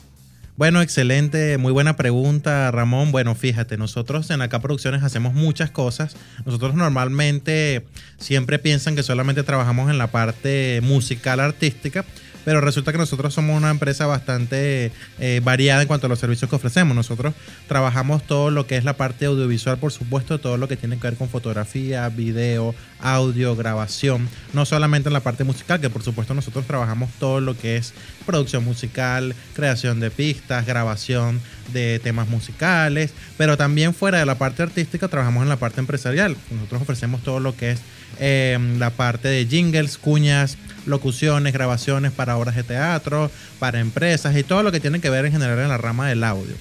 Bueno, 0.54 0.82
excelente, 0.82 1.56
muy 1.56 1.72
buena 1.72 1.96
pregunta, 1.96 2.70
Ramón. 2.70 3.10
Bueno, 3.10 3.34
fíjate, 3.34 3.78
nosotros 3.78 4.30
en 4.30 4.42
Acá 4.42 4.60
Producciones 4.60 5.02
hacemos 5.02 5.32
muchas 5.32 5.70
cosas. 5.70 6.14
Nosotros 6.44 6.74
normalmente 6.74 7.86
siempre 8.18 8.58
piensan 8.58 8.94
que 8.94 9.02
solamente 9.02 9.42
trabajamos 9.42 9.90
en 9.90 9.96
la 9.96 10.08
parte 10.08 10.80
musical 10.82 11.40
artística, 11.40 12.04
pero 12.44 12.60
resulta 12.60 12.92
que 12.92 12.98
nosotros 12.98 13.32
somos 13.32 13.56
una 13.56 13.70
empresa 13.70 14.06
bastante 14.06 14.92
eh, 15.18 15.40
variada 15.42 15.82
en 15.82 15.88
cuanto 15.88 16.06
a 16.06 16.10
los 16.10 16.18
servicios 16.18 16.50
que 16.50 16.56
ofrecemos. 16.56 16.94
Nosotros 16.94 17.34
trabajamos 17.66 18.22
todo 18.26 18.50
lo 18.50 18.66
que 18.66 18.76
es 18.76 18.84
la 18.84 18.96
parte 18.96 19.24
audiovisual, 19.24 19.78
por 19.78 19.90
supuesto, 19.90 20.38
todo 20.38 20.58
lo 20.58 20.68
que 20.68 20.76
tiene 20.76 20.96
que 20.98 21.08
ver 21.08 21.16
con 21.16 21.30
fotografía, 21.30 22.08
video, 22.10 22.74
audio, 23.02 23.56
grabación, 23.56 24.28
no 24.52 24.64
solamente 24.64 25.08
en 25.08 25.12
la 25.12 25.20
parte 25.20 25.44
musical, 25.44 25.80
que 25.80 25.90
por 25.90 26.02
supuesto 26.02 26.34
nosotros 26.34 26.66
trabajamos 26.66 27.10
todo 27.18 27.40
lo 27.40 27.56
que 27.56 27.76
es 27.76 27.92
producción 28.26 28.64
musical, 28.64 29.34
creación 29.54 30.00
de 30.00 30.10
pistas, 30.10 30.66
grabación 30.66 31.40
de 31.72 31.98
temas 31.98 32.28
musicales, 32.28 33.12
pero 33.36 33.56
también 33.56 33.94
fuera 33.94 34.18
de 34.18 34.26
la 34.26 34.38
parte 34.38 34.62
artística 34.62 35.08
trabajamos 35.08 35.42
en 35.42 35.48
la 35.48 35.56
parte 35.56 35.80
empresarial. 35.80 36.36
Nosotros 36.50 36.82
ofrecemos 36.82 37.22
todo 37.22 37.40
lo 37.40 37.56
que 37.56 37.72
es 37.72 37.80
eh, 38.18 38.58
la 38.78 38.90
parte 38.90 39.28
de 39.28 39.46
jingles, 39.46 39.98
cuñas, 39.98 40.56
locuciones, 40.86 41.52
grabaciones 41.52 42.12
para 42.12 42.36
obras 42.36 42.56
de 42.56 42.62
teatro, 42.62 43.30
para 43.58 43.80
empresas 43.80 44.36
y 44.36 44.42
todo 44.42 44.62
lo 44.62 44.72
que 44.72 44.80
tiene 44.80 45.00
que 45.00 45.10
ver 45.10 45.24
en 45.26 45.32
general 45.32 45.58
en 45.58 45.68
la 45.68 45.78
rama 45.78 46.08
del 46.08 46.24
audio. 46.24 46.54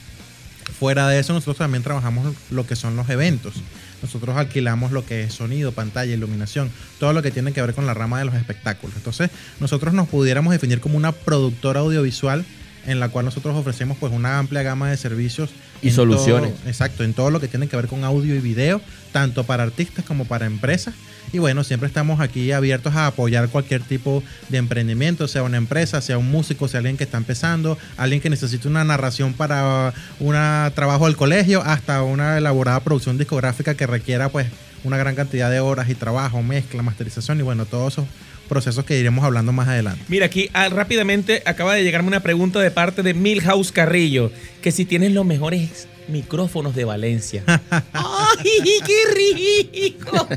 Fuera 0.80 1.08
de 1.08 1.20
eso, 1.20 1.34
nosotros 1.34 1.58
también 1.58 1.84
trabajamos 1.84 2.34
lo 2.50 2.66
que 2.66 2.76
son 2.76 2.96
los 2.96 3.10
eventos. 3.10 3.54
Nosotros 4.02 4.36
alquilamos 4.38 4.92
lo 4.92 5.06
que 5.06 5.24
es 5.24 5.34
sonido, 5.34 5.72
pantalla, 5.72 6.14
iluminación, 6.14 6.72
todo 7.00 7.14
lo 7.14 7.22
que 7.22 7.32
tiene 7.32 7.54
que 7.54 7.62
ver 7.62 7.74
con 7.74 7.86
la 7.86 7.94
rama 7.94 8.20
de 8.20 8.26
los 8.26 8.36
espectáculos. 8.36 8.96
Entonces, 8.96 9.30
nosotros 9.60 9.94
nos 9.94 10.08
pudiéramos 10.08 10.52
definir 10.52 10.80
como 10.80 10.98
una 10.98 11.12
productora 11.12 11.82
audiovisual 11.82 12.46
en 12.86 13.00
la 13.00 13.10
cual 13.10 13.26
nosotros 13.26 13.56
ofrecemos 13.56 13.98
pues 14.00 14.12
una 14.12 14.40
amplia 14.40 14.64
gama 14.64 14.90
de 14.90 14.98
servicios 14.98 15.52
Y 15.82 15.90
en 15.90 15.94
soluciones. 15.96 16.54
todo- 16.56 16.70
exacto, 16.70 17.04
en 17.04 17.14
todo 17.14 17.30
lo 17.32 17.40
que 17.40 17.48
tiene 17.48 17.68
que 17.68 17.76
ver 17.76 17.88
con 17.88 18.04
audio 18.04 18.36
y 18.36 18.40
video, 18.40 18.82
tanto 19.12 19.44
para 19.44 19.64
artistas 19.64 20.06
como 20.06 20.26
para 20.26 20.46
empresas. 20.46 20.94
Y 21.34 21.38
bueno, 21.40 21.64
siempre 21.64 21.88
estamos 21.88 22.20
aquí 22.20 22.52
abiertos 22.52 22.94
a 22.96 23.08
apoyar 23.08 23.48
cualquier 23.50 23.82
tipo 23.82 24.22
de 24.50 24.58
emprendimiento, 24.58 25.28
sea 25.28 25.44
una 25.44 25.58
empresa, 25.58 26.02
sea 26.02 26.18
un 26.18 26.30
músico, 26.30 26.68
sea 26.68 26.80
alguien 26.80 26.98
que 26.98 27.06
está 27.06 27.18
empezando, 27.18 27.78
alguien 27.98 28.20
que 28.22 28.30
necesite 28.30 28.68
una 28.68 28.84
narración 28.84 29.34
para 29.34 29.94
un 30.20 30.34
trabajo 30.76 31.06
del 31.06 31.16
colegio, 31.16 31.62
hasta 31.64 32.04
una 32.04 32.38
elaborada 32.38 32.82
producción 32.82 33.18
discográfica 33.18 33.76
que 33.76 33.88
requiera 33.88 34.30
pues 34.30 34.48
una 34.84 34.98
gran 34.98 35.16
cantidad 35.16 35.50
de 35.50 35.60
horas 35.62 35.90
y 35.90 35.96
trabajo, 35.96 36.42
mezcla, 36.44 36.82
masterización 36.84 37.40
y 37.40 37.44
bueno, 37.44 37.66
todos 37.66 37.94
esos 37.94 38.06
procesos 38.52 38.84
que 38.84 39.00
iremos 39.00 39.24
hablando 39.24 39.54
más 39.54 39.70
adelante. 39.70 40.04
Mira, 40.10 40.26
aquí 40.26 40.50
ah, 40.52 40.68
rápidamente 40.68 41.42
acaba 41.46 41.74
de 41.74 41.84
llegarme 41.86 42.10
una 42.10 42.20
pregunta 42.20 42.60
de 42.60 42.70
parte 42.70 43.02
de 43.02 43.14
Milhouse 43.14 43.72
Carrillo, 43.72 44.30
que 44.62 44.74
si 44.74 44.84
tienes 44.84 45.14
los 45.14 45.26
mejores 45.26 45.88
micrófonos 46.10 46.76
de 46.76 46.84
Valencia. 46.84 47.44
¡Ay, 47.94 48.82
qué 48.86 49.80
rico! 49.96 50.28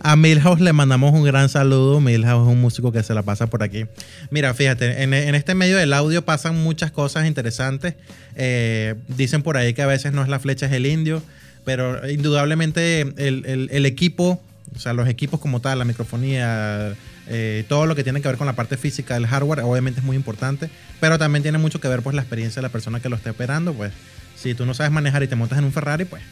A 0.00 0.16
Milhouse 0.16 0.60
le 0.60 0.72
mandamos 0.74 1.14
un 1.14 1.22
gran 1.24 1.48
saludo. 1.48 2.00
Milhouse 2.00 2.46
es 2.46 2.52
un 2.52 2.60
músico 2.60 2.92
que 2.92 3.02
se 3.02 3.14
la 3.14 3.22
pasa 3.22 3.46
por 3.46 3.62
aquí. 3.62 3.86
Mira, 4.30 4.52
fíjate, 4.52 5.02
en, 5.04 5.14
en 5.14 5.34
este 5.34 5.54
medio 5.54 5.78
del 5.78 5.92
audio 5.94 6.22
pasan 6.24 6.62
muchas 6.62 6.90
cosas 6.90 7.26
interesantes. 7.26 7.94
Eh, 8.36 8.96
dicen 9.08 9.42
por 9.42 9.56
ahí 9.56 9.72
que 9.74 9.80
a 9.82 9.86
veces 9.86 10.12
no 10.12 10.22
es 10.22 10.28
la 10.28 10.38
flecha, 10.40 10.66
es 10.66 10.72
el 10.72 10.84
indio. 10.86 11.22
Pero 11.64 12.10
indudablemente 12.10 13.00
el, 13.02 13.14
el- 13.46 13.68
el 13.72 13.86
equipo, 13.86 14.42
o 14.74 14.78
sea, 14.78 14.92
los 14.92 15.08
equipos 15.08 15.38
como 15.40 15.60
tal, 15.60 15.78
la 15.78 15.84
microfonía, 15.84 16.94
eh, 17.28 17.64
todo 17.68 17.86
lo 17.86 17.94
que 17.94 18.02
tiene 18.04 18.20
que 18.20 18.28
ver 18.28 18.36
con 18.36 18.46
la 18.46 18.54
parte 18.54 18.76
física 18.76 19.14
del 19.14 19.26
hardware, 19.26 19.60
obviamente 19.60 20.00
es 20.00 20.06
muy 20.06 20.16
importante. 20.16 20.70
Pero 21.00 21.18
también 21.18 21.42
tiene 21.42 21.58
mucho 21.58 21.80
que 21.80 21.88
ver 21.88 22.02
pues 22.02 22.14
la 22.16 22.22
experiencia 22.22 22.60
de 22.60 22.68
la 22.68 22.72
persona 22.72 23.00
que 23.00 23.08
lo 23.08 23.16
está 23.16 23.30
operando. 23.30 23.74
Pues 23.74 23.92
si 24.36 24.54
tú 24.54 24.66
no 24.66 24.74
sabes 24.74 24.92
manejar 24.92 25.22
y 25.22 25.28
te 25.28 25.36
montas 25.36 25.58
en 25.58 25.64
un 25.64 25.72
Ferrari, 25.72 26.04
pues 26.04 26.22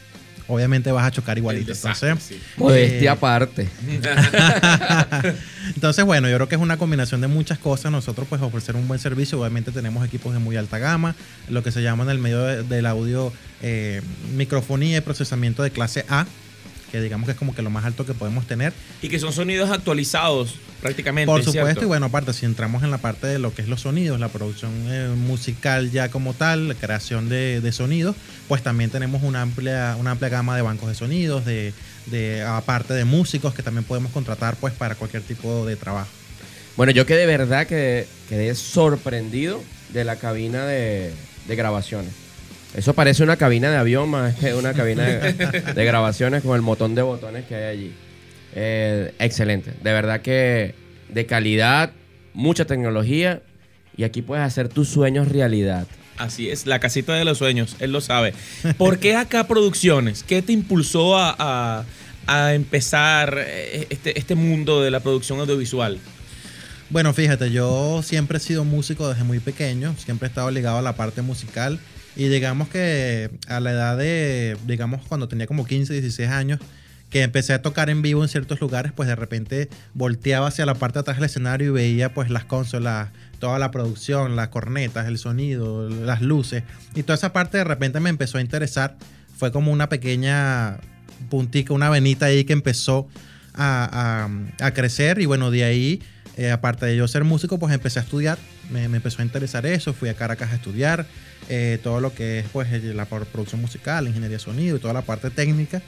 obviamente 0.47 0.91
vas 0.91 1.05
a 1.05 1.11
chocar 1.11 1.37
igualito. 1.37 1.71
Entonces, 1.71 2.41
Modestia 2.57 3.09
Eh, 3.11 3.13
aparte. 3.13 3.69
Entonces, 5.75 6.03
bueno, 6.05 6.27
yo 6.29 6.35
creo 6.35 6.49
que 6.49 6.55
es 6.55 6.61
una 6.61 6.77
combinación 6.77 7.21
de 7.21 7.27
muchas 7.27 7.57
cosas. 7.59 7.91
Nosotros, 7.91 8.27
pues, 8.29 8.41
ofrecer 8.41 8.75
un 8.75 8.87
buen 8.87 8.99
servicio. 8.99 9.39
Obviamente, 9.39 9.71
tenemos 9.71 10.05
equipos 10.05 10.33
de 10.33 10.39
muy 10.39 10.57
alta 10.57 10.77
gama, 10.77 11.15
lo 11.49 11.63
que 11.63 11.71
se 11.71 11.81
llama 11.81 12.03
en 12.03 12.09
el 12.09 12.19
medio 12.19 12.41
de- 12.41 12.63
del 12.63 12.85
audio 12.85 13.31
eh, 13.61 14.01
microfonía 14.35 14.97
y 14.97 15.01
procesamiento 15.01 15.63
de 15.63 15.71
clase 15.71 16.05
A, 16.09 16.25
que 16.91 17.01
digamos 17.01 17.25
que 17.25 17.31
es 17.31 17.37
como 17.37 17.55
que 17.55 17.61
lo 17.61 17.69
más 17.69 17.85
alto 17.85 18.05
que 18.05 18.13
podemos 18.13 18.45
tener. 18.45 18.73
y 19.01 19.09
que 19.09 19.19
son 19.19 19.31
sonidos 19.33 19.69
actualizados 19.69 20.55
prácticamente. 20.81 21.27
Por 21.27 21.43
supuesto, 21.43 21.65
¿cierto? 21.65 21.83
y 21.83 21.87
bueno, 21.87 22.07
aparte, 22.07 22.33
si 22.33 22.45
entramos 22.45 22.83
en 22.83 22.91
la 22.91 22.97
parte 22.97 23.27
de 23.27 23.39
lo 23.39 23.53
que 23.53 23.61
es 23.61 23.67
los 23.67 23.81
sonidos, 23.81 24.19
la 24.19 24.29
producción 24.29 24.71
eh, 24.87 25.13
musical 25.15 25.91
ya 25.91 26.09
como 26.09 26.33
tal, 26.33 26.67
la 26.69 26.73
creación 26.73 27.29
de, 27.29 27.61
de 27.61 27.71
sonidos, 27.71 28.15
pues 28.47 28.63
también 28.63 28.89
tenemos 28.89 29.23
una 29.23 29.41
amplia, 29.41 29.95
una 29.99 30.11
amplia 30.11 30.29
gama 30.29 30.55
de 30.55 30.61
bancos 30.61 30.89
de 30.89 30.95
sonidos, 30.95 31.45
de, 31.45 31.73
de 32.07 32.43
aparte 32.43 32.93
de 32.93 33.05
músicos 33.05 33.53
que 33.53 33.63
también 33.63 33.83
podemos 33.83 34.11
contratar 34.11 34.55
pues 34.57 34.73
para 34.73 34.95
cualquier 34.95 35.23
tipo 35.23 35.65
de 35.65 35.75
trabajo. 35.75 36.09
Bueno, 36.77 36.91
yo 36.91 37.05
que 37.05 37.15
de 37.15 37.25
verdad 37.25 37.67
que 37.67 38.07
quedé 38.27 38.55
sorprendido 38.55 39.61
de 39.93 40.03
la 40.03 40.15
cabina 40.15 40.65
de, 40.65 41.13
de 41.47 41.55
grabaciones. 41.55 42.11
Eso 42.75 42.93
parece 42.93 43.23
una 43.23 43.35
cabina 43.35 43.69
de 43.69 43.77
avión 43.77 44.09
más 44.09 44.35
que 44.35 44.53
una 44.53 44.73
cabina 44.73 45.03
de, 45.03 45.33
de 45.33 45.85
grabaciones 45.85 46.41
con 46.43 46.55
el 46.55 46.61
montón 46.61 46.95
de 46.95 47.01
botones 47.01 47.45
que 47.45 47.55
hay 47.55 47.63
allí. 47.77 47.91
Eh, 48.55 49.13
excelente. 49.19 49.71
De 49.83 49.91
verdad 49.91 50.21
que 50.21 50.73
de 51.09 51.25
calidad, 51.25 51.91
mucha 52.33 52.63
tecnología 52.65 53.41
y 53.97 54.03
aquí 54.03 54.21
puedes 54.21 54.45
hacer 54.45 54.69
tus 54.69 54.87
sueños 54.87 55.27
realidad. 55.27 55.85
Así 56.17 56.49
es, 56.49 56.65
la 56.65 56.79
casita 56.79 57.13
de 57.15 57.25
los 57.25 57.39
sueños, 57.39 57.75
él 57.79 57.91
lo 57.91 57.99
sabe. 57.99 58.33
¿Por 58.77 58.99
qué 58.99 59.15
acá 59.15 59.47
Producciones? 59.47 60.23
¿Qué 60.23 60.41
te 60.41 60.53
impulsó 60.53 61.17
a, 61.17 61.35
a- 61.37 61.85
a 62.27 62.53
empezar 62.53 63.35
eh, 63.39 63.87
este, 63.89 64.17
este 64.17 64.35
mundo 64.35 64.81
de 64.81 64.91
la 64.91 64.99
producción 65.01 65.39
audiovisual? 65.39 65.97
Bueno, 66.89 67.13
fíjate, 67.13 67.51
yo 67.51 68.01
siempre 68.03 68.37
he 68.37 68.41
sido 68.41 68.63
músico 68.63 69.09
desde 69.09 69.23
muy 69.23 69.39
pequeño, 69.39 69.95
siempre 69.97 70.27
he 70.27 70.29
estado 70.29 70.51
ligado 70.51 70.77
a 70.77 70.81
la 70.81 70.95
parte 70.95 71.21
musical 71.21 71.79
y 72.15 72.27
digamos 72.27 72.67
que 72.69 73.31
a 73.47 73.59
la 73.59 73.71
edad 73.71 73.97
de, 73.97 74.57
digamos, 74.67 75.01
cuando 75.07 75.27
tenía 75.27 75.47
como 75.47 75.65
15, 75.65 75.93
16 75.93 76.29
años, 76.29 76.59
que 77.09 77.23
empecé 77.23 77.51
a 77.53 77.61
tocar 77.61 77.89
en 77.89 78.01
vivo 78.01 78.23
en 78.23 78.29
ciertos 78.29 78.61
lugares, 78.61 78.93
pues 78.93 79.07
de 79.09 79.15
repente 79.15 79.69
volteaba 79.93 80.47
hacia 80.47 80.65
la 80.65 80.75
parte 80.75 80.93
de 80.95 80.99
atrás 81.01 81.17
del 81.17 81.25
escenario 81.25 81.67
y 81.67 81.71
veía 81.71 82.13
pues 82.13 82.29
las 82.29 82.45
consolas, 82.45 83.09
toda 83.39 83.59
la 83.59 83.69
producción, 83.69 84.37
las 84.37 84.47
cornetas, 84.47 85.07
el 85.07 85.17
sonido, 85.17 85.89
las 85.89 86.21
luces. 86.21 86.63
Y 86.95 87.03
toda 87.03 87.15
esa 87.15 87.33
parte 87.33 87.57
de 87.57 87.65
repente 87.65 87.99
me 87.99 88.09
empezó 88.09 88.37
a 88.37 88.41
interesar. 88.41 88.95
Fue 89.37 89.51
como 89.51 89.73
una 89.73 89.89
pequeña 89.89 90.77
puntica, 91.29 91.73
una 91.73 91.89
venita 91.89 92.27
ahí 92.27 92.45
que 92.45 92.53
empezó 92.53 93.09
a, 93.53 94.27
a- 94.59 94.65
a 94.65 94.71
crecer. 94.73 95.19
Y 95.19 95.25
bueno, 95.25 95.51
de 95.51 95.65
ahí, 95.65 96.01
eh, 96.37 96.51
aparte 96.51 96.85
de 96.85 96.95
yo 96.95 97.09
ser 97.09 97.25
músico, 97.25 97.59
pues 97.59 97.73
empecé 97.73 97.99
a 97.99 98.03
estudiar, 98.03 98.37
me, 98.71 98.87
me 98.87 98.97
empezó 98.97 99.21
a 99.21 99.25
interesar 99.25 99.65
eso, 99.65 99.93
fui 99.93 100.07
a 100.07 100.13
Caracas 100.13 100.51
a 100.51 100.55
estudiar 100.55 101.05
eh, 101.53 101.77
todo 101.83 101.99
lo 101.99 102.15
que 102.15 102.39
es 102.39 102.45
pues 102.51 102.71
la 102.83 103.05
producción 103.05 103.59
musical, 103.59 104.07
ingeniería 104.07 104.37
de 104.37 104.43
sonido 104.43 104.77
y 104.77 104.79
toda 104.79 104.93
la 104.93 105.01
parte 105.01 105.29
técnica. 105.29 105.81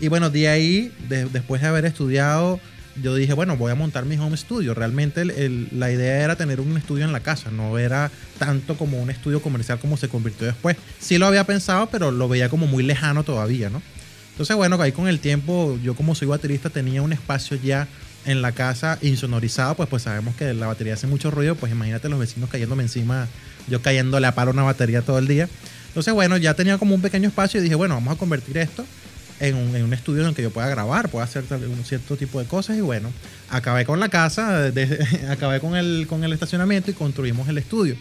Y 0.00 0.08
bueno, 0.08 0.30
de 0.30 0.48
ahí, 0.48 0.90
de- 1.10 1.26
después 1.26 1.60
de 1.60 1.68
haber 1.68 1.84
estudiado, 1.84 2.58
yo 3.02 3.14
dije, 3.14 3.34
bueno, 3.34 3.56
voy 3.58 3.70
a 3.70 3.74
montar 3.74 4.06
mi 4.06 4.16
home 4.16 4.34
studio. 4.36 4.72
Realmente 4.72 5.24
la 5.26 5.92
idea 5.92 6.24
era 6.24 6.36
tener 6.36 6.58
un 6.60 6.74
estudio 6.78 7.04
en 7.04 7.12
la 7.12 7.20
casa, 7.20 7.50
no 7.50 7.78
era 7.78 8.10
tanto 8.38 8.76
como 8.78 8.98
un 9.00 9.10
estudio 9.10 9.42
comercial 9.42 9.78
como 9.78 9.98
se 9.98 10.08
convirtió 10.08 10.46
después. 10.46 10.76
Sí 10.98 11.18
lo 11.18 11.26
había 11.26 11.44
pensado, 11.44 11.88
pero 11.90 12.10
lo 12.10 12.26
veía 12.28 12.48
como 12.48 12.66
muy 12.66 12.82
lejano 12.82 13.22
todavía, 13.22 13.68
¿no? 13.68 13.82
Entonces, 14.32 14.56
bueno, 14.56 14.80
ahí 14.80 14.92
con 14.92 15.06
el 15.06 15.20
tiempo, 15.20 15.78
yo 15.82 15.94
como 15.94 16.14
soy 16.14 16.28
baterista 16.28 16.70
tenía 16.70 17.02
un 17.02 17.12
espacio 17.12 17.58
ya 17.62 17.86
en 18.26 18.42
la 18.42 18.52
casa 18.52 18.98
insonorizado, 19.02 19.74
pues, 19.74 19.88
pues 19.88 20.02
sabemos 20.02 20.34
que 20.36 20.52
la 20.54 20.66
batería 20.66 20.94
hace 20.94 21.06
mucho 21.06 21.30
ruido, 21.30 21.54
pues 21.54 21.72
imagínate 21.72 22.08
los 22.08 22.18
vecinos 22.18 22.50
cayéndome 22.50 22.82
encima, 22.82 23.28
yo 23.68 23.80
cayéndole 23.82 24.26
a 24.26 24.34
palo 24.34 24.50
una 24.50 24.62
batería 24.62 25.02
todo 25.02 25.18
el 25.18 25.26
día. 25.26 25.48
Entonces, 25.88 26.12
bueno, 26.14 26.36
ya 26.36 26.54
tenía 26.54 26.78
como 26.78 26.94
un 26.94 27.02
pequeño 27.02 27.28
espacio 27.28 27.60
y 27.60 27.62
dije, 27.62 27.74
bueno, 27.74 27.94
vamos 27.94 28.14
a 28.14 28.18
convertir 28.18 28.58
esto 28.58 28.84
en 29.40 29.56
un, 29.56 29.74
en 29.74 29.84
un 29.84 29.92
estudio 29.92 30.22
en 30.22 30.28
el 30.28 30.34
que 30.34 30.42
yo 30.42 30.50
pueda 30.50 30.68
grabar, 30.68 31.08
pueda 31.08 31.24
hacer 31.24 31.44
un 31.50 31.84
cierto 31.84 32.16
tipo 32.16 32.38
de 32.38 32.46
cosas 32.46 32.76
y 32.76 32.80
bueno, 32.80 33.10
acabé 33.48 33.84
con 33.84 33.98
la 33.98 34.08
casa, 34.08 34.70
acabé 35.30 35.60
con 35.60 35.76
el, 35.76 36.06
con 36.08 36.22
el 36.22 36.32
estacionamiento 36.32 36.90
y 36.90 36.94
construimos 36.94 37.48
el 37.48 37.58
estudio. 37.58 37.96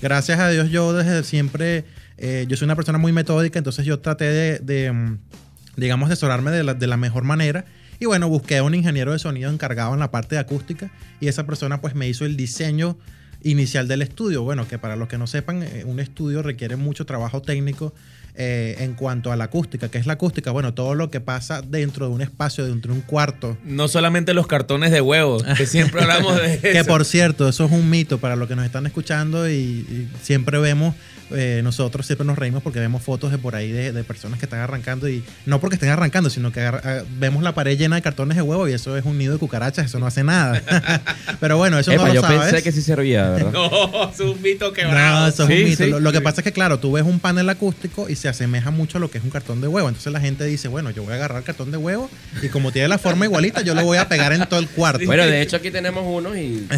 Gracias 0.00 0.40
a 0.40 0.48
Dios 0.48 0.70
yo 0.70 0.92
desde 0.92 1.22
siempre, 1.22 1.84
eh, 2.18 2.46
yo 2.48 2.56
soy 2.56 2.64
una 2.64 2.74
persona 2.74 2.98
muy 2.98 3.12
metódica, 3.12 3.58
entonces 3.58 3.84
yo 3.84 4.00
traté 4.00 4.24
de, 4.24 4.58
de, 4.58 4.90
mm, 4.90 5.18
digamos, 5.76 6.10
asesorarme 6.10 6.50
de 6.50 6.64
la, 6.64 6.74
de 6.74 6.86
la 6.86 6.96
mejor 6.96 7.22
manera. 7.22 7.64
Y 8.02 8.06
bueno, 8.06 8.28
busqué 8.28 8.56
a 8.56 8.64
un 8.64 8.74
ingeniero 8.74 9.12
de 9.12 9.20
sonido 9.20 9.48
encargado 9.48 9.94
en 9.94 10.00
la 10.00 10.10
parte 10.10 10.34
de 10.34 10.40
acústica 10.40 10.90
y 11.20 11.28
esa 11.28 11.46
persona 11.46 11.80
pues 11.80 11.94
me 11.94 12.08
hizo 12.08 12.24
el 12.24 12.36
diseño 12.36 12.98
inicial 13.44 13.86
del 13.86 14.02
estudio. 14.02 14.42
Bueno, 14.42 14.66
que 14.66 14.76
para 14.76 14.96
los 14.96 15.06
que 15.06 15.18
no 15.18 15.28
sepan, 15.28 15.62
eh, 15.62 15.84
un 15.86 16.00
estudio 16.00 16.42
requiere 16.42 16.74
mucho 16.74 17.06
trabajo 17.06 17.42
técnico 17.42 17.94
eh, 18.34 18.76
en 18.80 18.94
cuanto 18.94 19.30
a 19.32 19.36
la 19.36 19.44
acústica. 19.44 19.88
¿Qué 19.90 19.98
es 19.98 20.06
la 20.06 20.14
acústica? 20.14 20.50
Bueno, 20.50 20.72
todo 20.74 20.94
lo 20.94 21.10
que 21.10 21.20
pasa 21.20 21.60
dentro 21.62 22.06
de 22.08 22.14
un 22.14 22.22
espacio, 22.22 22.64
dentro 22.66 22.92
de 22.92 22.98
un 23.00 23.04
cuarto. 23.04 23.56
No 23.64 23.88
solamente 23.88 24.32
los 24.34 24.46
cartones 24.46 24.90
de 24.90 25.00
huevos, 25.00 25.42
que 25.42 25.66
siempre 25.66 26.00
hablamos 26.02 26.36
de 26.40 26.54
eso. 26.54 26.62
Que 26.62 26.84
por 26.84 27.04
cierto, 27.04 27.48
eso 27.48 27.64
es 27.66 27.72
un 27.72 27.90
mito 27.90 28.18
para 28.18 28.36
los 28.36 28.48
que 28.48 28.56
nos 28.56 28.64
están 28.64 28.86
escuchando 28.86 29.48
y, 29.50 29.52
y 29.54 30.08
siempre 30.22 30.58
vemos, 30.58 30.94
eh, 31.30 31.60
nosotros 31.64 32.06
siempre 32.06 32.26
nos 32.26 32.38
reímos 32.38 32.62
porque 32.62 32.78
vemos 32.80 33.02
fotos 33.02 33.30
de 33.30 33.38
por 33.38 33.54
ahí 33.54 33.70
de, 33.72 33.92
de 33.92 34.04
personas 34.04 34.38
que 34.38 34.44
están 34.46 34.60
arrancando 34.60 35.08
y 35.08 35.22
no 35.46 35.60
porque 35.60 35.76
estén 35.76 35.88
arrancando, 35.90 36.28
sino 36.30 36.52
que 36.52 36.60
ah, 36.60 37.02
vemos 37.18 37.42
la 37.42 37.54
pared 37.54 37.78
llena 37.78 37.96
de 37.96 38.02
cartones 38.02 38.36
de 38.36 38.42
huevo 38.42 38.68
y 38.68 38.72
eso 38.72 38.96
es 38.96 39.04
un 39.04 39.16
nido 39.18 39.32
de 39.34 39.38
cucarachas, 39.38 39.86
eso 39.86 39.98
no 39.98 40.06
hace 40.06 40.24
nada. 40.24 40.60
Pero 41.40 41.56
bueno, 41.56 41.78
eso 41.78 41.90
Epa, 41.92 42.02
no 42.02 42.08
lo 42.08 42.14
yo 42.14 42.20
sabes. 42.22 42.40
pensé 42.50 42.62
que 42.62 42.72
sí 42.72 42.82
servía, 42.82 43.30
¿verdad? 43.30 43.52
No, 43.52 44.10
es 44.10 44.20
un 44.20 44.40
mito 44.42 44.72
quebrado. 44.72 45.20
No, 45.20 45.26
eso 45.28 45.42
es 45.44 45.48
Sí, 45.48 45.62
un 45.64 45.68
mito. 45.70 45.84
sí. 45.84 45.90
Lo, 45.90 46.00
lo 46.00 46.12
que 46.12 46.20
pasa 46.20 46.40
es 46.40 46.44
que, 46.44 46.52
claro, 46.52 46.78
tú 46.78 46.92
ves 46.92 47.04
un 47.04 47.18
panel 47.20 47.48
acústico 47.48 48.08
y 48.08 48.16
se 48.22 48.28
asemeja 48.28 48.70
mucho 48.70 48.98
a 48.98 49.00
lo 49.00 49.10
que 49.10 49.18
es 49.18 49.24
un 49.24 49.30
cartón 49.30 49.60
de 49.60 49.66
huevo. 49.66 49.88
Entonces 49.88 50.12
la 50.12 50.20
gente 50.20 50.44
dice, 50.44 50.68
bueno, 50.68 50.90
yo 50.90 51.02
voy 51.02 51.12
a 51.12 51.16
agarrar 51.16 51.38
el 51.38 51.44
cartón 51.44 51.72
de 51.72 51.76
huevo 51.76 52.08
y 52.40 52.48
como 52.50 52.70
tiene 52.70 52.86
la 52.86 52.98
forma 52.98 53.24
igualita, 53.24 53.62
yo 53.62 53.74
lo 53.74 53.84
voy 53.84 53.98
a 53.98 54.08
pegar 54.08 54.32
en 54.32 54.46
todo 54.46 54.60
el 54.60 54.68
cuarto. 54.68 55.04
Bueno, 55.06 55.26
de 55.26 55.42
hecho 55.42 55.56
aquí 55.56 55.72
tenemos 55.72 56.04
uno 56.06 56.36
y 56.36 56.68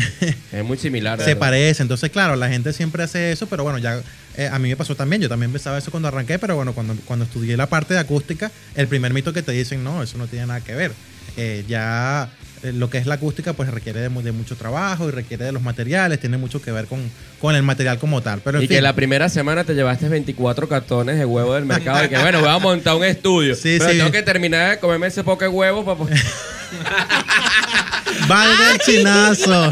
es 0.52 0.64
muy 0.64 0.78
similar. 0.78 1.20
se 1.20 1.36
parece. 1.36 1.82
Entonces, 1.82 2.10
claro, 2.10 2.34
la 2.34 2.48
gente 2.48 2.72
siempre 2.72 3.02
hace 3.02 3.30
eso, 3.30 3.46
pero 3.46 3.62
bueno, 3.62 3.78
ya 3.78 4.00
eh, 4.38 4.48
a 4.50 4.58
mí 4.58 4.70
me 4.70 4.76
pasó 4.76 4.96
también. 4.96 5.20
Yo 5.20 5.28
también 5.28 5.52
pensaba 5.52 5.76
eso 5.76 5.90
cuando 5.90 6.08
arranqué, 6.08 6.38
pero 6.38 6.56
bueno, 6.56 6.72
cuando, 6.72 6.96
cuando 7.04 7.26
estudié 7.26 7.58
la 7.58 7.66
parte 7.66 7.92
de 7.92 8.00
acústica, 8.00 8.50
el 8.74 8.88
primer 8.88 9.12
mito 9.12 9.34
que 9.34 9.42
te 9.42 9.52
dicen, 9.52 9.84
no, 9.84 10.02
eso 10.02 10.16
no 10.16 10.26
tiene 10.26 10.46
nada 10.46 10.62
que 10.62 10.74
ver. 10.74 10.92
Eh, 11.36 11.64
ya 11.68 12.30
lo 12.72 12.88
que 12.90 12.98
es 12.98 13.06
la 13.06 13.14
acústica, 13.16 13.52
pues 13.52 13.68
requiere 13.70 14.00
de, 14.00 14.08
mu- 14.08 14.22
de 14.22 14.32
mucho 14.32 14.56
trabajo 14.56 15.08
y 15.08 15.10
requiere 15.12 15.44
de 15.44 15.52
los 15.52 15.62
materiales, 15.62 16.18
tiene 16.20 16.38
mucho 16.38 16.62
que 16.62 16.72
ver 16.72 16.86
con, 16.86 17.00
con 17.40 17.54
el 17.54 17.62
material 17.62 17.98
como 17.98 18.22
tal. 18.22 18.40
Pero 18.42 18.58
en 18.58 18.64
Y 18.64 18.68
que 18.68 18.80
la 18.80 18.94
primera 18.94 19.28
semana 19.28 19.64
te 19.64 19.74
llevaste 19.74 20.08
24 20.08 20.68
cartones 20.68 21.18
de 21.18 21.24
huevo 21.24 21.54
del 21.54 21.64
mercado 21.66 22.04
y 22.04 22.08
que 22.08 22.18
bueno, 22.18 22.40
voy 22.40 22.48
a 22.48 22.58
montar 22.58 22.94
un 22.96 23.04
estudio. 23.04 23.54
Sí, 23.64 23.76
pero 23.78 23.90
sí. 23.90 23.98
tengo 23.98 24.10
que 24.12 24.22
terminar 24.22 24.70
de 24.70 24.78
comerme 24.78 25.06
ese 25.08 25.22
poco 25.24 25.42
de 25.44 25.48
huevo 25.48 25.84
para, 25.84 26.10
¡Valga 28.28 28.72
el 28.72 28.78
chinazo! 28.78 29.70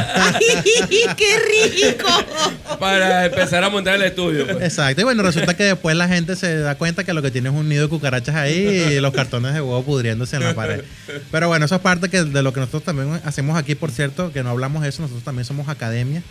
para 2.79 3.27
empezar 3.27 3.65
a 3.65 3.71
montar 3.71 3.95
el 3.97 4.03
estudio. 4.03 4.47
pues. 4.47 4.63
Exacto. 4.63 5.01
Y 5.01 5.05
bueno, 5.05 5.23
resulta 5.23 5.55
que 5.55 5.65
después 5.65 5.97
la 5.97 6.09
gente 6.09 6.37
se 6.37 6.59
da 6.59 6.75
cuenta 6.77 7.05
que 7.05 7.13
lo 7.13 7.23
que 7.23 7.31
tiene 7.31 7.49
es 7.49 7.55
un 7.55 7.69
nido 7.69 7.85
de 7.85 7.89
cucarachas 7.89 8.35
ahí 8.35 8.97
y 8.97 9.01
los 9.01 9.13
cartones 9.13 9.55
de 9.55 9.61
huevo 9.61 9.83
pudriéndose 9.85 10.37
en 10.37 10.45
la 10.45 10.55
pared. 10.55 10.83
Pero 11.31 11.49
bueno, 11.49 11.65
eso 11.67 11.77
es 11.77 11.81
parte 11.81 12.09
que 12.09 12.25
de 12.25 12.43
lo 12.43 12.53
que 12.53 12.61
nosotros 12.61 12.83
también 12.85 13.21
hacemos 13.25 13.57
aquí, 13.57 13.75
por 13.75 13.91
cierto, 13.91 14.33
que 14.33 14.43
no 14.43 14.51
hablamos 14.51 14.83
de 14.83 14.89
eso, 14.89 15.03
nosotros 15.03 15.25
también 15.25 15.45
somos 15.45 15.69
academia. 15.69 16.23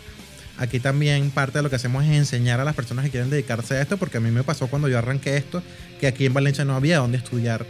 Aquí 0.58 0.80
también 0.80 1.30
parte 1.30 1.58
de 1.58 1.62
lo 1.62 1.70
que 1.70 1.76
hacemos 1.76 2.04
es 2.04 2.10
enseñar 2.10 2.60
a 2.60 2.64
las 2.64 2.74
personas 2.74 3.04
que 3.06 3.10
quieren 3.10 3.30
dedicarse 3.30 3.74
a 3.74 3.82
esto, 3.82 3.96
porque 3.96 4.18
a 4.18 4.20
mí 4.20 4.30
me 4.30 4.44
pasó 4.44 4.66
cuando 4.66 4.88
yo 4.88 4.98
arranqué 4.98 5.36
esto, 5.36 5.62
que 5.98 6.06
aquí 6.06 6.26
en 6.26 6.34
Valencia 6.34 6.64
no 6.64 6.76
había 6.76 6.98
donde 6.98 7.16
estudiar 7.16 7.64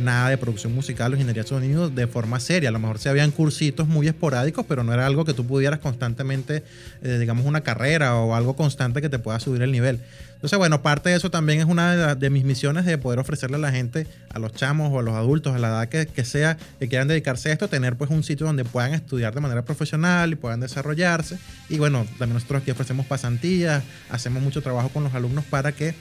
nada 0.00 0.30
de 0.30 0.38
producción 0.38 0.74
musical 0.74 1.12
o 1.12 1.14
ingeniería 1.14 1.42
de 1.42 1.48
sonido 1.48 1.90
de 1.90 2.06
forma 2.06 2.40
seria. 2.40 2.68
A 2.68 2.72
lo 2.72 2.78
mejor 2.78 2.98
se 2.98 3.08
habían 3.08 3.30
cursitos 3.30 3.88
muy 3.88 4.08
esporádicos, 4.08 4.66
pero 4.68 4.84
no 4.84 4.92
era 4.92 5.06
algo 5.06 5.24
que 5.24 5.34
tú 5.34 5.46
pudieras 5.46 5.80
constantemente, 5.80 6.62
eh, 7.02 7.18
digamos, 7.18 7.46
una 7.46 7.62
carrera 7.62 8.16
o 8.16 8.34
algo 8.34 8.56
constante 8.56 9.00
que 9.00 9.08
te 9.08 9.18
pueda 9.18 9.40
subir 9.40 9.62
el 9.62 9.72
nivel. 9.72 10.00
Entonces, 10.36 10.58
bueno, 10.58 10.82
parte 10.82 11.08
de 11.08 11.16
eso 11.16 11.30
también 11.30 11.60
es 11.60 11.64
una 11.64 12.14
de, 12.14 12.30
mis 12.30 12.44
misiones 12.44 12.84
de 12.84 12.98
poder 12.98 13.18
ofrecerle 13.18 13.56
a 13.56 13.58
la 13.58 13.72
gente, 13.72 14.06
a 14.30 14.38
los 14.38 14.52
chamos 14.52 14.92
o 14.92 14.98
a 14.98 15.02
los 15.02 15.14
adultos, 15.14 15.54
a 15.54 15.58
la 15.58 15.68
edad 15.68 15.88
que, 15.88 16.06
que 16.06 16.26
sea, 16.26 16.58
que 16.78 16.88
quieran 16.88 17.08
dedicarse 17.08 17.48
a 17.48 17.52
esto, 17.52 17.68
tener 17.68 17.96
pues 17.96 18.10
un 18.10 18.22
sitio 18.22 18.46
donde 18.46 18.64
puedan 18.64 18.92
estudiar 18.92 19.34
de 19.34 19.40
manera 19.40 19.64
profesional 19.64 20.32
y 20.32 20.36
puedan 20.36 20.60
desarrollarse. 20.60 21.38
Y 21.70 21.78
bueno, 21.78 22.06
también 22.18 22.34
nosotros 22.34 22.62
aquí 22.62 22.70
ofrecemos 22.70 23.06
pasantías, 23.06 23.82
hacemos 24.10 24.42
mucho 24.42 24.60
trabajo 24.60 24.90
con 24.90 25.04
los 25.04 25.14
alumnos 25.14 25.44
para 25.46 25.72
que, 25.72 25.94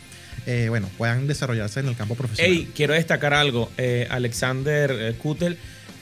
eh, 0.46 0.68
bueno, 0.70 0.90
puedan 0.98 1.28
desarrollarse 1.28 1.80
en 1.80 1.88
el 1.88 1.96
campo 1.96 2.16
profesional. 2.16 2.52
Ey, 2.52 2.70
quiero 2.76 2.94
destacar 2.94 3.34
algo. 3.34 3.72
Eh, 3.78 4.08
Alexander 4.10 4.92
eh, 4.92 5.14
Kutel 5.18 5.58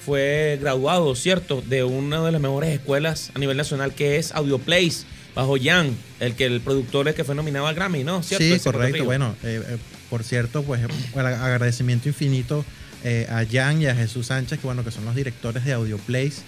fue 0.06 0.58
graduado, 0.62 1.16
¿cierto? 1.16 1.62
De 1.62 1.84
una 1.84 2.24
de 2.26 2.32
las 2.32 2.42
mejores 2.42 2.72
escuelas 2.74 3.32
a 3.36 3.40
nivel 3.40 3.56
nacional 3.58 3.94
que 3.94 4.18
es 4.18 4.32
Audioplace, 4.34 5.06
bajo 5.36 5.56
Jan, 5.62 5.96
el 6.20 6.36
que 6.36 6.46
el 6.46 6.62
productor 6.62 7.08
es 7.08 7.16
que 7.16 7.24
fue 7.24 7.36
nominado 7.36 7.68
al 7.68 7.76
Grammy, 7.76 8.04
¿no? 8.04 8.22
¿Cierto? 8.22 8.44
Sí, 8.46 8.52
Ese 8.54 8.64
correcto. 8.64 9.06
Bueno, 9.06 9.36
eh, 9.44 9.62
eh, 9.68 9.78
por 10.10 10.24
cierto, 10.24 10.64
pues 10.64 10.82
el 10.82 11.20
agradecimiento 11.26 12.08
infinito 12.10 12.64
eh, 13.04 13.28
a 13.30 13.44
Jan 13.50 13.82
y 13.82 13.88
a 13.88 13.96
Jesús 13.96 14.28
Sánchez, 14.28 14.60
que 14.60 14.68
bueno, 14.68 14.84
que 14.84 14.92
son 14.92 15.06
los 15.06 15.16
directores 15.16 15.64
de 15.66 15.74
Audioplace, 15.74 16.42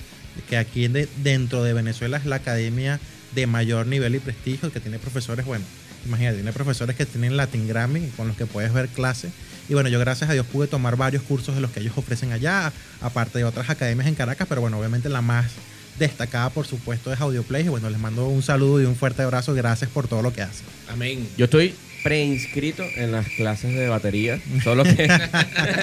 que 0.50 0.58
aquí 0.58 0.88
de- 0.88 1.08
dentro 1.24 1.64
de 1.64 1.74
Venezuela 1.74 2.18
es 2.18 2.26
la 2.26 2.36
academia 2.38 3.00
de 3.34 3.48
mayor 3.48 3.88
nivel 3.88 4.16
y 4.16 4.20
prestigio, 4.20 4.72
que 4.72 4.80
tiene 4.80 5.00
profesores, 5.00 5.46
bueno, 5.46 5.66
imagínate, 6.06 6.38
tiene 6.38 6.54
profesores 6.54 6.96
que 6.96 7.06
tienen 7.06 7.38
Latin 7.38 7.68
Grammy, 7.68 8.10
con 8.18 8.28
los 8.28 8.38
que 8.38 8.46
puedes 8.46 8.74
ver 8.74 8.88
clases. 8.90 9.32
Y 9.68 9.74
bueno, 9.74 9.90
yo 9.90 10.00
gracias 10.00 10.30
a 10.30 10.34
Dios 10.34 10.46
pude 10.46 10.68
tomar 10.68 10.96
varios 10.96 11.24
cursos 11.24 11.56
de 11.56 11.62
los 11.62 11.72
que 11.72 11.80
ellos 11.80 11.98
ofrecen 11.98 12.32
allá, 12.32 12.72
aparte 13.02 13.40
de 13.40 13.46
otras 13.46 13.70
academias 13.70 14.08
en 14.08 14.16
Caracas, 14.16 14.48
pero 14.48 14.62
bueno, 14.62 14.78
obviamente 14.78 15.10
la 15.10 15.22
más 15.22 15.52
destacada, 15.98 16.50
por 16.50 16.68
supuesto, 16.68 17.12
es 17.12 17.20
Audioplace. 17.20 17.66
Y 17.66 17.70
bueno, 17.70 17.90
les 17.90 18.00
mando 18.00 18.28
un 18.28 18.44
saludo 18.44 18.82
y 18.82 18.86
un 18.86 18.96
fuerte 18.96 19.24
abrazo. 19.24 19.54
Gracias 19.54 19.90
por 19.90 20.08
todo 20.08 20.22
lo 20.22 20.34
que 20.34 20.42
hacen. 20.42 20.66
Amén. 20.90 21.28
Yo 21.38 21.46
estoy 21.46 21.74
preinscrito 22.06 22.84
en 22.98 23.12
las 23.12 23.28
clases 23.30 23.74
de 23.74 23.88
batería, 23.88 24.40
solo 24.64 24.84
que 24.84 25.10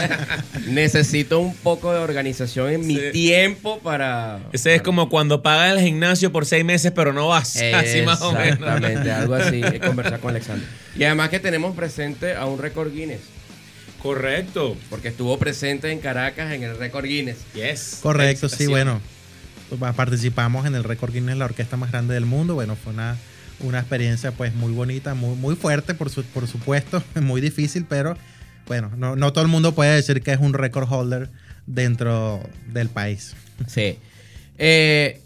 necesito 0.69 1.41
un 1.41 1.53
poco 1.57 1.93
de 1.93 1.99
organización 1.99 2.71
en 2.71 2.87
mi 2.87 2.95
Sí. 2.97 3.11
tiempo 3.13 3.81
para... 3.81 4.39
Ese 4.53 4.77
es 4.77 4.83
como 4.83 5.09
cuando 5.09 5.43
pagas 5.43 5.77
el 5.77 5.81
gimnasio 5.85 6.31
por 6.31 6.47
seis 6.47 6.65
meses, 6.65 6.93
pero 6.95 7.13
no 7.13 7.27
vas. 7.27 7.57
Así 7.75 8.03
más 8.03 8.23
o 8.23 8.31
menos. 8.33 8.53
Exactamente, 8.61 9.11
algo 9.11 9.35
así, 9.35 9.63
he 9.65 9.81
conversado 9.85 10.21
con 10.21 10.31
Alexander. 10.31 10.65
Y 10.97 11.03
además 11.03 11.29
que 11.31 11.41
tenemos 11.41 11.75
presente 11.75 12.37
a 12.37 12.47
un 12.47 12.61
récord 12.61 12.93
Guinness, 12.95 13.23
Correcto. 14.01 14.77
porque 14.91 15.09
estuvo 15.09 15.37
presente 15.39 15.91
en 15.91 15.99
Caracas 15.99 16.53
en 16.53 16.63
el 16.63 16.79
récord 16.79 17.05
Guinness. 17.05 17.39
Yes. 17.55 17.99
Correcto, 18.01 18.49
sí, 18.49 18.67
bueno. 18.69 19.01
Participamos 19.97 20.67
en 20.67 20.77
el 20.77 20.85
Record 20.85 21.13
Guinness, 21.15 21.37
la 21.37 21.47
orquesta 21.47 21.77
más 21.77 21.91
grande 21.91 22.15
del 22.15 22.27
mundo. 22.27 22.55
Bueno, 22.55 22.77
fue 22.77 22.93
una, 22.93 23.17
una 23.61 23.79
experiencia 23.81 24.33
pues 24.33 24.55
muy 24.55 24.73
bonita, 24.73 25.15
muy, 25.15 25.37
muy 25.37 25.55
fuerte, 25.57 25.95
por, 25.95 26.11
su- 26.11 26.25
por 26.25 26.47
supuesto, 26.49 27.03
muy 27.21 27.41
difícil, 27.41 27.87
pero 27.89 28.17
bueno, 28.67 28.91
no, 28.97 29.17
no 29.17 29.33
todo 29.33 29.43
el 29.45 29.51
mundo 29.51 29.75
puede 29.75 29.95
decir 29.97 30.23
que 30.23 30.33
es 30.33 30.39
un 30.41 30.55
record 30.55 30.87
holder 30.91 31.29
dentro 31.67 32.41
del 32.69 32.89
país. 32.89 33.35
Sí. 33.67 33.99
Eh, 34.59 35.21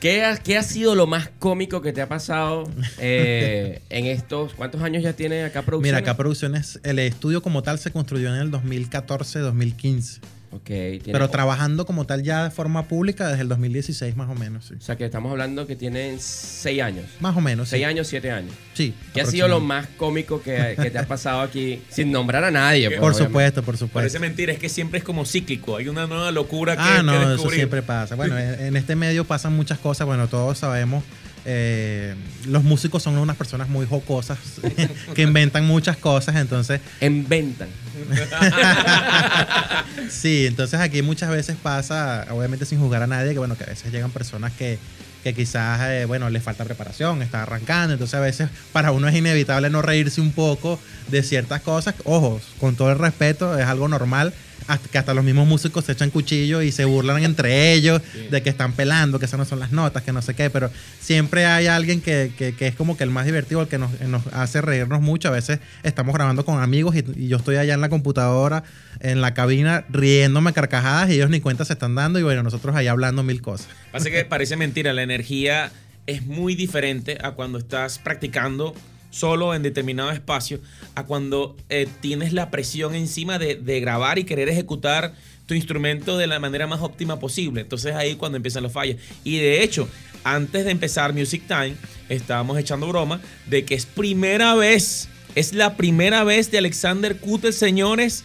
¿qué, 0.00 0.24
ha, 0.24 0.36
qué 0.36 0.56
ha 0.58 0.62
sido 0.62 0.94
lo 0.94 1.06
más 1.06 1.30
cómico 1.38 1.80
que 1.82 1.92
te 1.92 2.00
ha 2.02 2.08
pasado 2.08 2.70
eh, 2.98 3.80
en 3.90 4.06
estos... 4.06 4.54
¿Cuántos 4.54 4.82
años 4.82 5.02
ya 5.02 5.12
tiene 5.14 5.44
acá 5.44 5.62
producción? 5.62 5.82
Mira, 5.94 5.98
acá 5.98 6.16
Producciones, 6.16 6.80
el 6.82 6.98
estudio 6.98 7.42
como 7.42 7.62
tal 7.62 7.78
se 7.78 7.90
construyó 7.90 8.34
en 8.34 8.40
el 8.40 8.50
2014-2015, 8.50 10.18
Ok, 10.52 10.64
tiene- 10.64 11.00
pero 11.12 11.30
trabajando 11.30 11.86
como 11.86 12.06
tal 12.06 12.24
ya 12.24 12.42
de 12.42 12.50
forma 12.50 12.88
pública 12.88 13.28
desde 13.28 13.42
el 13.42 13.48
2016 13.48 14.16
más 14.16 14.28
o 14.28 14.34
menos, 14.34 14.64
sí. 14.66 14.74
O 14.74 14.80
sea 14.80 14.96
que 14.96 15.04
estamos 15.04 15.30
hablando 15.30 15.64
que 15.66 15.76
tienen 15.76 16.18
seis 16.18 16.82
años. 16.82 17.04
Más 17.20 17.36
o 17.36 17.40
menos, 17.40 17.68
sí. 17.68 17.76
Seis 17.76 17.86
años, 17.86 18.08
siete 18.08 18.32
años. 18.32 18.52
Sí. 18.74 18.92
¿Qué 19.14 19.20
ha 19.20 19.26
sido 19.26 19.46
lo 19.46 19.60
más 19.60 19.86
cómico 19.96 20.42
que, 20.42 20.74
que 20.80 20.90
te 20.90 20.98
ha 20.98 21.06
pasado 21.06 21.40
aquí? 21.42 21.80
Sin 21.88 22.10
nombrar 22.10 22.42
a 22.42 22.50
nadie. 22.50 22.88
pues, 22.88 22.98
Por 22.98 23.10
obviamente. 23.12 23.28
supuesto, 23.30 23.62
por 23.62 23.76
supuesto. 23.76 23.94
Parece 24.00 24.18
mentira, 24.18 24.52
es 24.52 24.58
que 24.58 24.68
siempre 24.68 24.98
es 24.98 25.04
como 25.04 25.24
cíclico. 25.24 25.76
Hay 25.76 25.86
una 25.86 26.08
nueva 26.08 26.32
locura 26.32 26.74
que, 26.74 26.82
Ah, 26.82 26.96
que 26.96 27.02
no, 27.04 27.20
eso 27.20 27.28
descubrir. 27.30 27.56
siempre 27.56 27.82
pasa. 27.82 28.16
Bueno, 28.16 28.36
en, 28.38 28.60
en 28.60 28.76
este 28.76 28.96
medio 28.96 29.24
pasan 29.24 29.52
muchas 29.54 29.78
cosas. 29.78 30.04
Bueno, 30.06 30.26
todos 30.26 30.58
sabemos. 30.58 31.04
Eh, 31.44 32.14
los 32.46 32.62
músicos 32.62 33.02
son 33.02 33.18
unas 33.18 33.36
personas 33.36 33.68
muy 33.68 33.86
jocosas 33.86 34.38
que 35.14 35.22
inventan 35.22 35.66
muchas 35.66 35.96
cosas. 35.96 36.36
Entonces, 36.36 36.80
Inventan. 37.00 37.68
sí, 40.10 40.46
entonces 40.46 40.80
aquí 40.80 41.02
muchas 41.02 41.30
veces 41.30 41.56
pasa, 41.62 42.26
obviamente 42.30 42.64
sin 42.64 42.78
juzgar 42.78 43.02
a 43.02 43.06
nadie, 43.06 43.32
que 43.32 43.38
bueno, 43.38 43.56
que 43.56 43.64
a 43.64 43.68
veces 43.68 43.92
llegan 43.92 44.10
personas 44.10 44.52
que, 44.52 44.78
que 45.22 45.34
quizás, 45.34 45.80
eh, 45.88 46.04
bueno, 46.06 46.30
les 46.30 46.42
falta 46.42 46.64
preparación, 46.64 47.22
está 47.22 47.42
arrancando. 47.42 47.94
Entonces, 47.94 48.14
a 48.14 48.20
veces 48.20 48.48
para 48.72 48.92
uno 48.92 49.08
es 49.08 49.14
inevitable 49.14 49.70
no 49.70 49.82
reírse 49.82 50.20
un 50.20 50.32
poco 50.32 50.78
de 51.08 51.22
ciertas 51.22 51.60
cosas. 51.62 51.94
Ojo, 52.04 52.40
con 52.58 52.76
todo 52.76 52.90
el 52.90 52.98
respeto, 52.98 53.58
es 53.58 53.66
algo 53.66 53.88
normal. 53.88 54.32
Que 54.78 54.98
hasta 54.98 55.14
los 55.14 55.24
mismos 55.24 55.48
músicos 55.48 55.84
se 55.84 55.92
echan 55.92 56.10
cuchillo 56.10 56.62
y 56.62 56.70
se 56.72 56.84
burlan 56.84 57.24
entre 57.24 57.72
ellos 57.72 58.00
de 58.30 58.42
que 58.42 58.50
están 58.50 58.72
pelando, 58.72 59.18
que 59.18 59.24
esas 59.26 59.38
no 59.38 59.44
son 59.44 59.58
las 59.58 59.72
notas, 59.72 60.02
que 60.02 60.12
no 60.12 60.22
sé 60.22 60.34
qué, 60.34 60.50
pero 60.50 60.70
siempre 61.00 61.46
hay 61.46 61.66
alguien 61.66 62.00
que, 62.00 62.32
que- 62.36 62.54
que 62.54 62.66
es 62.68 62.74
como 62.74 62.96
que 62.96 63.04
el 63.04 63.10
más 63.10 63.26
divertido, 63.26 63.62
el 63.62 63.68
que 63.68 63.78
nos, 63.78 63.98
nos 64.02 64.26
hace 64.28 64.60
reírnos 64.60 65.00
mucho. 65.00 65.28
A 65.28 65.32
veces 65.32 65.58
estamos 65.82 66.14
grabando 66.14 66.44
con 66.44 66.60
amigos 66.62 66.94
y, 66.96 67.04
y 67.16 67.28
yo 67.28 67.36
estoy 67.38 67.56
allá 67.56 67.74
en 67.74 67.80
la 67.80 67.88
computadora, 67.88 68.62
en 69.00 69.20
la 69.20 69.34
cabina, 69.34 69.84
riéndome 69.88 70.52
carcajadas 70.52 71.10
y 71.10 71.14
ellos 71.14 71.30
ni 71.30 71.40
cuenta 71.40 71.64
se 71.64 71.72
están 71.72 71.94
dando 71.94 72.18
y 72.18 72.22
bueno, 72.22 72.42
nosotros 72.42 72.76
allá 72.76 72.90
hablando 72.92 73.22
mil 73.22 73.40
cosas. 73.42 73.68
Pasa 73.92 74.10
que 74.10 74.24
parece 74.24 74.56
mentira, 74.56 74.92
la 74.92 75.02
energía 75.02 75.70
es 76.06 76.24
muy 76.26 76.54
diferente 76.54 77.18
a 77.22 77.32
cuando 77.32 77.58
estás 77.58 77.98
practicando 77.98 78.74
solo 79.10 79.54
en 79.54 79.62
determinado 79.62 80.10
espacio, 80.10 80.60
a 80.94 81.04
cuando 81.04 81.56
eh, 81.68 81.86
tienes 82.00 82.32
la 82.32 82.50
presión 82.50 82.94
encima 82.94 83.38
de, 83.38 83.56
de 83.56 83.80
grabar 83.80 84.18
y 84.18 84.24
querer 84.24 84.48
ejecutar 84.48 85.14
tu 85.46 85.54
instrumento 85.54 86.16
de 86.16 86.28
la 86.28 86.38
manera 86.38 86.66
más 86.68 86.80
óptima 86.80 87.18
posible. 87.18 87.60
Entonces 87.60 87.94
ahí 87.94 88.14
cuando 88.14 88.36
empiezan 88.36 88.62
los 88.62 88.72
fallos. 88.72 88.96
Y 89.24 89.38
de 89.38 89.64
hecho, 89.64 89.88
antes 90.22 90.64
de 90.64 90.70
empezar 90.70 91.12
Music 91.12 91.42
Time, 91.48 91.74
estábamos 92.08 92.56
echando 92.58 92.86
broma 92.86 93.20
de 93.46 93.64
que 93.64 93.74
es 93.74 93.84
primera 93.86 94.54
vez, 94.54 95.08
es 95.34 95.52
la 95.52 95.76
primera 95.76 96.22
vez 96.24 96.50
de 96.52 96.58
Alexander 96.58 97.16
Kutel, 97.16 97.52
señores, 97.52 98.24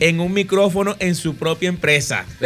en 0.00 0.20
un 0.20 0.32
micrófono 0.32 0.94
en 0.98 1.14
su 1.14 1.36
propia 1.36 1.68
empresa. 1.68 2.26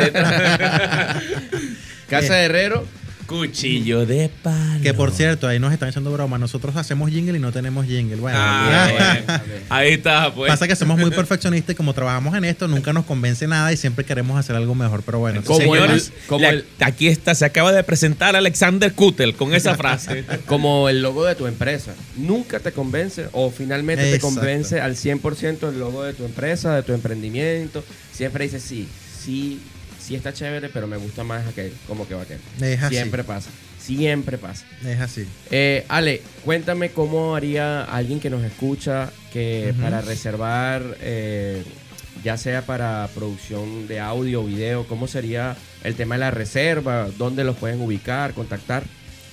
Casa 2.08 2.34
de 2.36 2.44
Herrero. 2.44 2.86
Cuchillo 3.26 4.06
de 4.06 4.28
palo. 4.42 4.82
Que 4.82 4.94
por 4.94 5.10
cierto, 5.10 5.46
ahí 5.48 5.58
nos 5.58 5.72
están 5.72 5.88
echando 5.88 6.12
broma. 6.12 6.38
Nosotros 6.38 6.76
hacemos 6.76 7.10
jingle 7.10 7.36
y 7.36 7.40
no 7.40 7.52
tenemos 7.52 7.86
jingle. 7.86 8.16
Bueno, 8.16 8.38
Ah, 8.40 8.88
bueno. 9.26 9.42
Ahí 9.68 9.92
está, 9.94 10.32
pues. 10.34 10.48
Pasa 10.50 10.68
que 10.68 10.76
somos 10.76 10.98
muy 10.98 11.10
perfeccionistas 11.10 11.72
y 11.72 11.76
como 11.76 11.92
trabajamos 11.92 12.34
en 12.36 12.44
esto, 12.44 12.68
nunca 12.68 12.92
nos 12.92 13.04
convence 13.04 13.46
nada 13.46 13.72
y 13.72 13.76
siempre 13.76 14.04
queremos 14.04 14.38
hacer 14.38 14.54
algo 14.56 14.74
mejor. 14.74 15.02
Pero 15.04 15.18
bueno, 15.18 15.42
Como 15.44 15.58
Señores, 15.58 16.12
el- 16.14 16.26
como 16.28 16.42
la- 16.42 16.50
el- 16.50 16.64
aquí 16.80 17.08
está, 17.08 17.34
se 17.34 17.44
acaba 17.44 17.72
de 17.72 17.82
presentar 17.84 18.36
Alexander 18.36 18.92
Kutel 18.92 19.34
con 19.34 19.54
esa 19.54 19.74
frase. 19.76 20.24
Como 20.46 20.88
el 20.88 21.02
logo 21.02 21.24
de 21.24 21.34
tu 21.34 21.46
empresa. 21.46 21.94
Nunca 22.16 22.60
te 22.60 22.72
convence 22.72 23.26
o 23.32 23.50
finalmente 23.50 24.10
te 24.12 24.20
convence 24.20 24.80
al 24.80 24.94
100% 24.96 25.68
el 25.68 25.78
logo 25.78 26.02
de 26.04 26.12
tu 26.14 26.24
empresa, 26.24 26.74
de 26.76 26.82
tu 26.82 26.92
emprendimiento. 26.92 27.84
Siempre 28.12 28.44
dices 28.44 28.62
sí, 28.62 28.88
sí, 29.24 29.60
sí 30.06 30.14
está 30.14 30.32
chévere, 30.32 30.68
pero 30.68 30.86
me 30.86 30.96
gusta 30.96 31.24
más 31.24 31.46
aquel, 31.46 31.72
como 31.88 32.06
que 32.06 32.14
va 32.14 32.22
aquel. 32.22 32.38
Es 32.60 32.82
así. 32.82 32.94
Siempre 32.94 33.24
pasa, 33.24 33.50
siempre 33.78 34.38
pasa. 34.38 34.64
es 34.84 35.00
así. 35.00 35.26
Eh, 35.50 35.84
Ale, 35.88 36.22
cuéntame 36.44 36.90
cómo 36.90 37.34
haría 37.34 37.82
alguien 37.84 38.20
que 38.20 38.30
nos 38.30 38.44
escucha 38.44 39.10
que 39.32 39.74
para 39.80 40.00
reservar, 40.02 40.96
eh, 41.00 41.64
ya 42.22 42.36
sea 42.36 42.62
para 42.62 43.08
producción 43.14 43.88
de 43.88 43.98
audio 43.98 44.42
o 44.42 44.44
video, 44.44 44.86
¿cómo 44.86 45.08
sería 45.08 45.56
el 45.82 45.96
tema 45.96 46.14
de 46.14 46.20
la 46.20 46.30
reserva? 46.30 47.08
¿Dónde 47.18 47.42
los 47.42 47.56
pueden 47.56 47.80
ubicar, 47.80 48.32
contactar? 48.32 48.84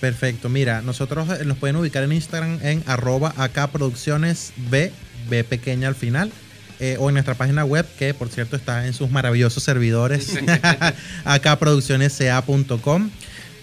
Perfecto. 0.02 0.50
Mira, 0.50 0.82
nosotros 0.82 1.30
eh, 1.40 1.46
nos 1.46 1.58
pueden 1.58 1.76
ubicar 1.76 2.04
en 2.04 2.14
Instagram 2.14 2.60
en 2.64 2.84
arroba 2.88 3.34
acá 3.38 3.68
producciones 3.68 4.54
B, 4.70 4.92
B 5.30 5.44
pequeña 5.44 5.88
al 5.88 5.96
final. 5.96 6.32
Eh, 6.84 6.98
o 7.00 7.08
en 7.08 7.14
nuestra 7.14 7.34
página 7.34 7.64
web, 7.64 7.86
que 7.98 8.14
por 8.14 8.28
cierto 8.28 8.58
está 8.58 8.86
en 8.86 8.92
sus 8.92 9.10
maravillosos 9.10 9.64
servidores, 9.64 10.38
acáproduccionesca.com. 11.24 13.10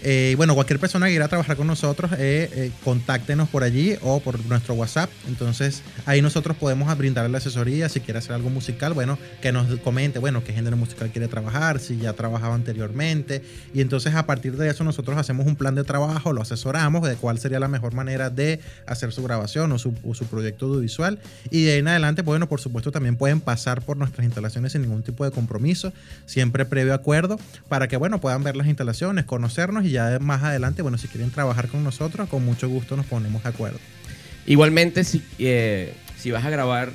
Eh, 0.03 0.33
bueno, 0.35 0.55
cualquier 0.55 0.79
persona 0.79 1.05
que 1.05 1.11
quiera 1.11 1.27
trabajar 1.27 1.55
con 1.55 1.67
nosotros, 1.67 2.11
eh, 2.13 2.49
eh, 2.53 2.71
contáctenos 2.83 3.49
por 3.49 3.63
allí 3.63 3.95
o 4.01 4.19
por 4.19 4.43
nuestro 4.45 4.73
WhatsApp. 4.73 5.09
Entonces, 5.27 5.83
ahí 6.05 6.21
nosotros 6.21 6.57
podemos 6.57 6.95
brindarle 6.97 7.29
la 7.29 7.37
asesoría. 7.37 7.87
Si 7.87 7.99
quiere 7.99 8.17
hacer 8.17 8.33
algo 8.33 8.49
musical, 8.49 8.93
bueno, 8.93 9.19
que 9.41 9.51
nos 9.51 9.67
comente, 9.81 10.17
bueno, 10.17 10.43
qué 10.43 10.53
género 10.53 10.75
musical 10.75 11.11
quiere 11.11 11.27
trabajar, 11.27 11.79
si 11.79 11.97
ya 11.97 12.11
ha 12.11 12.13
trabajado 12.13 12.53
anteriormente. 12.53 13.43
Y 13.73 13.81
entonces, 13.81 14.15
a 14.15 14.25
partir 14.25 14.57
de 14.57 14.69
eso, 14.69 14.83
nosotros 14.83 15.17
hacemos 15.17 15.45
un 15.45 15.55
plan 15.55 15.75
de 15.75 15.83
trabajo, 15.83 16.33
lo 16.33 16.41
asesoramos 16.41 17.07
de 17.07 17.15
cuál 17.15 17.37
sería 17.37 17.59
la 17.59 17.67
mejor 17.67 17.93
manera 17.93 18.29
de 18.29 18.59
hacer 18.87 19.11
su 19.11 19.21
grabación 19.23 19.71
o 19.71 19.77
su, 19.77 19.93
su 20.13 20.25
proyecto 20.25 20.65
audiovisual. 20.65 21.19
Y 21.51 21.65
de 21.65 21.73
ahí 21.73 21.79
en 21.79 21.87
adelante, 21.87 22.23
bueno, 22.23 22.49
por 22.49 22.59
supuesto, 22.59 22.91
también 22.91 23.17
pueden 23.17 23.39
pasar 23.39 23.81
por 23.83 23.97
nuestras 23.97 24.25
instalaciones 24.25 24.71
sin 24.71 24.81
ningún 24.81 25.03
tipo 25.03 25.25
de 25.25 25.31
compromiso, 25.31 25.93
siempre 26.25 26.65
previo 26.65 26.95
acuerdo, 26.95 27.39
para 27.69 27.87
que, 27.87 27.97
bueno, 27.97 28.19
puedan 28.19 28.43
ver 28.43 28.55
las 28.55 28.65
instalaciones, 28.65 29.25
conocernos 29.25 29.85
y 29.85 29.90
ya 29.91 30.17
más 30.19 30.43
adelante, 30.43 30.81
bueno, 30.81 30.97
si 30.97 31.07
quieren 31.07 31.31
trabajar 31.31 31.67
con 31.67 31.83
nosotros, 31.83 32.27
con 32.29 32.43
mucho 32.45 32.67
gusto 32.69 32.95
nos 32.97 33.05
ponemos 33.05 33.43
de 33.43 33.49
acuerdo. 33.49 33.79
Igualmente, 34.45 35.03
si, 35.03 35.23
eh, 35.39 35.93
si 36.17 36.31
vas 36.31 36.43
a 36.45 36.49
grabar 36.49 36.89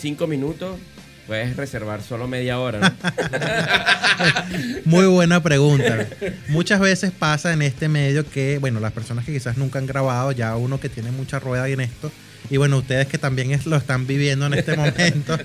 cinco 0.00 0.26
minutos, 0.26 0.78
puedes 1.26 1.56
reservar 1.56 2.02
solo 2.02 2.28
media 2.28 2.58
hora, 2.60 2.78
¿no? 2.80 2.92
Muy 4.84 5.06
buena 5.06 5.42
pregunta. 5.42 6.06
Muchas 6.48 6.80
veces 6.80 7.10
pasa 7.10 7.52
en 7.52 7.62
este 7.62 7.88
medio 7.88 8.28
que, 8.28 8.58
bueno, 8.58 8.80
las 8.80 8.92
personas 8.92 9.24
que 9.24 9.32
quizás 9.32 9.56
nunca 9.56 9.78
han 9.78 9.86
grabado, 9.86 10.32
ya 10.32 10.56
uno 10.56 10.78
que 10.80 10.88
tiene 10.88 11.10
mucha 11.10 11.38
rueda 11.38 11.68
en 11.68 11.80
esto, 11.80 12.12
y 12.48 12.58
bueno, 12.58 12.78
ustedes 12.78 13.08
que 13.08 13.18
también 13.18 13.50
es- 13.50 13.66
lo 13.66 13.76
están 13.76 14.06
viviendo 14.06 14.46
en 14.46 14.54
este 14.54 14.76
momento, 14.76 15.36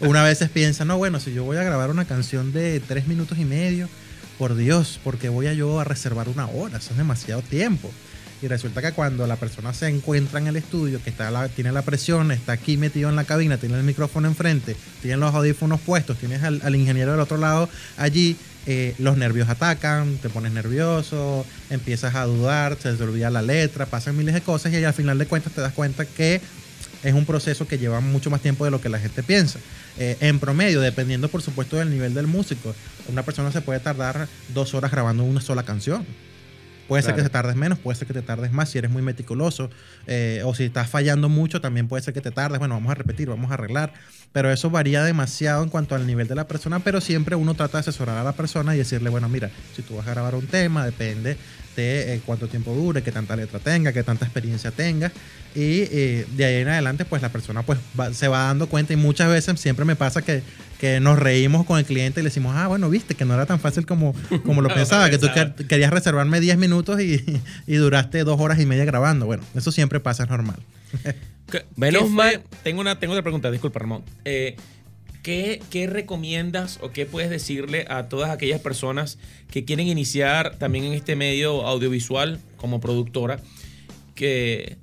una 0.00 0.22
veces 0.22 0.48
piensan, 0.48 0.88
no, 0.88 0.96
bueno, 0.96 1.20
si 1.20 1.34
yo 1.34 1.44
voy 1.44 1.58
a 1.58 1.62
grabar 1.62 1.90
una 1.90 2.06
canción 2.06 2.52
de 2.52 2.80
tres 2.80 3.06
minutos 3.06 3.38
y 3.38 3.44
medio, 3.44 3.88
por 4.38 4.54
Dios, 4.56 5.00
porque 5.04 5.28
voy 5.28 5.46
a 5.46 5.52
yo 5.54 5.80
a 5.80 5.84
reservar 5.84 6.28
una 6.28 6.46
hora? 6.46 6.78
Eso 6.78 6.90
es 6.92 6.96
demasiado 6.96 7.42
tiempo. 7.42 7.90
Y 8.42 8.48
resulta 8.48 8.82
que 8.82 8.92
cuando 8.92 9.26
la 9.26 9.36
persona 9.36 9.72
se 9.72 9.88
encuentra 9.88 10.38
en 10.38 10.46
el 10.46 10.56
estudio, 10.56 11.02
que 11.02 11.08
está 11.08 11.30
la- 11.30 11.48
tiene 11.48 11.72
la 11.72 11.80
presión, 11.82 12.30
está 12.32 12.52
aquí 12.52 12.76
metido 12.76 13.08
en 13.08 13.16
la 13.16 13.24
cabina, 13.24 13.56
tiene 13.56 13.76
el 13.78 13.82
micrófono 13.82 14.28
enfrente, 14.28 14.76
tiene 15.00 15.16
los 15.16 15.34
audífonos 15.34 15.80
puestos, 15.80 16.18
tienes 16.18 16.42
al, 16.42 16.60
al 16.62 16.76
ingeniero 16.76 17.12
del 17.12 17.20
otro 17.20 17.38
lado 17.38 17.68
allí, 17.96 18.36
eh, 18.66 18.94
los 18.98 19.16
nervios 19.16 19.48
atacan, 19.48 20.18
te 20.18 20.28
pones 20.28 20.52
nervioso, 20.52 21.46
empiezas 21.70 22.14
a 22.14 22.24
dudar, 22.26 22.76
se 22.82 22.92
te 22.92 23.02
olvida 23.04 23.30
la 23.30 23.40
letra, 23.40 23.86
pasan 23.86 24.16
miles 24.18 24.34
de 24.34 24.42
cosas 24.42 24.70
y 24.72 24.84
al 24.84 24.92
final 24.92 25.16
de 25.18 25.26
cuentas 25.26 25.54
te 25.54 25.62
das 25.62 25.72
cuenta 25.72 26.04
que 26.04 26.42
es 27.06 27.14
un 27.14 27.24
proceso 27.24 27.68
que 27.68 27.78
lleva 27.78 28.00
mucho 28.00 28.30
más 28.30 28.40
tiempo 28.40 28.64
de 28.64 28.72
lo 28.72 28.80
que 28.80 28.88
la 28.88 28.98
gente 28.98 29.22
piensa. 29.22 29.60
Eh, 29.96 30.16
en 30.20 30.40
promedio, 30.40 30.80
dependiendo 30.80 31.28
por 31.28 31.40
supuesto 31.40 31.76
del 31.76 31.88
nivel 31.88 32.14
del 32.14 32.26
músico, 32.26 32.74
una 33.08 33.22
persona 33.22 33.52
se 33.52 33.60
puede 33.60 33.78
tardar 33.78 34.26
dos 34.52 34.74
horas 34.74 34.90
grabando 34.90 35.22
una 35.22 35.40
sola 35.40 35.62
canción. 35.62 36.04
Puede 36.88 37.02
ser 37.02 37.14
que 37.14 37.22
te 37.22 37.28
tardes 37.28 37.56
menos, 37.56 37.78
puede 37.78 37.98
ser 37.98 38.06
que 38.06 38.14
te 38.14 38.22
tardes 38.22 38.52
más 38.52 38.70
si 38.70 38.78
eres 38.78 38.90
muy 38.90 39.02
meticuloso. 39.02 39.70
eh, 40.06 40.42
o 40.44 40.54
si 40.54 40.64
estás 40.64 40.88
fallando 40.88 41.28
mucho, 41.28 41.60
también 41.60 41.88
puede 41.88 42.02
ser 42.02 42.14
que 42.14 42.20
te 42.20 42.30
tardes. 42.30 42.58
Bueno, 42.60 42.74
vamos 42.74 42.90
a 42.90 42.94
repetir, 42.94 43.28
vamos 43.28 43.50
a 43.50 43.54
arreglar. 43.54 43.92
Pero 44.32 44.52
eso 44.52 44.70
varía 44.70 45.02
demasiado 45.02 45.64
en 45.64 45.68
cuanto 45.68 45.94
al 45.96 46.06
nivel 46.06 46.28
de 46.28 46.36
la 46.36 46.46
persona. 46.46 46.78
Pero 46.80 47.00
siempre 47.00 47.34
uno 47.34 47.54
trata 47.54 47.78
de 47.78 47.80
asesorar 47.80 48.18
a 48.18 48.22
la 48.22 48.32
persona 48.32 48.74
y 48.74 48.78
decirle, 48.78 49.10
bueno, 49.10 49.28
mira, 49.28 49.50
si 49.74 49.82
tú 49.82 49.96
vas 49.96 50.06
a 50.06 50.12
grabar 50.12 50.36
un 50.36 50.46
tema, 50.46 50.84
depende 50.84 51.36
de 51.76 52.14
eh, 52.14 52.20
cuánto 52.26 52.48
tiempo 52.48 52.72
dure, 52.74 53.02
qué 53.02 53.12
tanta 53.12 53.36
letra 53.36 53.58
tenga, 53.58 53.92
qué 53.92 54.02
tanta 54.02 54.24
experiencia 54.24 54.70
tenga. 54.70 55.12
Y 55.54 55.82
eh, 55.90 56.26
de 56.36 56.44
ahí 56.44 56.54
en 56.62 56.68
adelante, 56.68 57.04
pues 57.04 57.22
la 57.22 57.30
persona 57.30 57.62
pues 57.62 57.78
va- 57.98 58.12
se 58.12 58.28
va 58.28 58.44
dando 58.44 58.68
cuenta. 58.68 58.92
Y 58.92 58.96
muchas 58.96 59.28
veces 59.30 59.58
siempre 59.60 59.84
me 59.84 59.96
pasa 59.96 60.22
que, 60.22 60.42
que 60.78 61.00
nos 61.00 61.18
reímos 61.18 61.64
con 61.64 61.78
el 61.78 61.84
cliente 61.84 62.20
y 62.20 62.22
le 62.22 62.28
decimos, 62.28 62.54
ah, 62.56 62.66
bueno, 62.68 62.90
viste 62.90 63.14
que 63.14 63.24
no 63.24 63.34
era 63.34 63.46
tan 63.46 63.58
fácil 63.60 63.86
como, 63.86 64.14
como 64.44 64.60
lo 64.62 64.68
pensaba, 64.74 65.08
que 65.10 65.18
tú 65.18 65.26
quer- 65.28 65.54
querías 65.66 65.90
reservarme 65.90 66.40
10 66.40 66.58
minutos 66.58 67.00
y, 67.00 67.24
y 67.66 67.74
duraste 67.76 68.24
dos 68.24 68.40
horas 68.40 68.60
y 68.60 68.66
media 68.66 68.84
grabando. 68.84 69.26
Bueno, 69.26 69.44
eso 69.54 69.72
siempre 69.72 70.00
pasa, 70.00 70.24
es 70.24 70.30
normal. 70.30 70.58
¿Qué- 71.50 71.64
Menos 71.76 72.10
mal- 72.10 72.42
Tengo, 72.62 72.80
una, 72.80 72.98
tengo 72.98 73.12
otra 73.14 73.22
pregunta, 73.22 73.50
disculpa, 73.50 73.78
Ramón. 73.78 74.02
Eh, 74.24 74.56
¿qué, 75.26 75.88
recomiendas 75.90 76.78
o 76.82 76.92
qué 76.92 77.04
puedes 77.04 77.30
decirle 77.30 77.84
a 77.88 78.08
todas 78.08 78.30
aquellas 78.30 78.60
personas 78.60 79.18
que 79.50 79.64
quieren 79.64 79.88
iniciar 79.88 80.56
también 80.56 80.84
en 80.84 80.92
este 80.92 81.16
medio 81.16 81.66
audiovisual 81.66 82.40
como 82.56 82.80
productora? 82.80 83.40
Que, 84.14 84.76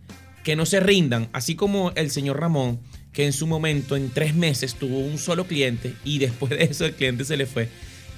que 0.44 0.56
no 0.56 0.66
se 0.66 0.82
rindan, 0.82 1.30
así 1.32 1.56
como 1.56 1.92
el 1.96 2.12
señor 2.12 2.42
Ramón, 2.42 2.80
que 3.14 3.26
en 3.26 3.32
su 3.32 3.48
momento, 3.48 3.96
en 3.96 4.10
tres 4.10 4.36
meses, 4.36 4.76
tuvo 4.76 5.00
un 5.00 5.18
solo 5.18 5.48
cliente 5.48 5.94
y 6.04 6.20
después 6.20 6.52
de 6.52 6.64
eso 6.66 6.86
el 6.86 6.94
cliente 6.94 7.24
se 7.24 7.38
le 7.38 7.46
fue. 7.46 7.70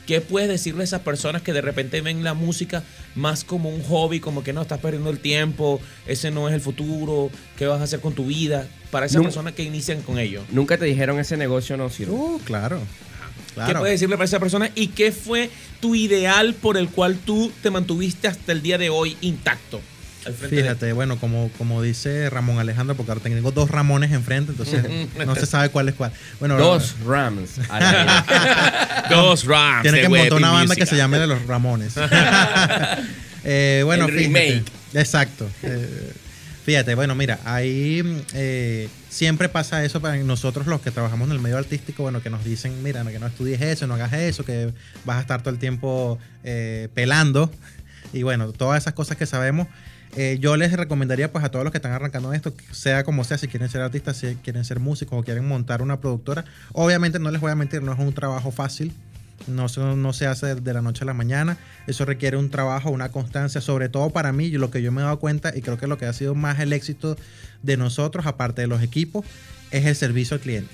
¿Qué 0.05 0.21
puedes 0.21 0.47
decirle 0.49 0.81
a 0.81 0.83
esas 0.83 1.01
personas 1.01 1.41
que 1.41 1.51
de 1.53 1.61
repente 1.61 2.01
ven 2.01 2.23
la 2.23 2.33
música 2.33 2.83
más 3.15 3.43
como 3.43 3.69
un 3.69 3.81
hobby, 3.83 4.19
como 4.19 4.43
que 4.43 4.53
no 4.53 4.61
estás 4.61 4.79
perdiendo 4.79 5.09
el 5.09 5.19
tiempo, 5.19 5.81
ese 6.05 6.29
no 6.31 6.47
es 6.47 6.53
el 6.53 6.61
futuro, 6.61 7.31
qué 7.57 7.65
vas 7.65 7.81
a 7.81 7.85
hacer 7.85 7.99
con 8.01 8.13
tu 8.13 8.25
vida? 8.27 8.67
Para 8.91 9.07
esas 9.07 9.21
personas 9.23 9.53
que 9.53 9.63
inician 9.63 10.01
con 10.01 10.19
ello. 10.19 10.43
Nunca 10.51 10.77
te 10.77 10.85
dijeron 10.85 11.19
ese 11.19 11.37
negocio 11.37 11.75
no 11.77 11.89
sirve. 11.89 12.11
Uh, 12.13 12.39
claro. 12.45 12.79
¿Qué 12.79 13.53
Claro. 13.61 13.79
puedes 13.79 13.95
decirle 13.95 14.15
para 14.17 14.25
esa 14.25 14.39
persona? 14.39 14.69
¿Y 14.75 14.87
qué 14.87 15.11
fue 15.13 15.49
tu 15.79 15.95
ideal 15.95 16.53
por 16.55 16.77
el 16.77 16.89
cual 16.89 17.17
tú 17.25 17.51
te 17.63 17.71
mantuviste 17.71 18.27
hasta 18.27 18.51
el 18.51 18.61
día 18.61 18.77
de 18.77 18.89
hoy 18.89 19.15
intacto? 19.21 19.79
Al 20.26 20.34
frente 20.34 20.55
de- 20.55 20.61
Fíjate, 20.63 20.93
bueno, 20.93 21.17
como, 21.17 21.49
como 21.57 21.82
dice 21.82 22.30
Ramón 22.30 22.59
Alejandro, 22.59 22.95
porque 22.95 23.11
ahora 23.11 23.21
tengo 23.23 23.51
dos 23.51 23.69
Ramones 23.69 24.11
enfrente, 24.11 24.51
entonces 24.51 24.84
no 25.26 25.36
se 25.36 25.45
sabe 25.45 25.69
cuál 25.69 25.89
es 25.89 25.95
cuál. 25.95 26.11
Bueno, 26.39 26.57
Dos 26.57 26.95
Rams. 27.05 27.51
Dos 29.09 29.45
Rams. 29.45 29.82
Tiene 29.84 30.01
que 30.01 30.09
montar 30.09 30.34
una 30.34 30.51
banda 30.51 30.76
que 30.76 30.86
se 30.86 30.95
llame 30.95 31.19
de 31.19 31.28
los 31.28 31.45
Ramones. 31.45 31.93
Eh, 33.47 33.84
bueno, 33.86 34.05
El 34.05 34.11
fíjate. 34.11 34.28
remake. 34.28 34.63
Exacto. 34.95 35.47
Eh, 35.61 36.13
Fíjate, 36.65 36.95
bueno, 36.95 37.13
mira, 37.13 37.38
ahí 37.45 38.01
eh, 38.34 38.89
siempre 39.07 39.49
pasa 39.49 39.86
eso 39.86 40.01
para 40.01 40.17
nosotros 40.17 40.65
los 40.65 40.82
que 40.82 40.89
trabajamos 40.89 41.28
en 41.28 41.34
el 41.36 41.39
medio 41.39 41.59
artístico, 41.59 42.01
bueno, 42.01 42.23
que 42.23 42.32
nos 42.32 42.43
dicen, 42.43 42.82
mira, 42.82 43.03
que 43.05 43.19
no 43.19 43.28
estudies 43.28 43.61
eso, 43.61 43.86
no 43.86 43.93
hagas 43.93 44.13
eso, 44.13 44.43
que 44.43 44.73
vas 45.03 45.17
a 45.17 45.21
estar 45.21 45.41
todo 45.43 45.51
el 45.53 45.59
tiempo 45.59 46.17
eh, 46.43 46.88
pelando. 46.95 47.51
Y 48.13 48.23
bueno, 48.23 48.51
todas 48.51 48.82
esas 48.82 48.93
cosas 48.95 49.15
que 49.15 49.28
sabemos, 49.28 49.67
eh, 50.16 50.38
yo 50.39 50.55
les 50.57 50.72
recomendaría 50.74 51.32
pues 51.32 51.43
a 51.43 51.49
todos 51.51 51.63
los 51.66 51.72
que 51.72 51.78
están 51.78 51.91
arrancando 51.91 52.34
esto, 52.34 52.53
sea 52.72 53.03
como 53.03 53.24
sea, 53.24 53.38
si 53.38 53.47
quieren 53.47 53.70
ser 53.70 53.82
artistas, 53.82 54.18
si 54.18 54.36
quieren 54.36 54.63
ser 54.66 54.80
músicos 54.80 55.20
o 55.20 55.24
quieren 55.24 55.47
montar 55.47 55.82
una 55.82 55.99
productora, 55.99 56.45
obviamente 56.74 57.20
no 57.20 57.32
les 57.32 57.41
voy 57.41 57.51
a 57.51 57.55
mentir, 57.55 57.82
no 57.84 57.93
es 57.93 57.99
un 57.99 58.13
trabajo 58.13 58.51
fácil, 58.51 58.93
no, 59.47 59.68
se- 59.68 59.82
no 59.82 60.13
se 60.13 60.28
hace 60.28 60.55
de 60.55 60.74
la 60.74 60.82
noche 60.82 61.03
a 61.03 61.05
la 61.05 61.13
mañana. 61.13 61.57
Eso 61.88 62.05
requiere 62.05 62.38
un 62.38 62.49
trabajo, 62.49 62.89
una 62.89 63.09
constancia. 63.09 63.59
Sobre 63.59 63.89
todo 63.89 64.09
para 64.11 64.32
mí, 64.32 64.49
lo 64.51 64.72
que 64.72 64.82
yo 64.82 64.91
me 64.93 65.01
he 65.01 65.03
dado 65.03 65.20
cuenta, 65.20 65.51
y 65.55 65.61
creo 65.61 65.78
que 65.78 65.88
lo 65.88 65.97
que 65.97 66.05
ha 66.05 66.13
sido 66.13 66.34
más 66.36 66.59
el 66.61 66.72
éxito 66.72 67.18
de 67.61 67.76
nosotros, 67.76 68.26
aparte 68.26 68.61
de 68.61 68.68
los 68.68 68.82
equipos, 68.82 69.26
es 69.72 69.86
el 69.86 69.95
servicio 69.95 70.36
al 70.36 70.41
cliente. 70.41 70.70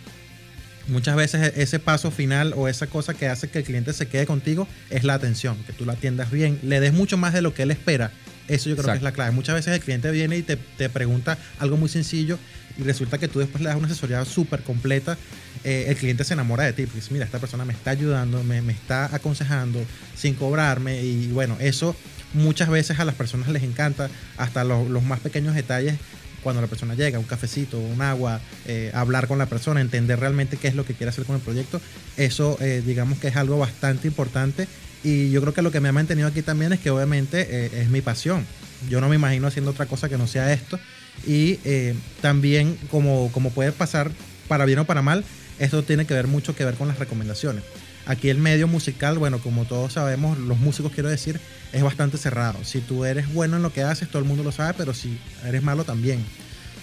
Muchas 0.87 1.15
veces 1.15 1.53
e- 1.57 1.61
ese 1.63 1.79
paso 1.79 2.11
final 2.11 2.53
o 2.55 2.67
esa 2.67 2.85
cosa 2.87 3.13
que 3.15 3.27
hace 3.27 3.49
que 3.49 3.59
el 3.59 3.65
cliente 3.65 3.93
se 3.93 4.07
quede 4.07 4.25
contigo 4.27 4.67
es 4.91 5.03
la 5.03 5.15
atención, 5.15 5.57
que 5.65 5.73
tú 5.73 5.85
lo 5.85 5.91
atiendas 5.93 6.29
bien, 6.31 6.59
le 6.61 6.79
des 6.79 6.93
mucho 6.93 7.17
más 7.17 7.33
de 7.33 7.41
lo 7.41 7.53
que 7.53 7.63
él 7.63 7.71
espera. 7.71 8.11
Eso 8.47 8.69
yo 8.69 8.75
creo 8.75 8.91
que 8.91 8.97
es 8.97 9.03
la 9.03 9.11
clave. 9.11 9.31
Muchas 9.31 9.55
veces 9.55 9.73
el 9.73 9.79
cliente 9.79 10.11
viene 10.11 10.37
y 10.37 10.41
te, 10.41 10.57
te 10.57 10.89
pregunta 10.89 11.37
algo 11.59 11.77
muy 11.77 11.89
sencillo 11.89 12.37
y 12.77 12.83
resulta 12.83 13.17
que 13.17 13.27
tú 13.27 13.39
después 13.39 13.61
le 13.61 13.69
das 13.69 13.77
una 13.77 13.87
asesoría 13.87 14.23
súper 14.25 14.61
completa. 14.61 15.17
Eh, 15.63 15.85
el 15.87 15.95
cliente 15.95 16.23
se 16.23 16.33
enamora 16.33 16.63
de 16.63 16.73
ti, 16.73 16.83
porque 16.83 16.99
dice, 16.99 17.13
mira, 17.13 17.25
esta 17.25 17.39
persona 17.39 17.65
me 17.65 17.73
está 17.73 17.91
ayudando, 17.91 18.43
me, 18.43 18.61
me 18.61 18.73
está 18.73 19.13
aconsejando 19.13 19.83
sin 20.15 20.35
cobrarme 20.35 21.01
y 21.03 21.27
bueno, 21.27 21.57
eso 21.59 21.95
muchas 22.33 22.69
veces 22.69 22.99
a 22.99 23.05
las 23.05 23.15
personas 23.15 23.49
les 23.49 23.63
encanta, 23.63 24.09
hasta 24.37 24.63
los, 24.63 24.89
los 24.89 25.03
más 25.03 25.19
pequeños 25.19 25.55
detalles 25.55 25.95
cuando 26.43 26.61
la 26.61 26.67
persona 26.67 26.95
llega, 26.95 27.19
un 27.19 27.25
cafecito, 27.25 27.77
un 27.77 28.01
agua, 28.01 28.41
eh, 28.65 28.91
hablar 28.95 29.27
con 29.27 29.37
la 29.37 29.45
persona, 29.45 29.79
entender 29.79 30.19
realmente 30.19 30.57
qué 30.57 30.67
es 30.67 30.75
lo 30.75 30.85
que 30.85 30.95
quiere 30.95 31.09
hacer 31.09 31.25
con 31.25 31.35
el 31.35 31.41
proyecto, 31.41 31.79
eso 32.17 32.57
eh, 32.61 32.81
digamos 32.85 33.19
que 33.19 33.27
es 33.27 33.35
algo 33.35 33.59
bastante 33.59 34.07
importante 34.07 34.67
y 35.03 35.31
yo 35.31 35.41
creo 35.41 35.53
que 35.53 35.61
lo 35.61 35.71
que 35.71 35.79
me 35.79 35.89
ha 35.89 35.93
mantenido 35.93 36.27
aquí 36.27 36.41
también 36.41 36.73
es 36.73 36.79
que 36.79 36.89
obviamente 36.89 37.47
eh, 37.49 37.81
es 37.81 37.89
mi 37.89 38.01
pasión. 38.01 38.45
Yo 38.89 39.01
no 39.01 39.09
me 39.09 39.15
imagino 39.15 39.47
haciendo 39.47 39.71
otra 39.71 39.85
cosa 39.85 40.09
que 40.09 40.17
no 40.17 40.27
sea 40.27 40.53
esto 40.53 40.79
y 41.25 41.59
eh, 41.63 41.95
también 42.21 42.77
como, 42.89 43.31
como 43.31 43.51
puede 43.51 43.71
pasar 43.71 44.11
para 44.47 44.65
bien 44.65 44.79
o 44.79 44.85
para 44.85 45.01
mal, 45.01 45.23
esto 45.59 45.83
tiene 45.83 46.05
que 46.05 46.13
ver 46.13 46.27
mucho 46.27 46.55
que 46.55 46.65
ver 46.65 46.75
con 46.75 46.87
las 46.87 46.99
recomendaciones. 46.99 47.63
Aquí 48.05 48.29
el 48.29 48.39
medio 48.39 48.67
musical, 48.67 49.19
bueno, 49.19 49.39
como 49.39 49.65
todos 49.65 49.93
sabemos, 49.93 50.37
los 50.39 50.57
músicos 50.57 50.91
quiero 50.91 51.09
decir, 51.09 51.39
es 51.71 51.83
bastante 51.83 52.17
cerrado. 52.17 52.63
Si 52.63 52.81
tú 52.81 53.05
eres 53.05 53.31
bueno 53.31 53.57
en 53.57 53.63
lo 53.63 53.71
que 53.71 53.83
haces, 53.83 54.09
todo 54.09 54.19
el 54.19 54.27
mundo 54.27 54.43
lo 54.43 54.51
sabe, 54.51 54.73
pero 54.75 54.93
si 54.93 55.19
eres 55.45 55.61
malo 55.61 55.83
también. 55.83 56.23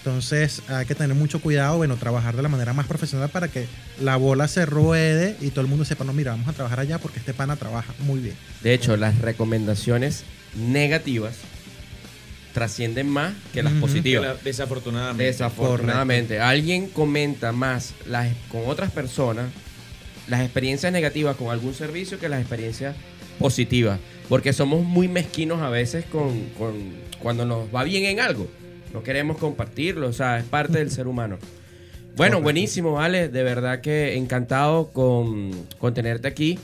Entonces 0.09 0.63
hay 0.69 0.87
que 0.87 0.95
tener 0.95 1.15
mucho 1.15 1.41
cuidado, 1.41 1.77
bueno, 1.77 1.97
trabajar 1.97 2.35
de 2.35 2.43
la 2.43 2.49
manera 2.49 2.73
más 2.73 2.87
profesional 2.87 3.29
para 3.29 3.49
que 3.49 3.67
la 4.01 4.17
bola 4.17 4.49
se 4.49 4.65
ruede 4.67 5.37
y 5.41 5.51
todo 5.51 5.61
el 5.61 5.67
mundo 5.67 5.85
sepa, 5.85 6.05
no, 6.05 6.13
mira, 6.15 6.31
vamos 6.33 6.49
a 6.49 6.53
trabajar 6.55 6.81
allá 6.81 6.99
porque 6.99 7.19
este 7.19 7.35
pana 7.35 7.57
trabaja 7.57 7.93
muy 8.01 8.21
bien. 8.21 8.35
De 8.63 8.73
hecho, 8.73 8.97
las 8.97 9.19
recomendaciones 9.21 10.25
negativas 10.57 11.35
trascienden 12.55 13.09
más 13.09 13.35
que 13.53 13.63
las 13.63 13.73
positivas. 13.75 14.23
Desafortunadamente. 14.43 15.25
Desafortunadamente, 15.25 16.41
alguien 16.41 16.89
comenta 16.89 17.53
más 17.53 17.93
las, 18.07 18.29
con 18.49 18.63
otras 18.67 18.91
personas 18.91 19.47
las 20.27 20.41
experiencias 20.43 20.93
negativas 20.93 21.37
con 21.37 21.51
algún 21.51 21.75
servicio 21.75 22.19
que 22.19 22.29
las 22.29 22.41
experiencias 22.41 22.97
positivas. 23.39 23.99
Porque 24.29 24.53
somos 24.53 24.85
muy 24.85 25.09
mezquinos 25.09 25.63
a 25.63 25.71
veces 25.71 26.05
con, 26.07 26.41
con- 26.59 26.93
cuando 27.21 27.45
nos 27.47 27.75
va 27.75 27.85
bien 27.85 28.05
en 28.05 28.21
algo. 28.21 28.49
No 28.93 29.03
queremos 29.03 29.37
compartirlo, 29.39 30.09
o 30.09 30.13
sea, 30.13 30.39
es 30.39 30.45
parte 30.45 30.79
del 30.79 30.91
ser 30.91 31.07
humano. 31.07 31.39
Bueno, 32.17 32.41
buenísimo, 32.41 32.93
vale. 32.93 33.29
De 33.29 33.43
verdad 33.43 33.81
que 33.81 34.17
encantado 34.17 34.91
con, 34.91 35.53
con 35.79 35.95
tenerte 35.95 36.27
aquí, 36.27 36.59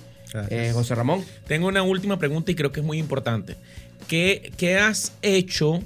eh, 0.51 0.71
José 0.75 0.95
Ramón. 0.97 1.25
Tengo 1.47 1.69
una 1.69 1.83
última 1.83 2.19
pregunta 2.19 2.51
y 2.51 2.55
creo 2.57 2.73
que 2.73 2.81
es 2.81 2.87
muy 2.87 2.99
importante. 2.99 3.57
¿Qué, 4.09 4.53
qué 4.57 4.79
has 4.79 5.13
hecho 5.23 5.81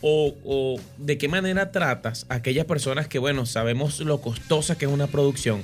o, 0.00 0.34
o 0.44 0.80
de 0.98 1.18
qué 1.18 1.28
manera 1.28 1.70
tratas 1.70 2.26
a 2.28 2.34
aquellas 2.36 2.64
personas 2.64 3.06
que, 3.06 3.18
bueno, 3.20 3.46
sabemos 3.46 4.00
lo 4.00 4.20
costosa 4.20 4.76
que 4.76 4.86
es 4.86 4.90
una 4.90 5.06
producción, 5.06 5.62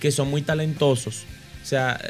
que 0.00 0.10
son 0.10 0.28
muy 0.28 0.42
talentosos? 0.42 1.24
O 1.62 1.66
sea, 1.66 2.00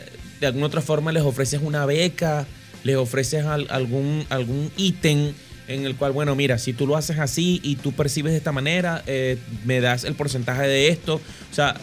de 0.41 0.47
alguna 0.47 0.67
otra 0.67 0.81
forma 0.81 1.13
les 1.13 1.23
ofreces 1.25 1.61
una 1.63 1.85
beca, 1.85 2.47
les 2.85 2.97
ofreces 2.97 3.45
al- 3.45 3.67
algún, 3.71 4.25
algún 4.31 4.71
ítem 4.79 5.33
en 5.69 5.85
el 5.85 5.97
cual, 5.97 6.13
bueno, 6.13 6.35
mira, 6.35 6.59
si 6.59 6.73
tú 6.73 6.87
lo 6.87 6.97
haces 6.97 7.19
así 7.19 7.61
y 7.63 7.77
tú 7.77 7.93
percibes 7.93 8.33
de 8.33 8.39
esta 8.39 8.53
manera, 8.53 9.03
eh, 9.07 9.39
me 9.65 9.81
das 9.81 10.05
el 10.05 10.15
porcentaje 10.15 10.63
de 10.63 10.89
esto. 10.89 11.17
O 11.51 11.55
sea, 11.55 11.77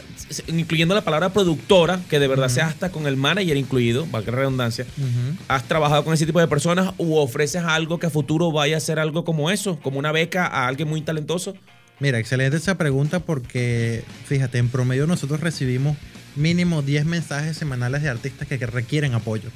incluyendo 0.47 0.95
la 0.95 1.01
palabra 1.01 1.29
productora, 1.29 1.99
que 2.09 2.19
de 2.19 2.27
verdad 2.27 2.49
sea 2.49 2.67
hasta 2.67 2.89
con 2.89 3.07
el 3.07 3.17
manager 3.17 3.57
incluido, 3.57 4.05
valga 4.09 4.31
la 4.31 4.37
redundancia. 4.39 4.85
¿Has 5.47 5.63
trabajado 5.67 6.03
con 6.03 6.13
ese 6.13 6.25
tipo 6.25 6.39
de 6.39 6.47
personas 6.47 6.93
u 6.97 7.15
ofreces 7.15 7.63
algo 7.63 7.99
que 7.99 8.07
a 8.07 8.09
futuro 8.09 8.51
vaya 8.51 8.77
a 8.77 8.79
ser 8.79 8.99
algo 8.99 9.25
como 9.25 9.51
eso, 9.51 9.79
como 9.79 9.99
una 9.99 10.11
beca 10.11 10.45
a 10.45 10.67
alguien 10.67 10.87
muy 10.87 11.01
talentoso? 11.01 11.55
Mira, 11.99 12.19
excelente 12.19 12.57
esa 12.57 12.77
pregunta 12.77 13.19
porque, 13.19 14.03
fíjate, 14.25 14.57
en 14.57 14.69
promedio 14.69 15.07
nosotros 15.07 15.39
recibimos 15.39 15.97
mínimo 16.35 16.81
10 16.81 17.05
mensajes 17.05 17.57
semanales 17.57 18.01
de 18.01 18.09
artistas 18.09 18.47
que 18.47 18.57
requieren 18.57 19.13
apoyo. 19.13 19.49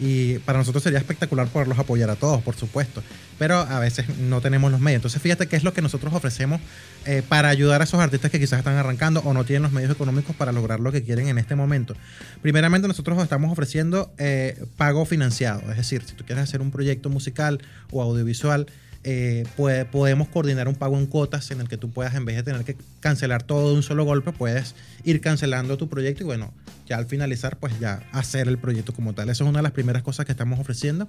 Y 0.00 0.38
para 0.40 0.58
nosotros 0.58 0.82
sería 0.82 0.98
espectacular 0.98 1.48
poderlos 1.48 1.78
apoyar 1.78 2.10
a 2.10 2.16
todos, 2.16 2.42
por 2.42 2.54
supuesto. 2.54 3.02
Pero 3.38 3.56
a 3.56 3.78
veces 3.80 4.06
no 4.18 4.40
tenemos 4.40 4.70
los 4.70 4.80
medios. 4.80 4.98
Entonces, 4.98 5.20
fíjate 5.20 5.46
qué 5.46 5.56
es 5.56 5.64
lo 5.64 5.72
que 5.72 5.82
nosotros 5.82 6.12
ofrecemos 6.14 6.60
eh, 7.04 7.22
para 7.28 7.48
ayudar 7.48 7.80
a 7.80 7.84
esos 7.84 8.00
artistas 8.00 8.30
que 8.30 8.38
quizás 8.38 8.58
están 8.58 8.76
arrancando 8.76 9.20
o 9.24 9.32
no 9.32 9.44
tienen 9.44 9.62
los 9.62 9.72
medios 9.72 9.90
económicos 9.90 10.36
para 10.36 10.52
lograr 10.52 10.80
lo 10.80 10.92
que 10.92 11.02
quieren 11.02 11.28
en 11.28 11.38
este 11.38 11.54
momento. 11.54 11.94
Primeramente, 12.42 12.86
nosotros 12.88 13.20
estamos 13.22 13.50
ofreciendo 13.50 14.12
eh, 14.18 14.64
pago 14.76 15.04
financiado. 15.04 15.62
Es 15.70 15.76
decir, 15.76 16.02
si 16.06 16.14
tú 16.14 16.24
quieres 16.24 16.44
hacer 16.44 16.60
un 16.60 16.70
proyecto 16.70 17.10
musical 17.10 17.60
o 17.90 18.02
audiovisual, 18.02 18.66
eh, 19.04 19.44
puede- 19.56 19.84
podemos 19.84 20.28
coordinar 20.28 20.68
un 20.68 20.74
pago 20.74 20.98
en 20.98 21.06
cuotas 21.06 21.50
en 21.50 21.60
el 21.60 21.68
que 21.68 21.76
tú 21.76 21.90
puedas, 21.90 22.14
en 22.14 22.24
vez 22.24 22.36
de 22.36 22.42
tener 22.42 22.64
que 22.64 22.76
cancelar 23.00 23.42
todo 23.42 23.70
de 23.70 23.76
un 23.76 23.82
solo 23.82 24.04
golpe, 24.04 24.32
puedes 24.32 24.74
ir 25.04 25.20
cancelando 25.20 25.76
tu 25.78 25.88
proyecto 25.88 26.24
y 26.24 26.26
bueno, 26.26 26.52
ya 26.86 26.96
al 26.96 27.06
finalizar, 27.06 27.56
pues 27.58 27.78
ya 27.80 28.02
hacer 28.12 28.48
el 28.48 28.58
proyecto 28.58 28.92
como 28.92 29.14
tal. 29.14 29.28
Eso 29.30 29.44
es 29.44 29.50
una 29.50 29.60
de 29.60 29.62
las 29.62 29.72
primeras 29.72 30.02
cosas 30.02 30.26
que 30.26 30.32
estamos 30.32 30.58
ofreciendo. 30.58 31.06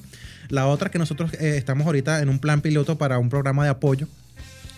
La 0.50 0.68
otra 0.68 0.90
que 0.92 1.00
nosotros 1.00 1.34
eh, 1.34 1.56
estamos 1.58 1.86
ahorita 1.88 2.22
en 2.22 2.30
un 2.30 2.40
plan 2.40 2.62
piloto 2.62 2.98
para 2.98 3.18
un 3.18 3.30
programa 3.30 3.64
de 3.64 3.70
apoyo 3.72 4.08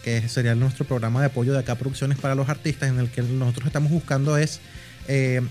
que 0.03 0.28
sería 0.30 0.55
nuestro 0.55 0.86
programa 0.86 1.20
de 1.20 1.28
apoyo 1.28 1.53
de 1.53 1.59
acá 1.59 1.76
Producciones 1.76 2.18
para 2.18 2.34
los 2.34 2.49
artistas, 2.49 2.89
en 2.89 2.97
el 2.97 3.09
que 3.12 3.22
nosotros 3.22 3.68
estamos 3.68 3.91
buscando 3.91 4.36
es 4.36 4.59
eh, 5.07 5.41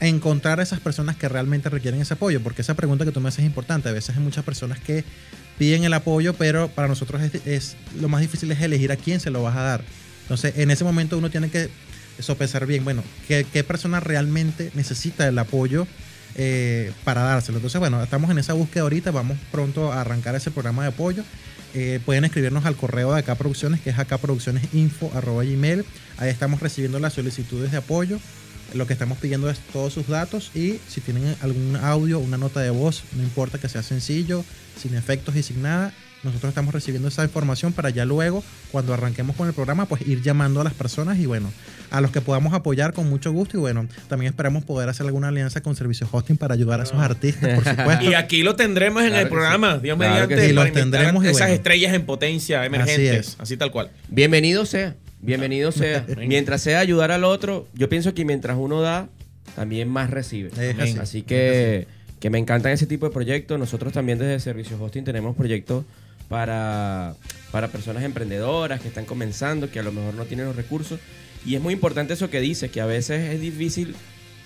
encontrar 0.00 0.60
a 0.60 0.62
esas 0.62 0.80
personas 0.80 1.16
que 1.16 1.28
realmente 1.28 1.70
requieren 1.70 2.00
ese 2.00 2.14
apoyo, 2.14 2.42
porque 2.42 2.62
esa 2.62 2.74
pregunta 2.74 3.04
que 3.04 3.12
tú 3.12 3.20
me 3.20 3.28
haces 3.28 3.40
es 3.40 3.46
importante. 3.46 3.88
A 3.88 3.92
veces 3.92 4.16
hay 4.16 4.22
muchas 4.22 4.44
personas 4.44 4.78
que 4.78 5.04
piden 5.58 5.84
el 5.84 5.94
apoyo, 5.94 6.34
pero 6.34 6.68
para 6.68 6.88
nosotros 6.88 7.22
es, 7.44 7.76
lo 8.00 8.08
más 8.08 8.20
difícil 8.20 8.50
es 8.52 8.60
elegir 8.60 8.92
a 8.92 8.96
quién 8.96 9.20
se 9.20 9.30
lo 9.30 9.42
vas 9.42 9.56
a 9.56 9.62
dar. 9.62 9.84
Entonces, 10.22 10.54
en 10.58 10.70
ese 10.70 10.84
momento 10.84 11.18
uno 11.18 11.30
tiene 11.30 11.50
que 11.50 11.70
sopesar 12.18 12.66
bien, 12.66 12.84
bueno, 12.84 13.02
qué, 13.28 13.64
persona 13.66 14.00
realmente 14.00 14.70
necesita 14.74 15.26
el 15.28 15.38
apoyo 15.38 15.86
eh, 16.36 16.92
para 17.04 17.22
dárselo. 17.22 17.58
Entonces, 17.58 17.78
bueno, 17.78 18.02
estamos 18.02 18.30
en 18.30 18.38
esa 18.38 18.52
búsqueda 18.52 18.82
ahorita, 18.84 19.10
vamos 19.10 19.36
pronto 19.52 19.92
a 19.92 20.00
arrancar 20.00 20.34
ese 20.34 20.50
programa 20.50 20.82
de 20.82 20.88
apoyo. 20.88 21.24
Eh, 21.74 21.98
pueden 22.04 22.24
escribirnos 22.24 22.64
al 22.66 22.76
correo 22.76 23.12
de 23.12 23.18
acá 23.18 23.34
producciones, 23.34 23.80
que 23.80 23.90
es 23.90 23.98
acá 23.98 24.18
gmail. 24.18 25.84
Ahí 26.18 26.30
estamos 26.30 26.60
recibiendo 26.60 27.00
las 27.00 27.14
solicitudes 27.14 27.72
de 27.72 27.78
apoyo. 27.78 28.20
Lo 28.74 28.86
que 28.86 28.92
estamos 28.92 29.18
pidiendo 29.18 29.48
es 29.48 29.58
todos 29.72 29.92
sus 29.92 30.08
datos 30.08 30.50
y 30.54 30.80
si 30.88 31.00
tienen 31.00 31.36
algún 31.40 31.76
audio, 31.76 32.18
una 32.18 32.36
nota 32.36 32.60
de 32.60 32.70
voz, 32.70 33.04
no 33.16 33.22
importa 33.22 33.58
que 33.58 33.68
sea 33.68 33.82
sencillo, 33.82 34.44
sin 34.76 34.94
efectos 34.94 35.36
y 35.36 35.42
sin 35.42 35.62
nada, 35.62 35.92
nosotros 36.24 36.48
estamos 36.48 36.72
recibiendo 36.72 37.08
esa 37.08 37.22
información 37.22 37.72
para 37.72 37.90
ya 37.90 38.04
luego, 38.06 38.42
cuando 38.72 38.94
arranquemos 38.94 39.36
con 39.36 39.46
el 39.46 39.52
programa, 39.52 39.86
pues 39.86 40.06
ir 40.08 40.22
llamando 40.22 40.60
a 40.60 40.64
las 40.64 40.72
personas 40.72 41.18
y 41.18 41.26
bueno, 41.26 41.52
a 41.90 42.00
los 42.00 42.10
que 42.10 42.22
podamos 42.22 42.54
apoyar 42.54 42.94
con 42.94 43.08
mucho 43.08 43.30
gusto 43.30 43.58
y 43.58 43.60
bueno, 43.60 43.86
también 44.08 44.30
esperamos 44.30 44.64
poder 44.64 44.88
hacer 44.88 45.04
alguna 45.06 45.28
alianza 45.28 45.60
con 45.60 45.76
Servicio 45.76 46.08
Hosting 46.10 46.38
para 46.38 46.54
ayudar 46.54 46.80
a 46.80 46.84
esos 46.84 46.98
artistas, 46.98 47.54
por 47.54 47.64
supuesto. 47.64 48.04
Y 48.10 48.14
aquí 48.14 48.42
lo 48.42 48.56
tendremos 48.56 49.02
en 49.02 49.10
Claro 49.10 49.22
el 49.22 49.28
programa, 49.28 49.74
sí. 49.74 49.80
Dios 49.82 49.98
Claro 49.98 50.12
mediante, 50.12 50.48
sí. 50.48 50.54
Para 50.54 50.64
los 50.64 50.74
tendremos 50.74 51.24
y 51.24 51.28
esas 51.28 51.40
bueno. 51.40 51.54
estrellas 51.54 51.94
en 51.94 52.06
potencia, 52.06 52.64
emergentes, 52.64 53.28
es. 53.28 53.36
así 53.38 53.56
tal 53.56 53.70
cual. 53.70 53.90
Bienvenido 54.08 54.66
sea, 54.66 54.96
bienvenido 55.24 55.72
sea. 55.72 56.06
mientras 56.26 56.62
sea 56.62 56.80
ayudar 56.80 57.10
al 57.10 57.24
otro, 57.24 57.66
yo 57.74 57.88
pienso 57.88 58.14
que 58.14 58.24
mientras 58.24 58.56
uno 58.58 58.80
da, 58.80 59.08
también 59.56 59.88
más 59.88 60.10
recibe. 60.10 60.50
Es 60.50 60.78
así. 60.78 60.98
Así 60.98 61.22
que, 61.22 61.86
que 62.20 62.30
me 62.30 62.38
encantan 62.38 62.72
ese 62.72 62.86
tipo 62.86 63.06
de 63.06 63.12
proyectos. 63.12 63.58
Nosotros 63.58 63.92
también 63.92 64.18
desde 64.18 64.38
Servicios 64.40 64.80
Hosting 64.80 65.04
tenemos 65.04 65.36
proyectos 65.36 65.84
para, 66.28 67.14
para 67.50 67.68
personas 67.68 68.02
emprendedoras 68.02 68.80
que 68.80 68.88
están 68.88 69.04
comenzando, 69.04 69.70
que 69.70 69.78
a 69.78 69.82
lo 69.82 69.92
mejor 69.92 70.14
no 70.14 70.24
tienen 70.24 70.46
los 70.46 70.56
recursos. 70.56 71.00
Y 71.46 71.54
es 71.54 71.60
muy 71.60 71.74
importante 71.74 72.14
eso 72.14 72.30
que 72.30 72.40
dices, 72.40 72.70
que 72.70 72.80
a 72.80 72.86
veces 72.86 73.34
es 73.34 73.40
difícil 73.40 73.94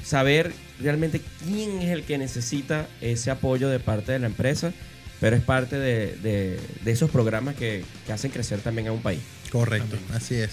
saber 0.02 0.52
realmente 0.80 1.20
quién 1.44 1.80
es 1.82 1.90
el 1.90 2.02
que 2.02 2.18
necesita 2.18 2.88
ese 3.00 3.30
apoyo 3.30 3.68
de 3.68 3.78
parte 3.80 4.12
de 4.12 4.18
la 4.18 4.26
empresa 4.26 4.72
pero 5.20 5.36
es 5.36 5.42
parte 5.42 5.76
de, 5.78 6.16
de- 6.22 6.60
de 6.84 6.90
esos 6.92 7.10
programas 7.10 7.54
que, 7.56 7.84
que 8.06 8.12
hacen 8.12 8.30
crecer 8.30 8.60
también 8.60 8.88
a 8.88 8.92
un 8.92 9.02
país. 9.02 9.20
Correcto, 9.50 9.96
así 10.14 10.34
es. 10.34 10.50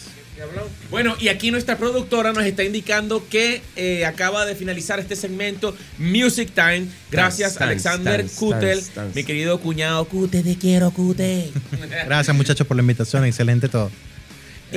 Bueno, 0.91 1.15
y 1.19 1.29
aquí 1.29 1.49
nuestra 1.51 1.77
productora 1.77 2.33
nos 2.33 2.43
está 2.45 2.63
indicando 2.63 3.25
que 3.29 3.61
eh, 3.77 4.05
acaba 4.05 4.45
de 4.45 4.53
finalizar 4.55 4.99
este 4.99 5.15
segmento 5.15 5.75
Music 5.97 6.49
Time. 6.53 6.87
Gracias, 7.11 7.59
Alexander 7.61 8.21
tans, 8.21 8.33
Kutel, 8.33 8.81
mi 9.13 9.23
querido 9.23 9.59
cuñado 9.61 10.03
Kute, 10.05 10.43
te 10.43 10.57
quiero, 10.57 10.91
Kute. 10.91 11.51
Gracias 12.05 12.35
muchachos 12.35 12.67
por 12.67 12.75
la 12.75 12.81
invitación, 12.81 13.23
excelente 13.25 13.69
todo. 13.69 13.89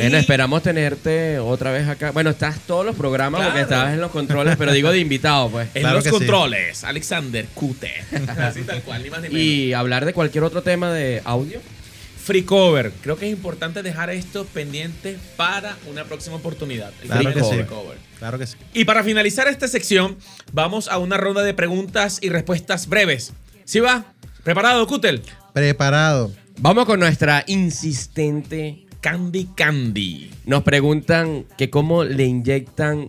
Bueno, 0.03 0.16
esperamos 0.18 0.62
tenerte 0.62 1.38
otra 1.38 1.70
vez 1.72 1.88
acá. 1.88 2.11
Bueno, 2.12 2.30
estás 2.30 2.59
todos 2.61 2.84
los 2.86 2.96
programas 2.96 3.44
porque 3.44 3.61
estabas 3.62 3.94
en 3.94 4.01
los 4.01 4.11
controles, 4.11 4.57
pero 4.57 4.72
digo 4.72 4.90
de 4.90 4.99
invitado, 5.01 5.51
pues. 5.51 5.68
En 5.74 5.82
Claro 5.82 5.96
los 5.96 6.05
sí. 6.05 6.11
controles, 6.11 6.84
Alexander 6.84 7.46
Kute. 7.55 7.92
Así 8.38 8.62
tal 8.62 8.82
cual, 8.82 9.03
ni 9.03 9.11
más 9.11 9.20
ni 9.22 9.28
menos. 9.30 9.40
Y 9.42 9.72
hablar 9.72 10.05
de 10.05 10.12
cualquier 10.12 10.44
otro 10.44 10.62
tema 10.62 10.92
de 10.92 11.22
audio. 11.24 11.61
Free 12.24 12.42
cover. 12.42 12.92
Creo 13.03 13.16
que 13.16 13.26
es 13.26 13.32
importante 13.32 13.82
dejar 13.82 14.11
esto 14.11 14.44
pendiente 14.44 15.16
para 15.36 15.76
una 15.88 16.05
próxima 16.05 16.36
oportunidad. 16.36 16.92
El 17.03 17.09
Claro 17.09 17.22
free 17.32 17.32
que 17.34 17.40
sí. 17.40 17.64
cover. 17.66 17.96
Claro 18.18 18.38
que 18.38 18.46
sí. 18.46 18.57
Y 18.74 18.84
para 18.84 19.03
finalizar 19.03 19.49
esta 19.49 19.66
sección, 19.66 20.18
vamos 20.53 20.88
a 20.88 20.99
una 20.99 21.16
ronda 21.16 21.42
de 21.42 21.55
preguntas 21.55 22.18
y 22.20 22.28
respuestas 22.28 22.86
breves. 22.88 23.32
¿Sí 23.64 23.80
va? 23.80 24.12
¿Preparado, 24.44 24.86
Kutel? 24.86 25.22
Preparado. 25.55 26.30
Vamos 26.59 26.84
con 26.84 27.01
nuestra 27.01 27.44
insistente. 27.46 28.84
Candy 29.11 29.48
Candy. 29.56 30.30
Nos 30.44 30.62
preguntan 30.64 31.46
que 31.56 31.70
cómo 31.70 32.04
le 32.04 32.26
inyectan. 32.26 33.09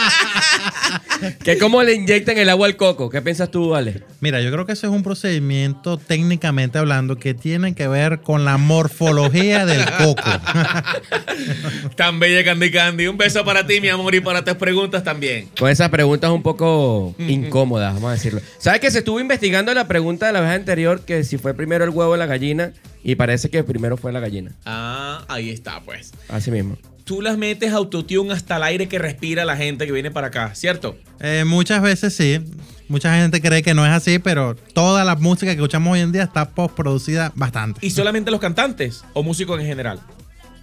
que 1.44 1.58
cómo 1.58 1.82
le 1.82 1.94
inyectan 1.94 2.38
el 2.38 2.48
agua 2.48 2.66
al 2.66 2.76
coco. 2.76 3.10
¿Qué 3.10 3.22
piensas 3.22 3.50
tú, 3.50 3.74
Ale? 3.74 4.02
Mira, 4.20 4.40
yo 4.40 4.50
creo 4.50 4.66
que 4.66 4.72
ese 4.72 4.86
es 4.86 4.92
un 4.92 5.02
procedimiento 5.02 5.98
técnicamente 5.98 6.78
hablando 6.78 7.16
que 7.16 7.34
tiene 7.34 7.74
que 7.74 7.88
ver 7.88 8.20
con 8.20 8.44
la 8.44 8.56
morfología 8.58 9.66
del 9.66 9.84
coco. 9.98 10.22
Tan 11.96 12.18
bella 12.20 12.44
Candy 12.44 12.70
Candy. 12.70 13.06
Un 13.06 13.16
beso 13.16 13.44
para 13.44 13.66
ti, 13.66 13.80
mi 13.80 13.88
amor, 13.88 14.14
y 14.14 14.20
para 14.20 14.44
tus 14.44 14.54
preguntas 14.54 15.04
también. 15.04 15.48
Con 15.58 15.70
esas 15.70 15.88
preguntas 15.88 16.30
un 16.30 16.42
poco 16.42 17.14
incómodas, 17.18 17.94
vamos 17.94 18.10
a 18.10 18.12
decirlo. 18.12 18.40
¿Sabes 18.58 18.80
que 18.80 18.90
se 18.90 18.98
estuvo 18.98 19.20
investigando 19.20 19.72
la 19.74 19.86
pregunta 19.88 20.26
de 20.26 20.32
la 20.32 20.40
vez 20.40 20.50
anterior 20.50 21.04
que 21.04 21.24
si 21.24 21.38
fue 21.38 21.54
primero 21.54 21.84
el 21.84 21.90
huevo 21.90 22.12
o 22.12 22.16
la 22.16 22.26
gallina? 22.26 22.72
Y 23.04 23.16
parece 23.16 23.50
que 23.50 23.64
primero 23.64 23.96
fue 23.96 24.12
la 24.12 24.20
gallina. 24.20 24.52
Ah, 24.64 25.24
ahí 25.28 25.50
está, 25.50 25.80
pues. 25.80 26.12
Así 26.28 26.50
mismo. 26.52 26.76
Tú 27.12 27.20
las 27.20 27.36
metes 27.36 27.74
autotune 27.74 28.32
hasta 28.32 28.56
el 28.56 28.62
aire 28.62 28.88
que 28.88 28.98
respira 28.98 29.44
la 29.44 29.54
gente 29.54 29.84
que 29.84 29.92
viene 29.92 30.10
para 30.10 30.28
acá, 30.28 30.54
¿cierto? 30.54 30.96
Eh, 31.20 31.44
muchas 31.46 31.82
veces 31.82 32.16
sí. 32.16 32.40
Mucha 32.88 33.14
gente 33.18 33.42
cree 33.42 33.62
que 33.62 33.74
no 33.74 33.84
es 33.84 33.92
así, 33.92 34.18
pero 34.18 34.56
toda 34.72 35.04
la 35.04 35.14
música 35.16 35.52
que 35.52 35.56
escuchamos 35.56 35.92
hoy 35.92 36.00
en 36.00 36.10
día 36.10 36.22
está 36.22 36.48
postproducida 36.48 37.30
bastante. 37.34 37.84
¿Y 37.84 37.90
solamente 37.90 38.30
los 38.30 38.40
cantantes 38.40 39.04
o 39.12 39.22
músicos 39.22 39.60
en 39.60 39.66
general? 39.66 40.00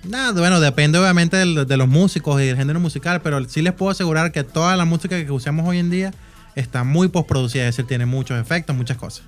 Nada, 0.03 0.31
bueno, 0.39 0.59
depende 0.59 0.97
obviamente 0.97 1.37
de 1.37 1.77
los 1.77 1.87
músicos 1.87 2.41
y 2.41 2.47
del 2.47 2.57
género 2.57 2.79
musical, 2.79 3.21
pero 3.21 3.47
sí 3.47 3.61
les 3.61 3.73
puedo 3.73 3.91
asegurar 3.91 4.31
que 4.31 4.43
toda 4.43 4.75
la 4.75 4.85
música 4.85 5.23
que 5.23 5.31
usamos 5.31 5.67
hoy 5.67 5.77
en 5.77 5.91
día 5.91 6.15
está 6.55 6.83
muy 6.83 7.09
postproducida, 7.09 7.67
es 7.67 7.75
decir, 7.75 7.85
tiene 7.85 8.07
muchos 8.07 8.41
efectos, 8.41 8.75
muchas 8.75 8.97
cosas. 8.97 9.23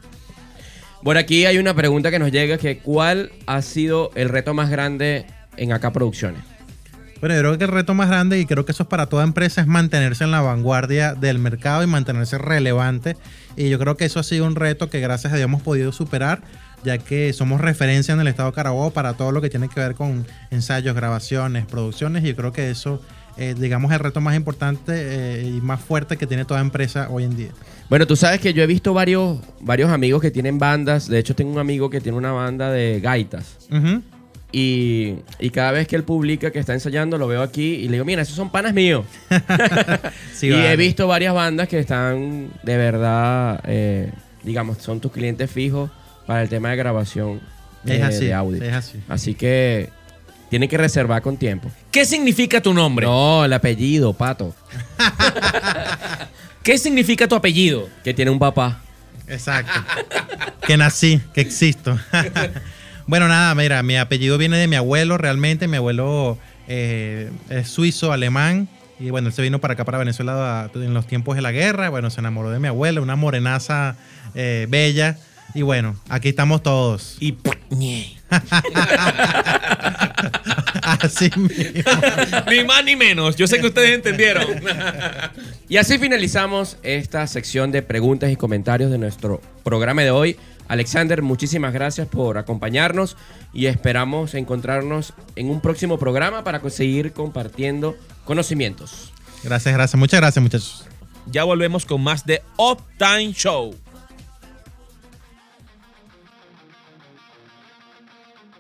Por 1.04 1.20
aquí 1.20 1.46
hay 1.46 1.60
una 1.60 1.76
pregunta 1.76 2.10
que 2.10 2.18
nos 2.18 2.32
llega 2.32 2.58
que 2.58 2.80
¿cuál 2.80 3.32
ha 3.46 3.62
sido 3.62 4.10
el 4.16 4.30
reto 4.30 4.56
más 4.56 4.72
grande 4.72 5.28
en 5.56 5.72
Acá 5.72 5.94
Producciones? 5.94 6.51
Bueno, 7.22 7.36
yo 7.36 7.42
creo 7.42 7.58
que 7.60 7.66
el 7.66 7.72
reto 7.72 7.94
más 7.94 8.10
grande, 8.10 8.40
y 8.40 8.48
creo 8.48 8.66
que 8.66 8.72
eso 8.72 8.82
es 8.82 8.90
para 8.90 9.06
toda 9.06 9.24
empresa, 9.24 9.62
es 9.62 9.68
mantenerse 9.68 10.24
en 10.24 10.32
la 10.32 10.42
vanguardia 10.42 11.14
del 11.14 11.38
mercado 11.38 11.84
y 11.84 11.88
mantenerse 11.88 12.40
relevante. 12.40 13.16
Y 13.56 13.70
yo 13.70 13.78
creo 13.78 13.96
que 13.96 14.06
eso 14.06 14.20
ha 14.20 14.24
sido 14.24 14.48
un 14.48 14.56
reto 14.56 14.90
que 14.90 15.00
gracias 15.02 15.32
a 15.32 15.36
Dios 15.36 15.46
hemos 15.46 15.62
podido 15.62 15.92
superar, 15.92 16.42
ya 16.84 16.98
que 16.98 17.32
somos 17.34 17.62
referencia 17.62 18.16
en 18.16 18.22
el 18.22 18.28
estado 18.28 18.50
de 18.50 18.56
Carabobo 18.56 18.90
para 18.90 19.14
todo 19.14 19.32
lo 19.32 19.40
que 19.40 19.52
tiene 19.52 19.70
que 19.70 19.80
ver 19.80 19.94
con 19.94 20.26
ensayos, 20.50 20.96
grabaciones, 20.96 21.68
producciones. 21.68 22.24
Y 22.24 22.30
yo 22.30 22.36
creo 22.36 22.54
que 22.54 22.72
eso, 22.72 23.00
eh, 23.38 23.54
digamos, 23.56 23.92
es 23.92 23.98
el 23.98 24.04
reto 24.04 24.20
más 24.20 24.36
importante 24.36 24.94
eh, 24.96 25.44
y 25.44 25.62
más 25.62 25.80
fuerte 25.80 26.18
que 26.18 26.26
tiene 26.26 26.46
toda 26.46 26.60
empresa 26.60 27.08
hoy 27.12 27.26
en 27.26 27.38
día. 27.38 27.52
Bueno, 27.88 28.08
tú 28.08 28.16
sabes 28.16 28.40
que 28.40 28.52
yo 28.56 28.64
he 28.64 28.68
visto 28.68 28.96
varios, 28.96 29.38
varios 29.60 29.92
amigos 29.92 30.24
que 30.24 30.32
tienen 30.32 30.58
bandas. 30.58 31.08
De 31.08 31.20
hecho, 31.20 31.36
tengo 31.36 31.52
un 31.52 31.60
amigo 31.60 31.92
que 31.92 32.02
tiene 32.02 32.18
una 32.18 32.32
banda 32.32 32.72
de 32.72 33.00
gaitas. 33.00 33.58
Ujú. 33.70 34.02
Y, 34.54 35.16
y 35.40 35.50
cada 35.50 35.72
vez 35.72 35.88
que 35.88 35.96
él 35.96 36.04
publica 36.04 36.52
que 36.52 36.60
está 36.60 36.74
ensayando, 36.74 37.18
lo 37.18 37.28
veo 37.28 37.42
aquí 37.42 37.76
y 37.76 37.86
le 37.86 37.94
digo, 37.94 38.06
mira, 38.06 38.22
esos 38.22 38.36
son 38.36 38.50
panas 38.50 38.74
míos. 38.74 39.06
Sí, 40.34 40.48
y 40.50 40.54
he 40.54 40.76
visto 40.76 41.08
varias 41.08 41.34
bandas 41.34 41.68
que 41.68 41.80
están 41.80 42.50
de 42.64 42.78
verdad, 42.78 43.62
eh, 43.66 44.12
digamos, 44.44 44.80
son 44.80 45.00
tus 45.00 45.12
clientes 45.12 45.50
fijos 45.52 45.90
para 46.26 46.42
el 46.42 46.50
tema 46.50 46.70
de 46.72 46.76
grabación 46.78 47.42
Es 47.86 48.02
así, 48.02 48.26
de 48.26 48.34
audio. 48.34 48.64
es 48.64 48.74
así. 48.74 49.00
Así 49.08 49.36
que 49.36 49.90
tienen 50.50 50.68
que 50.68 50.78
reservar 50.78 51.22
con 51.22 51.38
tiempo. 51.38 51.72
¿Qué 51.92 52.04
significa 52.06 52.60
tu 52.62 52.74
nombre? 52.74 53.06
No, 53.06 53.46
el 53.46 53.54
apellido, 53.54 54.14
pato, 54.14 54.54
¿Qué 56.64 56.78
significa 56.78 57.28
tu 57.28 57.36
apellido? 57.36 57.88
que 58.04 58.14
tiene 58.14 58.30
un 58.32 58.40
papá. 58.40 58.82
Exacto. 59.28 59.72
que 60.68 60.78
nací, 60.78 61.22
que 61.34 61.42
existo. 61.42 61.98
Bueno, 63.08 63.28
nada, 63.28 63.54
mira, 63.56 63.84
mi 63.84 63.98
apellido 63.98 64.38
viene 64.38 64.58
de 64.58 64.68
mi 64.68 64.76
abuelo 64.76 65.18
realmente. 65.18 65.68
Mi 65.68 65.78
abuelo 65.78 66.38
eh, 66.68 67.32
es 67.50 67.68
suizo, 67.68 68.12
alemán. 68.12 68.68
Y 69.00 69.10
bueno, 69.10 69.30
él 69.30 69.34
se 69.34 69.42
vino 69.42 69.60
para 69.60 69.74
acá, 69.74 69.84
para 69.84 69.98
Venezuela, 69.98 70.70
en 70.76 70.94
los 70.94 71.08
tiempos 71.08 71.36
de 71.36 71.42
la 71.42 71.52
guerra. 71.52 71.90
Bueno, 71.90 72.10
se 72.10 72.20
enamoró 72.20 72.52
de 72.52 72.60
mi 72.60 72.68
abuela, 72.68 73.02
una 73.02 73.16
morenaza 73.16 73.96
eh, 74.36 74.68
bella. 74.70 75.18
Y 75.54 75.64
bueno, 75.64 75.96
aquí 76.08 76.30
estamos 76.30 76.64
todos. 76.64 77.18
Y 77.20 77.38
ñe. 77.70 78.18
Así 80.84 81.30
mismo. 81.36 81.92
ni 82.50 82.64
más 82.64 82.86
ni 82.86 82.96
menos. 82.96 83.36
Yo 83.36 83.48
sé 83.48 83.60
que 83.60 83.68
ustedes 83.68 83.96
entendieron. 83.96 84.46
Y 85.72 85.78
así 85.78 85.98
finalizamos 85.98 86.76
esta 86.84 87.26
sección 87.28 87.72
de 87.72 87.82
preguntas 87.82 88.30
y 88.30 88.36
comentarios 88.36 88.92
de 88.92 88.98
nuestro 88.98 89.40
programa 89.64 90.02
de 90.02 90.12
hoy. 90.12 90.36
Alexander, 90.72 91.22
muchísimas 91.22 91.74
gracias 91.74 92.08
por 92.08 92.38
acompañarnos 92.38 93.18
y 93.52 93.66
esperamos 93.66 94.34
encontrarnos 94.36 95.14
en 95.36 95.50
un 95.50 95.60
próximo 95.60 96.00
programa 96.00 96.46
para 96.46 96.62
seguir 96.70 97.12
compartiendo 97.12 97.98
conocimientos. 98.24 99.12
Gracias, 99.44 99.74
gracias. 99.74 100.00
Muchas 100.00 100.22
gracias, 100.22 100.42
muchachos. 100.42 100.86
ya 101.30 101.44
volvemos 101.44 101.86
con 101.86 102.02
más 102.02 102.26
de 102.26 102.42
Uptime 102.56 103.34
Show. 103.34 103.76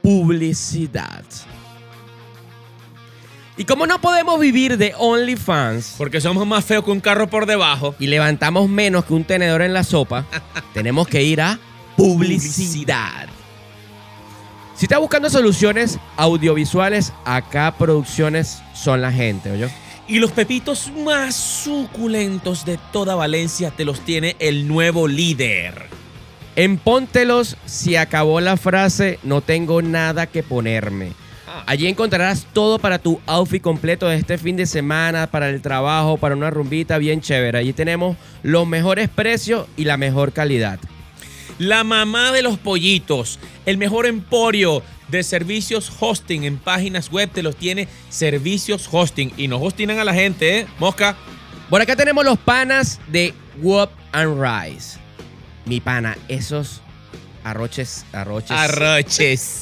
Publicidad. 0.02 1.24
Y 3.56 3.64
como 3.64 3.88
no 3.88 4.02
podemos 4.02 4.40
vivir 4.40 4.78
de 4.78 4.94
OnlyFans 4.98 5.96
Porque 5.98 6.20
somos 6.20 6.48
más 6.48 6.66
feos 6.66 6.84
que 6.84 6.92
un 6.92 7.00
carro 7.00 7.30
por 7.30 7.46
debajo. 7.46 7.96
y 8.00 8.08
levantamos 8.08 8.68
menos 8.68 9.06
que 9.06 9.14
un 9.14 9.24
tenedor 9.24 9.62
en 9.62 9.74
la 9.74 9.86
sopa, 9.86 10.26
tenemos 10.74 11.08
que 11.08 11.24
ir 11.24 11.40
a 11.40 11.58
publicidad. 11.96 13.28
Si 14.76 14.86
estás 14.86 15.00
buscando 15.00 15.30
soluciones 15.30 16.00
audiovisuales, 16.18 17.14
acá 17.24 17.76
producciones 17.78 18.64
son 18.74 19.02
la 19.02 19.12
gente, 19.12 19.52
¿oyó? 19.52 19.68
Y 20.08 20.20
los 20.20 20.32
pepitos 20.32 20.92
más 21.06 21.36
suculentos 21.36 22.66
de 22.66 22.80
toda 22.92 23.16
Valencia 23.16 23.72
te 23.72 23.86
los 23.86 24.02
tiene 24.02 24.36
el 24.40 24.68
nuevo 24.68 25.08
líder. 25.08 25.86
En 26.56 26.78
Póntelos 26.78 27.58
se 27.66 27.98
acabó 27.98 28.42
la 28.42 28.58
frase 28.58 29.20
no 29.24 29.42
tengo 29.42 29.82
nada 29.82 30.26
que 30.26 30.44
ponerme. 30.44 31.14
Allí 31.66 31.88
encontrarás 31.88 32.48
todo 32.52 32.80
para 32.80 33.00
tu 33.00 33.22
outfit 33.26 33.62
completo 33.62 34.08
de 34.08 34.18
este 34.18 34.38
fin 34.38 34.56
de 34.56 34.66
semana, 34.66 35.28
para 35.28 35.50
el 35.50 35.62
trabajo, 35.62 36.18
para 36.18 36.36
una 36.36 36.50
rumbita 36.50 36.98
bien 36.98 37.22
chévere. 37.22 37.60
Allí 37.60 37.74
tenemos 37.74 38.18
los 38.44 38.68
mejores 38.68 39.10
precios 39.10 39.68
y 39.78 39.86
la 39.86 39.98
mejor 39.98 40.34
calidad. 40.34 40.80
La 41.60 41.84
mamá 41.84 42.32
de 42.32 42.42
los 42.42 42.58
pollitos, 42.58 43.40
el 43.66 43.78
mejor 43.78 44.06
emporio 44.06 44.82
de 45.10 45.24
servicios 45.24 45.92
hosting 46.00 46.44
en 46.46 46.58
páginas 46.58 47.12
web 47.12 47.30
te 47.32 47.44
los 47.44 47.56
tiene 47.56 47.88
Servicios 48.10 48.88
Hosting. 48.92 49.34
Y 49.38 49.48
nos 49.48 49.62
hostinan 49.62 50.00
a 50.00 50.04
la 50.04 50.14
gente, 50.14 50.60
¿eh? 50.60 50.68
Mosca. 50.80 51.16
Por 51.70 51.82
acá 51.82 51.96
tenemos 51.96 52.24
los 52.26 52.40
panas 52.40 53.00
de 53.08 53.34
Wop 53.62 53.92
and 54.14 54.42
Rice. 54.42 54.98
Mi 55.66 55.80
pana, 55.80 56.18
esos 56.28 56.82
arroches, 57.44 58.06
arroches. 58.14 58.52
Arroches. 58.52 59.62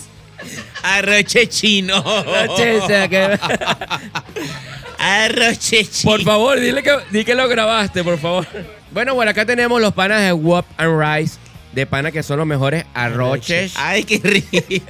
Arroche 0.84 1.48
chino. 1.50 1.96
Arroches, 1.98 2.84
o 2.84 2.88
sea 2.88 3.08
que- 3.10 3.40
Arroche 4.98 5.86
chino. 5.86 6.12
Por 6.12 6.24
favor, 6.24 6.60
dile 6.60 6.82
que, 6.84 6.96
di 7.12 7.26
que 7.26 7.36
lo 7.36 7.48
grabaste, 7.48 8.04
por 8.04 8.18
favor. 8.20 8.48
Bueno, 8.92 9.14
bueno, 9.16 9.32
acá 9.32 9.46
tenemos 9.46 9.80
los 9.82 9.94
panas 9.94 10.22
de 10.22 10.32
Wop 10.32 10.66
and 10.78 11.00
Rice. 11.02 11.38
De 11.74 11.86
pana 11.86 12.12
que 12.12 12.24
son 12.24 12.40
los 12.40 12.48
mejores 12.48 12.86
arroches. 12.94 13.74
Ay, 13.78 14.04
qué 14.04 14.20
rico. 14.24 14.86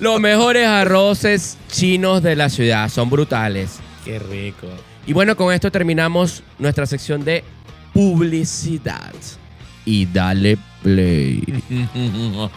Los 0.00 0.18
mejores 0.20 0.66
arroces 0.66 1.58
chinos 1.68 2.22
de 2.22 2.36
la 2.36 2.48
ciudad. 2.48 2.88
Son 2.88 3.10
brutales. 3.10 3.78
Qué 4.04 4.18
rico. 4.18 4.66
Y 5.06 5.12
bueno, 5.12 5.36
con 5.36 5.52
esto 5.52 5.70
terminamos 5.70 6.42
nuestra 6.58 6.86
sección 6.86 7.24
de 7.24 7.44
publicidad. 7.92 9.12
Y 9.84 10.06
dale 10.06 10.58
play. 10.82 11.44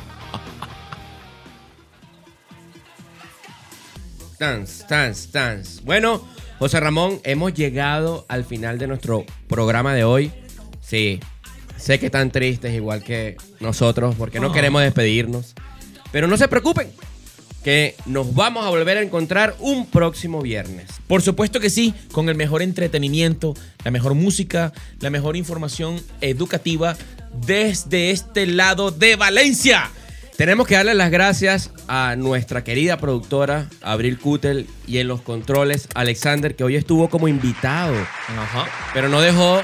Dance, 4.39 4.85
dance, 4.87 5.29
dance. 5.33 5.81
Bueno, 5.83 6.25
José 6.59 6.79
Ramón, 6.79 7.19
hemos 7.25 7.53
llegado 7.53 8.25
al 8.29 8.45
final 8.45 8.77
de 8.77 8.87
nuestro 8.87 9.25
programa 9.49 9.93
de 9.93 10.05
hoy. 10.05 10.31
Sí, 10.79 11.19
sé 11.79 11.99
que 11.99 12.07
están 12.07 12.31
tristes 12.31 12.73
igual 12.73 13.03
que 13.03 13.37
nosotros 13.59 14.15
porque 14.17 14.39
no 14.39 14.51
queremos 14.51 14.81
despedirnos. 14.81 15.55
Pero 16.11 16.27
no 16.27 16.37
se 16.37 16.47
preocupen, 16.47 16.91
que 17.63 17.95
nos 18.05 18.33
vamos 18.33 18.65
a 18.65 18.69
volver 18.69 18.97
a 18.97 19.01
encontrar 19.01 19.55
un 19.59 19.85
próximo 19.85 20.41
viernes. 20.41 20.87
Por 21.07 21.21
supuesto 21.21 21.59
que 21.59 21.69
sí, 21.69 21.93
con 22.11 22.29
el 22.29 22.35
mejor 22.35 22.61
entretenimiento, 22.61 23.53
la 23.83 23.91
mejor 23.91 24.15
música, 24.15 24.73
la 24.99 25.09
mejor 25.09 25.35
información 25.35 26.01
educativa 26.21 26.95
desde 27.45 28.11
este 28.11 28.47
lado 28.47 28.91
de 28.91 29.15
Valencia. 29.15 29.91
Tenemos 30.37 30.67
que 30.67 30.75
darle 30.75 30.93
las 30.93 31.11
gracias 31.11 31.69
a 31.89 32.15
nuestra 32.15 32.63
querida 32.63 32.97
productora, 32.97 33.67
Abril 33.81 34.17
Kutel, 34.17 34.67
y 34.87 34.99
en 34.99 35.09
los 35.09 35.21
controles, 35.21 35.89
Alexander, 35.95 36.55
que 36.55 36.63
hoy 36.63 36.77
estuvo 36.77 37.09
como 37.09 37.27
invitado, 37.27 37.93
pero 38.93 39.09
no 39.09 39.19
dejó 39.19 39.61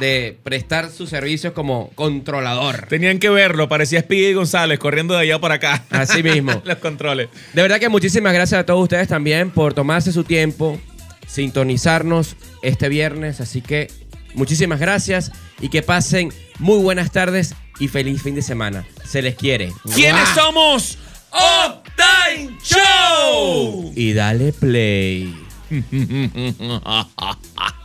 de 0.00 0.38
prestar 0.42 0.90
sus 0.90 1.10
servicios 1.10 1.52
como 1.52 1.90
controlador. 1.94 2.86
Tenían 2.88 3.18
que 3.18 3.30
verlo, 3.30 3.68
parecía 3.68 4.00
Speedy 4.00 4.32
González 4.32 4.78
corriendo 4.78 5.14
de 5.14 5.20
allá 5.20 5.38
por 5.38 5.52
acá. 5.52 5.84
Así 5.90 6.22
mismo. 6.22 6.62
Los 6.64 6.78
controles. 6.78 7.28
De 7.52 7.62
verdad 7.62 7.78
que 7.78 7.88
muchísimas 7.88 8.32
gracias 8.32 8.60
a 8.60 8.66
todos 8.66 8.82
ustedes 8.82 9.08
también 9.08 9.50
por 9.50 9.74
tomarse 9.74 10.12
su 10.12 10.24
tiempo, 10.24 10.80
sintonizarnos 11.26 12.36
este 12.62 12.88
viernes. 12.88 13.40
Así 13.40 13.62
que 13.62 13.88
muchísimas 14.34 14.80
gracias 14.80 15.30
y 15.60 15.68
que 15.68 15.82
pasen 15.82 16.32
muy 16.58 16.78
buenas 16.78 17.12
tardes 17.12 17.54
y 17.78 17.88
feliz 17.88 18.22
fin 18.22 18.34
de 18.34 18.42
semana. 18.42 18.86
Se 19.04 19.22
les 19.22 19.36
quiere. 19.36 19.72
¿Quiénes 19.94 20.28
somos? 20.30 20.98
Uptime 21.32 22.56
Show. 22.62 23.92
Y 23.94 24.12
dale 24.12 24.52
play. 24.52 25.34